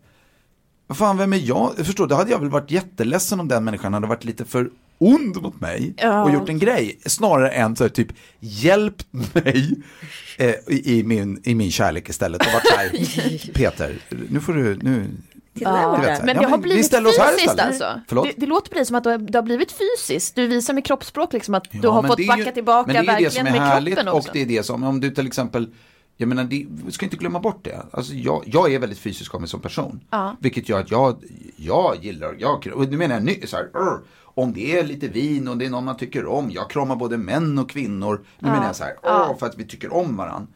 Fan, 0.93 1.17
vem 1.17 1.33
är 1.33 1.37
jag? 1.37 1.73
Jag 1.77 1.85
Förstår, 1.85 2.07
då 2.07 2.15
hade 2.15 2.31
jag 2.31 2.39
väl 2.39 2.49
varit 2.49 2.71
jätteledsen 2.71 3.39
om 3.39 3.47
den 3.47 3.63
människan 3.63 3.93
hade 3.93 4.07
varit 4.07 4.23
lite 4.23 4.45
för 4.45 4.69
ond 5.03 5.41
mot 5.41 5.61
mig 5.61 5.93
Ja. 5.97 6.23
och 6.23 6.31
gjort 6.33 6.49
en 6.49 6.59
grej. 6.59 6.99
Snarare 7.05 7.49
än 7.49 7.75
så 7.75 7.83
här, 7.83 7.89
typ 7.89 8.07
hjälpt 8.39 9.07
mig 9.33 9.71
eh, 10.37 10.49
i, 10.67 10.99
i, 10.99 11.03
min, 11.03 11.41
i 11.43 11.55
min 11.55 11.71
kärlek 11.71 12.09
istället. 12.09 12.41
Och 12.45 12.53
varit 12.53 12.67
så 12.67 12.75
här, 12.75 13.53
Peter, 13.53 13.97
nu 14.29 14.39
får 14.39 14.53
du, 14.53 14.75
nu, 14.81 15.07
du 15.53 15.65
borta. 15.65 16.01
vet, 16.01 16.23
Men 16.25 16.35
ja, 16.35 16.41
det 16.41 16.47
har 16.47 16.57
vi 16.57 16.61
blivit 16.63 16.91
fysiskt 16.91 17.59
alltså. 17.59 18.01
Det, 18.09 18.33
det 18.37 18.45
låter 18.45 18.75
dig 18.75 18.85
som 18.85 18.95
att 18.95 19.03
det 19.03 19.09
har, 19.09 19.33
har 19.33 19.41
blivit 19.41 19.71
fysiskt. 19.71 20.35
Du 20.35 20.47
visar 20.47 20.73
med 20.73 20.85
kroppsspråk 20.85 21.33
liksom 21.33 21.53
att 21.53 21.71
du 21.71 21.79
Ja, 21.83 21.91
har 21.91 22.01
men 22.01 22.09
fått 22.11 22.27
backa 22.27 22.43
ju- 22.45 22.51
tillbaka 22.51 22.93
men 22.93 22.93
det 22.93 22.99
är 22.99 23.03
det 23.03 23.07
verkligen 23.23 23.31
som 23.31 23.47
är 23.47 23.51
med 23.51 23.61
härligt 23.61 23.93
kroppen 23.95 24.07
och 24.11 24.17
också. 24.17 24.29
det 24.33 24.41
är 24.41 24.45
det 24.45 24.63
som, 24.63 24.83
om 24.83 24.99
du 24.99 25.11
till 25.11 25.27
exempel, 25.27 25.69
jag 26.17 26.27
menar, 26.27 26.43
det, 26.43 26.65
vi 26.85 26.91
ska 26.91 27.05
inte 27.05 27.17
glömma 27.17 27.39
bort 27.39 27.59
det. 27.63 27.85
Alltså 27.91 28.13
jag, 28.13 28.43
jag 28.45 28.73
är 28.73 28.79
väldigt 28.79 28.99
fysiskt 28.99 29.33
av 29.33 29.41
mig 29.41 29.49
som 29.49 29.59
person. 29.61 29.99
Ja. 30.09 30.35
Vilket 30.39 30.69
gör 30.69 30.79
att 30.79 30.91
jag, 30.91 31.15
jag 31.55 31.95
gillar, 32.01 32.35
jag, 32.39 32.67
och 32.73 32.89
nu 32.89 32.97
menar 32.97 33.15
jag 33.15 33.23
ny, 33.23 33.39
så 33.47 33.55
här, 33.57 33.65
om 34.33 34.53
det 34.53 34.79
är 34.79 34.83
lite 34.83 35.07
vin 35.07 35.47
och 35.47 35.57
det 35.57 35.65
är 35.65 35.69
någon 35.69 35.85
man 35.85 35.97
tycker 35.97 36.25
om, 36.25 36.51
jag 36.51 36.69
kramar 36.69 36.95
både 36.95 37.17
män 37.17 37.59
och 37.59 37.69
kvinnor. 37.69 38.21
Nu 38.39 38.49
menar 38.49 38.65
jag 38.65 38.75
så 38.75 38.83
här, 38.83 38.93
"Åh", 39.03 39.37
för 39.37 39.45
att 39.45 39.57
vi 39.57 39.63
tycker 39.65 39.93
om 39.93 40.17
varandra. 40.17 40.47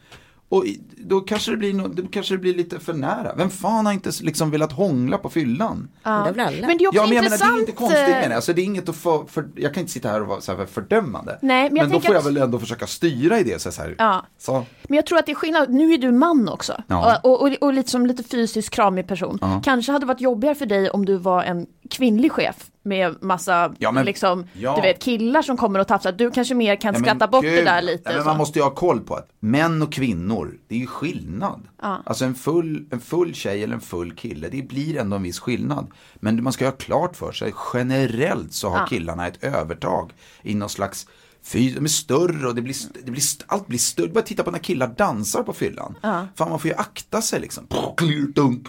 Och 0.48 0.64
då 0.96 1.20
kanske 1.20 1.50
det 1.50 1.56
blir, 1.56 1.74
no, 1.74 1.88
då 1.88 2.02
kanske 2.10 2.34
det 2.34 2.38
blir 2.38 2.54
lite 2.54 2.78
för 2.80 2.92
nära. 2.94 3.34
Vem 3.36 3.50
fan 3.50 3.86
har 3.86 3.92
inte 3.92 4.10
liksom 4.22 4.50
velat 4.50 4.72
hångla 4.72 5.18
på 5.18 5.28
fyllan? 5.28 5.88
Alla. 6.02 6.32
Men 6.34 6.78
det 6.78 6.84
är 6.84 6.88
också 6.88 6.96
Ja, 7.00 7.06
men 7.06 7.16
jag 7.16 7.22
menar, 7.22 7.22
det 7.22 7.24
är 7.24 7.24
intressant. 7.24 7.60
inte 7.60 7.72
konstigt 7.72 7.98
eh, 8.00 8.08
menar 8.08 8.22
jag. 8.22 8.32
Alltså, 8.32 8.52
det 8.52 8.62
är 8.62 8.64
inget 8.64 8.88
att 8.88 8.96
få, 8.96 9.24
för, 9.28 9.48
jag 9.56 9.74
kan 9.74 9.80
inte 9.80 9.92
sitta 9.92 10.08
här 10.08 10.20
och 10.20 10.26
vara 10.26 10.40
så 10.40 10.56
här 10.56 10.66
fördömande. 10.66 11.38
Nej, 11.42 11.70
men 11.70 11.76
jag 11.76 11.90
då 11.90 12.00
får 12.00 12.14
jag 12.14 12.20
att- 12.20 12.26
väl 12.26 12.36
ändå 12.36 12.58
försöka 12.58 12.86
styra 12.86 13.38
i 13.38 13.42
det. 13.42 13.62
Så 13.62 13.82
här, 13.82 13.94
Ja. 13.98 14.26
så. 14.38 14.64
Men 14.88 14.96
jag 14.96 15.06
tror 15.06 15.18
att 15.18 15.26
det 15.26 15.32
är 15.32 15.36
skillnad, 15.36 15.70
nu 15.70 15.92
är 15.92 15.98
du 15.98 16.12
man 16.12 16.48
också. 16.48 16.82
Ja. 16.86 17.20
Och, 17.22 17.42
och, 17.42 17.52
och 17.60 17.72
lite 17.72 17.90
som 17.90 18.06
lite 18.06 18.22
fysiskt 18.22 18.70
kramig 18.70 19.08
person. 19.08 19.38
Ja. 19.40 19.60
Kanske 19.64 19.92
hade 19.92 20.02
det 20.02 20.08
varit 20.08 20.20
jobbigare 20.20 20.54
för 20.54 20.66
dig 20.66 20.90
om 20.90 21.04
du 21.04 21.16
var 21.16 21.42
en 21.42 21.66
kvinnlig 21.90 22.32
chef 22.32 22.56
med 22.82 23.22
massa 23.22 23.74
Ja, 23.78 23.92
men- 23.92 24.04
liksom, 24.06 24.46
ja. 24.52 24.76
du 24.76 24.82
vet, 24.82 25.02
killar 25.02 25.42
som 25.42 25.56
kommer 25.56 25.78
och 25.78 25.88
tafsar. 25.88 26.12
Du 26.12 26.30
kanske 26.30 26.54
mer 26.54 26.76
kan 26.76 26.92
men 26.92 27.02
skratta 27.02 27.26
bort 27.28 27.42
det 27.42 27.50
gud. 27.56 27.64
där 27.64 27.82
lite. 27.82 28.14
Men 28.16 28.24
man 28.24 28.36
måste 28.36 28.58
ju 28.58 28.62
ha 28.62 28.70
koll 28.70 29.00
på 29.00 29.14
att 29.14 29.28
män 29.40 29.82
och 29.82 29.92
kvinnor, 29.92 30.54
det 30.68 30.74
är 30.74 30.78
ju 30.78 30.86
skillnad. 30.86 31.62
Ja. 31.82 32.02
Alltså 32.06 32.24
en 32.24 32.34
full, 32.34 32.86
en 32.90 33.00
full 33.00 33.34
tjej 33.34 33.62
eller 33.64 33.74
en 33.74 33.80
full 33.80 34.12
kille, 34.14 34.48
det 34.48 34.62
blir 34.68 34.96
ändå 34.98 35.16
en 35.16 35.22
viss 35.22 35.38
skillnad. 35.40 35.86
Men 36.14 36.42
man 36.42 36.52
ska 36.52 36.64
ha 36.64 36.72
klart 36.72 37.16
för 37.16 37.32
sig, 37.32 37.54
generellt 37.74 38.52
så 38.52 38.68
har 38.68 38.78
Ja. 38.78 38.86
killarna 38.86 39.26
ett 39.26 39.44
övertag 39.44 40.12
i 40.42 40.54
någon 40.54 40.68
slags 40.68 41.06
Fy, 41.46 41.70
de 41.70 41.84
är 41.84 41.88
större 41.88 42.48
och 42.48 42.54
det 42.54 42.62
blir, 42.62 42.76
det 43.04 43.10
blir, 43.10 43.22
allt 43.46 43.66
blir 43.66 43.78
större. 43.78 44.08
Bara 44.08 44.24
titta 44.24 44.42
på 44.42 44.50
när 44.50 44.58
killar 44.58 44.86
dansar 44.86 45.42
på 45.42 45.52
fyllan. 45.52 45.98
Fan 46.02 46.50
man 46.50 46.58
får 46.58 46.70
ju 46.70 46.76
akta 46.76 47.22
sig 47.22 47.40
liksom. 47.40 47.66
Klirr, 47.96 48.32
dunk, 48.32 48.66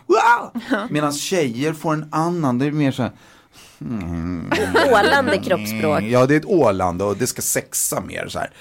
Medan 0.90 1.14
tjejer 1.14 1.74
får 1.74 1.94
en 1.94 2.08
annan, 2.12 2.60
det 2.60 2.66
är 2.66 2.72
mer 2.72 2.92
så 2.92 3.02
här. 3.04 3.12
Ålande 4.92 5.38
kroppsspråk. 5.38 6.02
Ja 6.02 6.26
det 6.26 6.36
är 6.36 6.40
ett 6.40 6.46
ålande 6.46 7.04
och 7.04 7.18
det 7.18 7.28
ska 7.28 7.42
sexa 7.42 8.02
mer 8.02 8.28
så 8.28 8.40
här. 8.40 8.52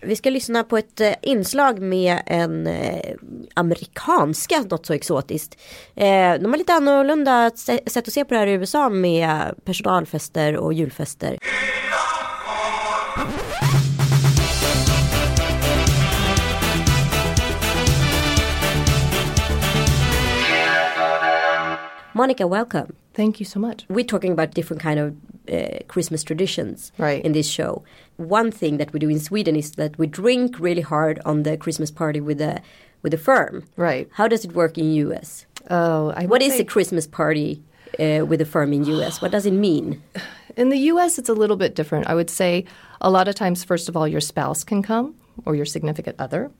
Vi 0.00 0.16
ska 0.16 0.30
lyssna 0.30 0.64
på 0.64 0.78
ett 0.78 1.00
eh, 1.00 1.12
inslag 1.22 1.80
med 1.80 2.22
en 2.26 2.66
eh, 2.66 3.14
amerikanska, 3.54 4.64
något 4.70 4.86
så 4.86 4.92
exotiskt. 4.92 5.56
Eh, 5.94 6.34
de 6.40 6.50
har 6.50 6.56
lite 6.56 6.72
annorlunda 6.72 7.50
sätt 7.86 8.08
att 8.08 8.12
se 8.12 8.24
på 8.24 8.34
det 8.34 8.40
här 8.40 8.46
i 8.46 8.52
USA 8.52 8.88
med 8.88 9.54
personalfester 9.64 10.56
och 10.56 10.72
julfester. 10.72 11.38
Monica, 22.16 22.46
welcome. 22.46 22.96
Thank 23.12 23.40
you 23.40 23.44
so 23.44 23.60
much. 23.60 23.84
we're 23.90 24.02
talking 24.14 24.32
about 24.32 24.54
different 24.54 24.82
kind 24.82 24.98
of 24.98 25.14
uh, 25.52 25.80
Christmas 25.86 26.24
traditions 26.24 26.90
Right. 26.96 27.22
in 27.22 27.32
this 27.32 27.46
show. 27.46 27.82
One 28.16 28.50
thing 28.50 28.78
that 28.78 28.90
we 28.94 28.98
do 28.98 29.10
in 29.10 29.20
Sweden 29.20 29.54
is 29.54 29.72
that 29.72 29.98
we 29.98 30.06
drink 30.06 30.58
really 30.58 30.80
hard 30.80 31.20
on 31.26 31.42
the 31.42 31.58
Christmas 31.58 31.90
party 31.90 32.20
with 32.20 32.38
the 32.38 32.62
with 33.02 33.12
a 33.12 33.18
firm. 33.18 33.64
Right. 33.76 34.08
How 34.12 34.28
does 34.28 34.46
it 34.46 34.52
work 34.54 34.78
in 34.78 34.86
US? 35.06 35.44
Oh, 35.70 36.14
I 36.16 36.24
What 36.24 36.40
is 36.40 36.58
a 36.58 36.64
Christmas 36.64 37.06
party 37.06 37.62
uh, 38.00 38.24
with 38.30 38.40
a 38.40 38.46
firm 38.46 38.72
in 38.72 38.84
US? 38.96 39.20
What 39.20 39.30
does 39.30 39.44
it 39.44 39.52
mean? 39.68 40.02
in 40.56 40.70
the 40.70 40.78
U.S. 40.92 41.18
It's 41.18 41.28
a 41.28 41.34
little 41.42 41.56
bit 41.56 41.74
different. 41.74 42.06
I 42.08 42.14
would 42.14 42.30
say 42.30 42.64
a 43.02 43.10
lot 43.10 43.28
of 43.28 43.34
times, 43.34 43.62
first 43.62 43.90
of 43.90 43.96
all, 43.96 44.08
your 44.08 44.22
spouse 44.22 44.64
can 44.64 44.82
come 44.82 45.14
or 45.44 45.54
your 45.54 45.66
significant 45.66 46.16
other. 46.18 46.50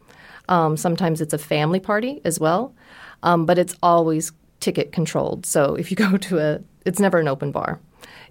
Um, 0.51 0.77
sometimes 0.77 1.21
it's 1.23 1.33
a 1.35 1.39
family 1.39 1.81
party 1.81 2.21
as 2.25 2.39
well, 2.39 2.75
um, 3.23 3.47
but 3.47 3.57
it's 3.59 3.75
always 3.83 4.33
ticket 4.67 4.91
controlled. 4.91 5.47
So 5.47 5.77
if 5.77 5.91
you 5.93 5.97
go 6.09 6.17
to 6.17 6.39
a, 6.39 6.61
it's 6.85 6.99
never 6.99 7.19
an 7.19 7.29
open 7.29 7.53
bar. 7.53 7.79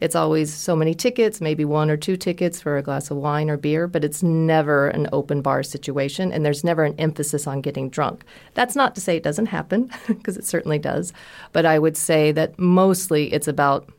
It's 0.02 0.16
always 0.16 0.54
so 0.54 0.76
many 0.76 0.94
tickets, 0.94 1.40
maybe 1.40 1.64
one 1.64 1.90
or 1.90 1.96
two 1.96 2.18
tickets 2.18 2.62
for 2.62 2.78
a 2.78 2.82
glass 2.82 3.10
of 3.10 3.16
wine 3.16 3.50
or 3.50 3.56
beer, 3.56 3.88
but 3.88 4.04
it's 4.04 4.22
never 4.22 4.90
an 4.90 5.08
open 5.14 5.42
bar 5.42 5.64
situation, 5.64 6.34
and 6.34 6.46
there's 6.46 6.66
never 6.66 6.84
an 6.84 6.96
emphasis 7.00 7.48
on 7.48 7.62
getting 7.62 7.90
drunk. 7.90 8.26
That's 8.56 8.76
not 8.76 8.94
to 8.96 9.02
say 9.02 9.16
it 9.16 9.24
doesn't 9.24 9.46
happen, 9.46 9.90
because 10.08 10.36
it 10.36 10.46
certainly 10.46 10.80
does, 10.80 11.14
but 11.54 11.66
I 11.66 11.80
would 11.80 11.96
say 11.96 12.34
that 12.34 12.60
mostly 12.60 13.32
it's 13.32 13.48
about 13.48 13.90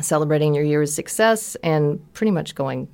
celebrating 0.00 0.54
your 0.54 0.64
year's 0.64 0.94
success 0.94 1.54
and 1.62 2.00
pretty 2.14 2.30
much 2.30 2.54
going 2.54 2.88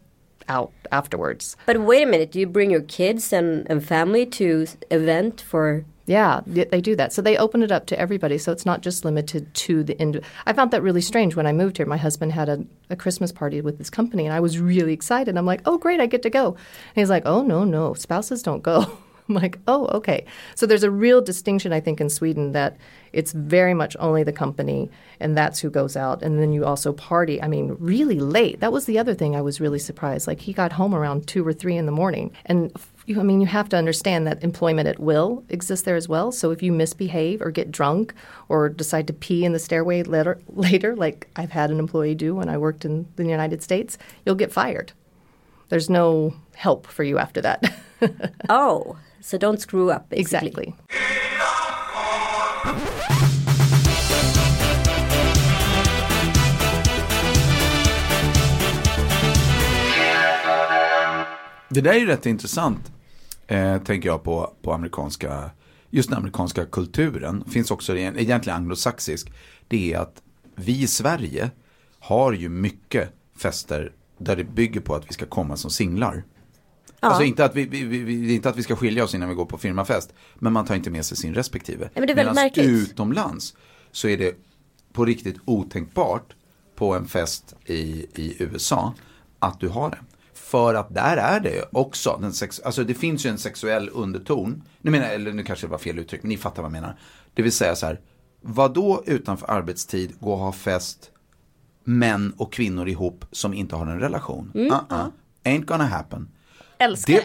out 0.48 0.72
afterwards. 0.90 1.56
But 1.66 1.80
wait 1.80 2.02
a 2.02 2.06
minute, 2.06 2.32
do 2.32 2.40
you 2.40 2.46
bring 2.48 2.70
your 2.70 2.82
kids 2.82 3.32
and, 3.32 3.66
and 3.70 3.84
family 3.84 4.26
to 4.26 4.66
event 4.90 5.40
for 5.40 5.84
Yeah, 6.06 6.40
they 6.46 6.80
do 6.80 6.94
that. 6.96 7.12
So 7.12 7.20
they 7.20 7.36
open 7.36 7.62
it 7.62 7.72
up 7.72 7.86
to 7.86 7.98
everybody. 7.98 8.38
So 8.38 8.52
it's 8.52 8.64
not 8.64 8.80
just 8.80 9.04
limited 9.04 9.52
to 9.52 9.82
the 9.82 10.22
I 10.46 10.52
found 10.52 10.70
that 10.70 10.82
really 10.82 11.00
strange 11.00 11.34
when 11.34 11.46
I 11.46 11.52
moved 11.52 11.78
here. 11.78 11.86
My 11.86 11.96
husband 11.96 12.32
had 12.32 12.48
a, 12.48 12.64
a 12.90 12.96
Christmas 12.96 13.32
party 13.32 13.60
with 13.60 13.78
his 13.78 13.90
company, 13.90 14.24
and 14.24 14.32
I 14.32 14.38
was 14.38 14.60
really 14.60 14.92
excited. 14.92 15.36
I'm 15.36 15.46
like, 15.46 15.62
oh, 15.66 15.78
great, 15.78 16.00
I 16.00 16.06
get 16.06 16.22
to 16.22 16.30
go. 16.30 16.50
And 16.50 16.94
he's 16.94 17.10
like, 17.10 17.24
oh, 17.26 17.42
no, 17.42 17.64
no, 17.64 17.94
spouses 17.94 18.42
don't 18.42 18.62
go. 18.62 18.98
I'm 19.28 19.34
like, 19.34 19.58
oh, 19.66 19.86
okay. 19.88 20.24
So 20.54 20.66
there's 20.66 20.84
a 20.84 20.90
real 20.90 21.20
distinction, 21.20 21.72
I 21.72 21.80
think, 21.80 22.00
in 22.00 22.08
Sweden 22.08 22.52
that 22.52 22.76
it's 23.12 23.32
very 23.32 23.74
much 23.74 23.96
only 23.98 24.22
the 24.22 24.32
company, 24.32 24.90
and 25.20 25.36
that's 25.36 25.58
who 25.58 25.70
goes 25.70 25.96
out. 25.96 26.22
And 26.22 26.38
then 26.38 26.52
you 26.52 26.64
also 26.64 26.92
party. 26.92 27.42
I 27.42 27.48
mean, 27.48 27.76
really 27.80 28.20
late. 28.20 28.60
That 28.60 28.72
was 28.72 28.86
the 28.86 28.98
other 28.98 29.14
thing 29.14 29.34
I 29.34 29.40
was 29.40 29.60
really 29.60 29.78
surprised. 29.78 30.26
Like 30.26 30.40
he 30.40 30.52
got 30.52 30.72
home 30.72 30.94
around 30.94 31.26
two 31.26 31.46
or 31.46 31.52
three 31.52 31.76
in 31.76 31.86
the 31.86 31.92
morning, 31.92 32.30
and 32.44 32.72
you, 33.06 33.18
I 33.18 33.22
mean, 33.22 33.40
you 33.40 33.46
have 33.46 33.68
to 33.70 33.76
understand 33.76 34.26
that 34.26 34.44
employment 34.44 34.88
at 34.88 35.00
will 35.00 35.44
exists 35.48 35.84
there 35.84 35.96
as 35.96 36.08
well. 36.08 36.30
So 36.30 36.50
if 36.50 36.62
you 36.62 36.72
misbehave 36.72 37.40
or 37.40 37.50
get 37.50 37.70
drunk 37.70 38.14
or 38.48 38.68
decide 38.68 39.06
to 39.06 39.12
pee 39.12 39.44
in 39.44 39.52
the 39.52 39.58
stairway 39.58 40.02
later, 40.02 40.38
later, 40.48 40.94
like 40.94 41.28
I've 41.36 41.52
had 41.52 41.70
an 41.70 41.78
employee 41.78 42.14
do 42.14 42.34
when 42.34 42.48
I 42.48 42.58
worked 42.58 42.84
in 42.84 43.06
the 43.16 43.24
United 43.24 43.62
States, 43.62 43.98
you'll 44.24 44.34
get 44.34 44.52
fired. 44.52 44.92
There's 45.68 45.90
no 45.90 46.34
help 46.54 46.86
for 46.86 47.02
you 47.02 47.18
after 47.18 47.40
that. 47.40 47.64
Oh, 48.50 48.98
so 49.20 49.36
don't 49.38 49.58
screw 49.60 49.90
up 49.90 50.08
basically. 50.10 50.48
exactly. 50.48 50.72
Det 61.68 61.80
där 61.80 61.90
är 61.92 61.98
ju 61.98 62.06
rätt 62.06 62.26
intressant, 62.26 62.92
eh, 63.46 63.78
tänker 63.82 64.08
jag 64.08 64.22
på, 64.22 64.52
på 64.62 64.72
amerikanska, 64.72 65.50
just 65.90 66.08
den 66.08 66.18
amerikanska 66.18 66.64
kulturen, 66.66 67.44
finns 67.50 67.70
också 67.70 67.96
en- 67.96 68.18
egentligen 68.18 68.56
anglosaxisk, 68.56 69.32
det 69.68 69.92
är 69.92 69.98
att 69.98 70.22
vi 70.54 70.82
i 70.82 70.86
Sverige 70.86 71.50
har 71.98 72.32
ju 72.32 72.48
mycket 72.48 73.08
fester 73.38 73.92
där 74.18 74.36
det 74.36 74.44
bygger 74.44 74.80
på 74.80 74.94
att 74.94 75.08
vi 75.08 75.12
ska 75.12 75.26
komma 75.26 75.56
som 75.56 75.70
singlar. 75.70 76.24
Alltså 77.06 77.24
inte 77.24 77.44
att 77.44 77.56
vi, 77.56 77.64
vi, 77.64 77.84
vi, 77.84 78.34
inte 78.34 78.48
att 78.48 78.56
vi 78.56 78.62
ska 78.62 78.76
skilja 78.76 79.04
oss 79.04 79.14
innan 79.14 79.28
vi 79.28 79.34
går 79.34 79.44
på 79.44 79.58
firmafest, 79.58 80.14
men 80.34 80.52
man 80.52 80.66
tar 80.66 80.74
inte 80.74 80.90
med 80.90 81.04
sig 81.04 81.16
sin 81.16 81.34
respektive. 81.34 81.90
men 81.94 82.06
det 82.06 82.14
väldigt 82.14 82.16
Medans 82.16 82.36
märkligt. 82.36 82.66
utomlands 82.66 83.54
så 83.92 84.08
är 84.08 84.18
det 84.18 84.34
på 84.92 85.04
riktigt 85.04 85.36
otänkbart 85.44 86.34
på 86.76 86.94
en 86.94 87.06
fest 87.06 87.54
i, 87.64 88.06
i 88.14 88.36
USA 88.38 88.94
att 89.38 89.60
du 89.60 89.68
har 89.68 89.90
det. 89.90 89.98
För 90.34 90.74
att 90.74 90.94
där 90.94 91.16
är 91.16 91.40
det 91.40 91.64
också, 91.72 92.18
den 92.20 92.32
sex, 92.32 92.60
alltså 92.60 92.84
det 92.84 92.94
finns 92.94 93.26
ju 93.26 93.30
en 93.30 93.38
sexuell 93.38 93.90
underton. 93.92 94.62
Nu 94.80 94.90
menar 94.90 95.08
eller 95.08 95.32
nu 95.32 95.42
kanske 95.42 95.66
det 95.66 95.70
var 95.70 95.78
fel 95.78 95.98
uttryck, 95.98 96.22
men 96.22 96.28
ni 96.28 96.36
fattar 96.36 96.62
vad 96.62 96.68
jag 96.68 96.72
menar. 96.72 96.98
Det 97.34 97.42
vill 97.42 97.52
säga 97.52 97.76
så 97.76 97.86
här, 97.86 98.00
vad 98.40 98.74
då 98.74 99.02
utanför 99.06 99.50
arbetstid 99.50 100.12
gå 100.20 100.32
och 100.32 100.38
ha 100.38 100.52
fest 100.52 101.10
män 101.84 102.34
och 102.36 102.52
kvinnor 102.52 102.88
ihop 102.88 103.24
som 103.32 103.54
inte 103.54 103.76
har 103.76 103.86
en 103.86 104.00
relation? 104.00 104.52
Uh-uh. 104.54 105.10
Ain't 105.44 105.64
gonna 105.64 105.86
happen. 105.86 106.28
Älskar 106.78 107.12
Det, 107.14 107.20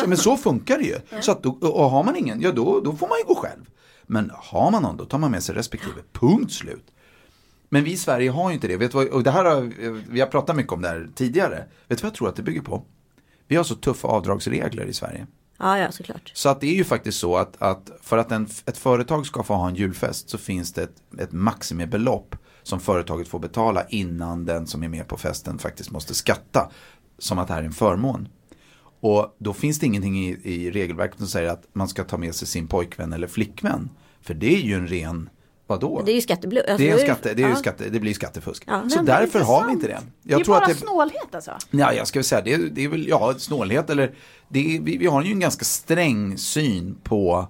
det. 0.00 0.06
men 0.06 0.18
så 0.18 0.36
funkar 0.36 0.78
det 0.78 0.84
ju. 0.84 0.98
Så 1.20 1.32
att 1.32 1.42
då, 1.42 1.50
och 1.50 1.90
har 1.90 2.04
man 2.04 2.16
ingen, 2.16 2.40
ja 2.40 2.52
då, 2.52 2.80
då 2.80 2.92
får 2.92 3.08
man 3.08 3.18
ju 3.18 3.24
gå 3.24 3.34
själv. 3.34 3.64
Men 4.06 4.30
har 4.34 4.70
man 4.70 4.82
någon, 4.82 4.96
då 4.96 5.04
tar 5.04 5.18
man 5.18 5.30
med 5.30 5.42
sig 5.42 5.54
respektive. 5.54 6.02
Punkt 6.12 6.52
slut. 6.52 6.84
Men 7.68 7.84
vi 7.84 7.92
i 7.92 7.96
Sverige 7.96 8.30
har 8.30 8.50
ju 8.50 8.54
inte 8.54 8.68
det. 8.68 8.76
Vet 8.76 8.94
vad, 8.94 9.08
och 9.08 9.22
det 9.22 9.30
här 9.30 9.44
har, 9.44 9.60
vi 10.10 10.20
har 10.20 10.26
pratat 10.26 10.56
mycket 10.56 10.72
om 10.72 10.82
det 10.82 10.88
här 10.88 11.08
tidigare. 11.14 11.56
Vet 11.88 11.98
du 11.98 12.02
vad 12.02 12.10
jag 12.10 12.14
tror 12.14 12.28
att 12.28 12.36
det 12.36 12.42
bygger 12.42 12.62
på? 12.62 12.82
Vi 13.48 13.56
har 13.56 13.64
så 13.64 13.74
tuffa 13.74 14.08
avdragsregler 14.08 14.84
i 14.86 14.92
Sverige. 14.92 15.26
Ja, 15.58 15.78
ja, 15.78 15.92
såklart. 15.92 16.30
Så 16.34 16.48
att 16.48 16.60
det 16.60 16.66
är 16.66 16.74
ju 16.74 16.84
faktiskt 16.84 17.18
så 17.18 17.36
att, 17.36 17.62
att 17.62 17.90
för 18.02 18.18
att 18.18 18.32
en, 18.32 18.48
ett 18.66 18.78
företag 18.78 19.26
ska 19.26 19.42
få 19.42 19.54
ha 19.54 19.68
en 19.68 19.74
julfest 19.74 20.30
så 20.30 20.38
finns 20.38 20.72
det 20.72 20.82
ett, 20.82 21.20
ett 21.20 21.32
maximibelopp 21.32 22.36
som 22.62 22.80
företaget 22.80 23.28
får 23.28 23.38
betala 23.38 23.84
innan 23.88 24.44
den 24.44 24.66
som 24.66 24.82
är 24.82 24.88
med 24.88 25.08
på 25.08 25.16
festen 25.16 25.58
faktiskt 25.58 25.90
måste 25.90 26.14
skatta. 26.14 26.70
Som 27.18 27.38
att 27.38 27.48
det 27.48 27.54
här 27.54 27.60
är 27.60 27.66
en 27.66 27.72
förmån. 27.72 28.28
Och 29.02 29.36
då 29.38 29.52
finns 29.52 29.78
det 29.78 29.86
ingenting 29.86 30.18
i, 30.18 30.38
i 30.42 30.70
regelverket 30.70 31.18
som 31.18 31.26
säger 31.26 31.50
att 31.50 31.62
man 31.72 31.88
ska 31.88 32.04
ta 32.04 32.16
med 32.16 32.34
sig 32.34 32.48
sin 32.48 32.68
pojkvän 32.68 33.12
eller 33.12 33.26
flickvän. 33.26 33.90
För 34.20 34.34
det 34.34 34.54
är 34.54 34.60
ju 34.60 34.74
en 34.74 34.86
ren, 34.86 35.28
vadå? 35.66 36.02
Det 36.06 36.12
är 36.12 36.14
ju 36.14 36.20
skattebluff. 36.20 36.64
Alltså, 36.68 36.84
Det, 36.84 36.90
är 36.90 36.98
skatte, 36.98 37.34
det, 37.34 37.42
är 37.42 37.48
ja. 37.48 37.56
skatte, 37.56 37.88
det 37.88 38.00
blir 38.00 38.14
skattefusk. 38.14 38.64
Ja. 38.66 38.88
Så 38.88 38.98
det 38.98 39.04
därför 39.04 39.40
har 39.40 39.66
vi 39.66 39.72
inte 39.72 39.86
det. 39.86 40.00
det 40.22 40.34
är 40.34 40.44
bara 40.44 40.74
snålhet 40.74 41.34
alltså. 41.34 41.50
Ja, 41.70 41.92
jag 41.92 42.06
ska 42.06 42.18
väl 42.18 42.24
säga 42.24 42.40
det, 42.40 42.56
det 42.56 42.84
är 42.84 42.88
väl, 42.88 43.08
ja, 43.08 43.34
snålhet 43.38 43.90
eller 43.90 44.14
det 44.48 44.76
är, 44.76 44.80
vi, 44.80 44.96
vi 44.96 45.06
har 45.06 45.22
ju 45.22 45.32
en 45.32 45.40
ganska 45.40 45.64
sträng 45.64 46.38
syn 46.38 46.96
på, 47.02 47.46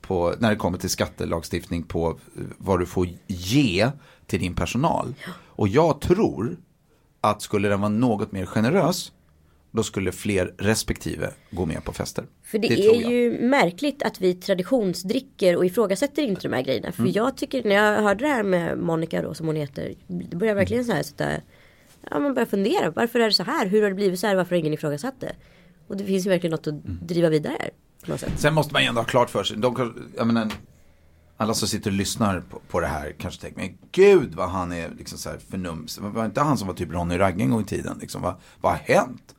på, 0.00 0.34
när 0.38 0.50
det 0.50 0.56
kommer 0.56 0.78
till 0.78 0.90
skattelagstiftning 0.90 1.82
på 1.82 2.08
eh, 2.08 2.42
vad 2.58 2.80
du 2.80 2.86
får 2.86 3.08
ge 3.26 3.90
till 4.26 4.40
din 4.40 4.54
personal. 4.54 5.14
Och 5.46 5.68
jag 5.68 6.00
tror 6.00 6.56
att 7.20 7.42
skulle 7.42 7.68
den 7.68 7.80
vara 7.80 7.88
något 7.88 8.32
mer 8.32 8.46
generös, 8.46 9.12
då 9.74 9.82
skulle 9.82 10.12
fler 10.12 10.54
respektive 10.58 11.30
gå 11.50 11.66
med 11.66 11.84
på 11.84 11.92
fester. 11.92 12.24
För 12.42 12.58
det, 12.58 12.68
tror 12.68 12.94
är 12.94 13.10
ju 13.10 13.40
märkligt 13.48 14.02
att 14.02 14.20
vi 14.20 14.34
traditionsdricker 14.34 15.56
och 15.56 15.66
ifrågasätter 15.66 16.22
inte 16.22 16.48
de 16.48 16.54
här 16.54 16.62
grejerna. 16.62 16.92
För 16.92 17.02
Mm. 17.02 17.12
jag 17.12 17.36
tycker 17.36 17.64
när 17.64 17.74
jag 17.74 18.02
hörde 18.02 18.24
det 18.24 18.28
här 18.30 18.42
med 18.42 18.78
Monica 18.78 19.22
då 19.22 19.34
som 19.34 19.46
hon 19.46 19.56
heter. 19.56 19.94
Det 20.06 20.36
börjar 20.36 20.54
verkligen 20.54 20.84
så 20.84 20.92
här 20.92 21.02
sitta. 21.02 21.30
Ja 22.10 22.18
man 22.18 22.34
börjar 22.34 22.46
fundera. 22.46 22.90
Varför 22.90 23.20
är 23.20 23.24
det 23.24 23.32
så 23.32 23.42
här? 23.42 23.66
Hur 23.66 23.82
har 23.82 23.88
det 23.88 23.94
blivit 23.94 24.20
så 24.20 24.26
här? 24.26 24.34
Varför 24.34 24.50
har 24.50 24.60
ingen 24.60 24.72
ifrågasatt 24.72 25.20
det? 25.20 25.32
Och 25.86 25.96
det 25.96 26.04
finns 26.04 26.26
ju 26.26 26.30
verkligen 26.30 26.50
något 26.50 26.66
att 26.66 26.84
Mm. 26.84 26.98
driva 27.02 27.28
vidare 27.28 27.56
här. 27.60 27.70
Sen 28.36 28.54
måste 28.54 28.72
man 28.72 28.82
ju 28.82 28.88
ändå 28.88 29.00
ha 29.00 29.06
klart 29.06 29.30
för 29.30 29.44
sig, 29.44 29.56
de, 29.56 29.94
jag 30.16 30.26
menar, 30.26 30.52
alla 31.36 31.54
som 31.54 31.68
sitter 31.68 31.90
och 31.90 31.96
lyssnar 31.96 32.40
på, 32.40 32.58
på 32.68 32.80
det 32.80 32.86
här 32.86 33.14
kanske 33.18 33.40
tänker, 33.40 33.60
men 33.60 33.78
gud 33.92 34.34
vad 34.34 34.48
han 34.50 34.72
är 34.72 34.90
liksom 34.98 35.18
så 35.18 35.30
här 35.30 35.38
förnums. 35.50 35.98
Var 35.98 36.24
inte 36.24 36.40
han 36.40 36.58
som 36.58 36.68
var 36.68 36.74
typ 36.74 36.92
Ronny 36.92 37.18
Ragge 37.18 37.42
en 37.42 37.50
gång 37.50 37.60
i 37.60 37.64
tiden? 37.64 37.98
Liksom, 38.00 38.22
vad, 38.22 38.34
vad 38.60 38.72
har 38.72 38.78
hänt? 38.78 39.34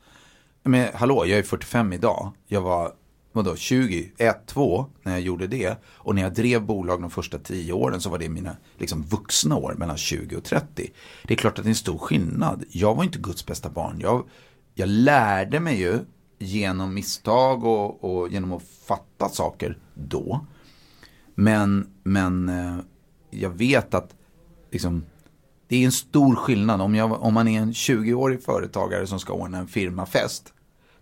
Men 0.68 0.90
hallå, 0.94 1.26
jag 1.26 1.40
är 1.40 1.44
45 1.44 1.94
idag. 1.94 2.32
Jag 2.48 2.62
var, 2.62 2.92
vadå, 3.32 3.56
20, 3.56 4.12
1, 4.18 4.48
2 4.48 4.86
när 5.04 5.12
jag 5.12 5.22
gjorde 5.22 5.48
det. 5.48 5.78
Och 5.86 6.16
när 6.16 6.22
jag 6.22 6.34
drev 6.34 6.66
bolag 6.66 7.02
de 7.02 7.10
första 7.10 7.40
10 7.40 7.74
åren 7.74 8.02
så 8.02 8.10
var 8.10 8.18
det 8.18 8.30
mina 8.30 8.58
liksom, 8.78 9.04
vuxna 9.04 9.56
år, 9.56 9.76
mellan 9.78 9.98
20 9.98 10.36
och 10.36 10.44
30. 10.44 10.92
Det 11.24 11.34
är 11.34 11.38
klart 11.38 11.60
att 11.60 11.66
det 11.66 11.68
är 11.68 11.72
en 11.72 11.76
stor 11.76 11.98
skillnad. 11.98 12.64
Jag 12.70 12.96
var 12.96 13.04
inte 13.04 13.20
Guds 13.20 13.46
bästa 13.46 13.70
barn. 13.70 14.00
Jag, 14.00 14.24
jag 14.74 14.90
lärde 14.90 15.60
mig 15.60 15.80
ju 15.80 16.00
genom 16.40 16.94
misstag 16.94 17.64
och, 17.64 18.04
och 18.04 18.30
genom 18.30 18.54
att 18.54 18.64
fatta 18.88 19.30
saker 19.30 19.78
då. 19.94 20.46
Men, 21.36 21.88
men 22.04 22.50
eh, 22.50 22.78
jag 23.30 23.50
vet 23.50 23.94
att 23.94 24.16
liksom, 24.72 25.06
det 25.68 25.76
är 25.76 25.86
en 25.86 25.92
stor 25.92 26.36
skillnad 26.36 26.82
om, 26.82 26.96
jag, 26.96 27.24
om 27.24 27.34
man 27.34 27.48
är 27.48 27.62
en 27.62 27.72
20-årig 27.72 28.44
företagare 28.44 29.08
som 29.08 29.20
ska 29.20 29.34
ordna 29.34 29.58
en 29.58 29.68
firmafest. 29.68 30.52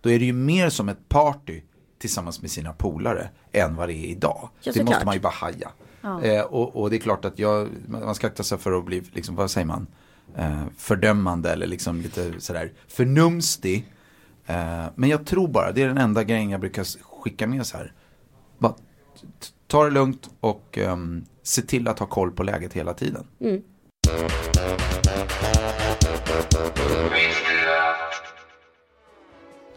Då 0.04 0.10
är 0.10 0.18
det 0.18 0.24
ju 0.24 0.32
mer 0.32 0.70
som 0.70 0.88
ett 0.88 1.08
party 1.08 1.60
tillsammans 1.98 2.42
med 2.42 2.50
sina 2.50 2.72
polare 2.72 3.28
än 3.52 3.76
vad 3.76 3.88
det 3.88 3.94
är 3.94 4.06
idag. 4.06 4.48
Ja, 4.60 4.72
det 4.72 4.84
måste 4.84 5.04
man 5.04 5.14
ju 5.14 5.20
bara 5.20 5.32
haja. 5.32 5.70
Eh, 6.22 6.40
och, 6.40 6.76
och 6.76 6.90
det 6.90 6.96
är 6.96 7.00
klart 7.00 7.24
att 7.24 7.38
jag, 7.38 7.68
man 7.88 8.14
ska 8.14 8.26
akta 8.26 8.42
sig 8.42 8.58
för 8.58 8.78
att 8.78 8.84
bli, 8.84 9.02
liksom, 9.12 9.34
vad 9.36 9.50
säger 9.50 9.66
man, 9.66 9.86
eh, 10.36 10.62
fördömande 10.76 11.52
eller 11.52 11.66
liksom 11.66 12.00
lite 12.00 12.40
sådär 12.40 12.72
förnumstig. 12.88 13.92
Eh, 14.46 14.84
men 14.94 15.10
jag 15.10 15.26
tror 15.26 15.48
bara, 15.48 15.72
det 15.72 15.82
är 15.82 15.88
den 15.88 15.98
enda 15.98 16.24
grejen 16.24 16.50
jag 16.50 16.60
brukar 16.60 16.84
skicka 17.22 17.46
med 17.46 17.66
så 17.66 17.76
här. 17.76 17.92
Bara, 18.58 18.74
ta 19.66 19.84
det 19.84 19.90
lugnt 19.90 20.30
och 20.40 20.78
ehm, 20.78 21.24
se 21.42 21.62
till 21.62 21.88
att 21.88 21.98
ha 21.98 22.06
koll 22.06 22.30
på 22.30 22.42
läget 22.42 22.72
hela 22.72 22.94
tiden. 22.94 23.26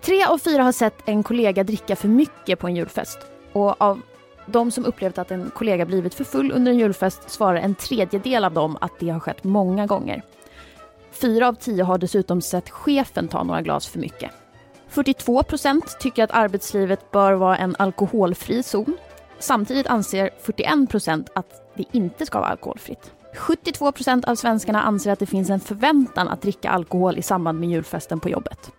Tre 0.07 0.25
av 0.25 0.37
fyra 0.37 0.63
har 0.63 0.71
sett 0.71 1.01
en 1.05 1.23
kollega 1.23 1.63
dricka 1.63 1.95
för 1.95 2.07
mycket 2.07 2.59
på 2.59 2.67
en 2.67 2.75
julfest. 2.75 3.19
Och 3.53 3.81
av 3.81 4.01
de 4.45 4.71
som 4.71 4.85
upplevt 4.85 5.17
att 5.17 5.31
en 5.31 5.51
kollega 5.55 5.85
blivit 5.85 6.13
för 6.13 6.23
full 6.23 6.51
under 6.51 6.71
en 6.71 6.79
julfest 6.79 7.29
svarar 7.29 7.55
en 7.55 7.75
tredjedel 7.75 8.45
av 8.45 8.53
dem 8.53 8.77
att 8.81 8.91
det 8.99 9.09
har 9.09 9.19
skett 9.19 9.43
många 9.43 9.85
gånger. 9.85 10.21
Fyra 11.11 11.47
av 11.47 11.53
tio 11.53 11.83
har 11.83 11.97
dessutom 11.97 12.41
sett 12.41 12.69
chefen 12.69 13.27
ta 13.27 13.43
några 13.43 13.61
glas 13.61 13.87
för 13.87 13.99
mycket. 13.99 14.31
42 14.87 15.43
procent 15.43 15.97
tycker 15.99 16.23
att 16.23 16.31
arbetslivet 16.31 17.11
bör 17.11 17.33
vara 17.33 17.57
en 17.57 17.75
alkoholfri 17.79 18.63
zon. 18.63 18.97
Samtidigt 19.39 19.87
anser 19.87 20.29
41 20.41 20.89
procent 20.89 21.29
att 21.35 21.73
det 21.75 21.85
inte 21.91 22.25
ska 22.25 22.39
vara 22.39 22.49
alkoholfritt. 22.49 23.11
72 23.35 23.91
procent 23.91 24.25
av 24.25 24.35
svenskarna 24.35 24.81
anser 24.81 25.11
att 25.11 25.19
det 25.19 25.25
finns 25.25 25.49
en 25.49 25.59
förväntan 25.59 26.27
att 26.27 26.41
dricka 26.41 26.69
alkohol 26.69 27.17
i 27.17 27.21
samband 27.21 27.59
med 27.59 27.69
julfesten 27.69 28.19
på 28.19 28.29
jobbet. 28.29 28.71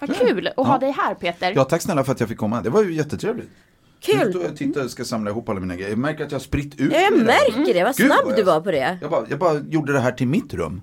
Vad 0.00 0.16
kul 0.18 0.46
att 0.56 0.66
ha 0.66 0.74
Ja. 0.74 0.78
dig 0.78 0.90
här 0.90 1.14
Peter. 1.14 1.52
Ja, 1.56 1.64
tack 1.64 1.82
snälla 1.82 2.04
för 2.04 2.12
att 2.12 2.20
jag 2.20 2.28
fick 2.28 2.38
komma. 2.38 2.62
Det 2.62 2.70
var 2.70 2.82
ju 2.82 2.92
jättetrevligt. 2.94 3.50
Kul. 4.00 4.18
Nu 4.24 4.30
står 4.30 4.42
jag 4.42 4.50
och 4.50 4.56
tittar 4.56 4.84
och 4.84 4.90
ska 4.90 5.04
samla 5.04 5.30
ihop 5.30 5.48
alla 5.48 5.60
mina 5.60 5.74
grejer. 5.76 5.88
Jag 5.90 5.98
märker 5.98 6.24
att 6.24 6.30
jag 6.32 6.38
har 6.38 6.42
spritt 6.44 6.80
ut 6.80 6.92
Ja, 6.92 7.00
jag 7.00 7.18
märker 7.18 7.74
det, 7.74 7.84
vad 7.84 7.96
snabb 7.96 8.36
du 8.36 8.42
var 8.42 8.60
på 8.60 8.70
det. 8.70 8.98
Jag 9.00 9.10
bara, 9.10 9.24
jag 9.28 9.38
bara 9.38 9.54
gjorde 9.68 9.92
det 9.92 10.00
här 10.00 10.12
till 10.12 10.28
mitt 10.28 10.54
rum. 10.54 10.82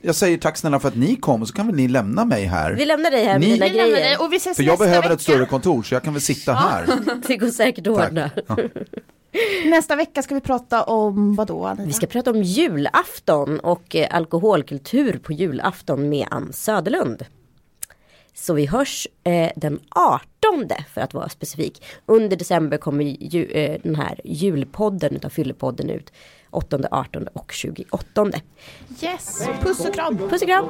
Jag 0.00 0.14
säger 0.14 0.38
tack 0.38 0.56
snälla 0.56 0.80
för 0.80 0.88
att 0.88 0.96
ni 0.96 1.16
kom 1.16 1.42
och 1.42 1.48
så 1.48 1.54
kan 1.54 1.66
väl 1.66 1.76
ni 1.76 1.88
lämna 1.88 2.24
mig 2.24 2.44
här. 2.44 2.72
Vi 2.72 2.84
lämnar 2.84 3.10
dig 3.10 3.24
här 3.24 3.38
med 3.38 3.40
Ni- 3.48 3.52
dina 3.54 3.66
Vi 3.66 3.70
lämnar 3.72 3.84
dig 3.84 4.00
grejer. 4.02 4.22
och 4.22 4.32
vi 4.32 4.36
ses 4.36 4.56
För 4.56 4.62
jag 4.64 4.78
behöver 4.78 5.02
vecka. 5.02 5.14
ett 5.14 5.20
större 5.20 5.46
kontor 5.46 5.82
så 5.82 5.94
jag 5.94 6.02
kan 6.02 6.12
väl 6.12 6.22
sitta 6.22 6.52
här. 6.52 6.86
Det 7.26 7.36
går 7.36 7.46
säkert 7.48 7.86
att 7.86 8.08
ordna. 8.08 8.30
Nästa 9.64 9.96
vecka 9.96 10.22
ska 10.22 10.34
vi 10.34 10.40
prata 10.40 10.82
om 10.84 11.34
vad 11.34 11.46
då 11.46 11.66
Anita? 11.66 11.84
Vi 11.84 11.92
ska 11.92 12.06
prata 12.06 12.30
om 12.30 12.42
julafton 12.42 13.60
och 13.60 13.96
eh, 13.96 14.06
alkoholkultur 14.10 15.18
på 15.22 15.32
julafton 15.32 16.08
med 16.08 16.26
Ann 16.30 16.52
Söderlund. 16.52 17.24
Så 18.34 18.54
vi 18.54 18.66
hörs 18.66 19.06
eh, 19.24 19.50
den 19.56 19.80
18 19.90 20.68
för 20.94 21.00
att 21.00 21.14
vara 21.14 21.28
specifik. 21.28 21.82
Under 22.06 22.36
december 22.36 22.76
kommer 22.78 23.04
ju, 23.04 23.44
eh, 23.44 23.80
den 23.82 23.94
här 23.94 24.20
julpodden 24.24 25.16
utav 25.16 25.28
Fyllepodden 25.28 25.90
ut. 25.90 26.12
8, 26.50 26.78
18 26.90 27.26
och 27.32 27.52
28. 27.52 28.26
Yes, 29.02 29.48
puss 29.62 29.80
och 29.86 29.94
kram! 29.94 30.18
Puss 30.18 30.42
och 30.42 30.48
kram! 30.48 30.66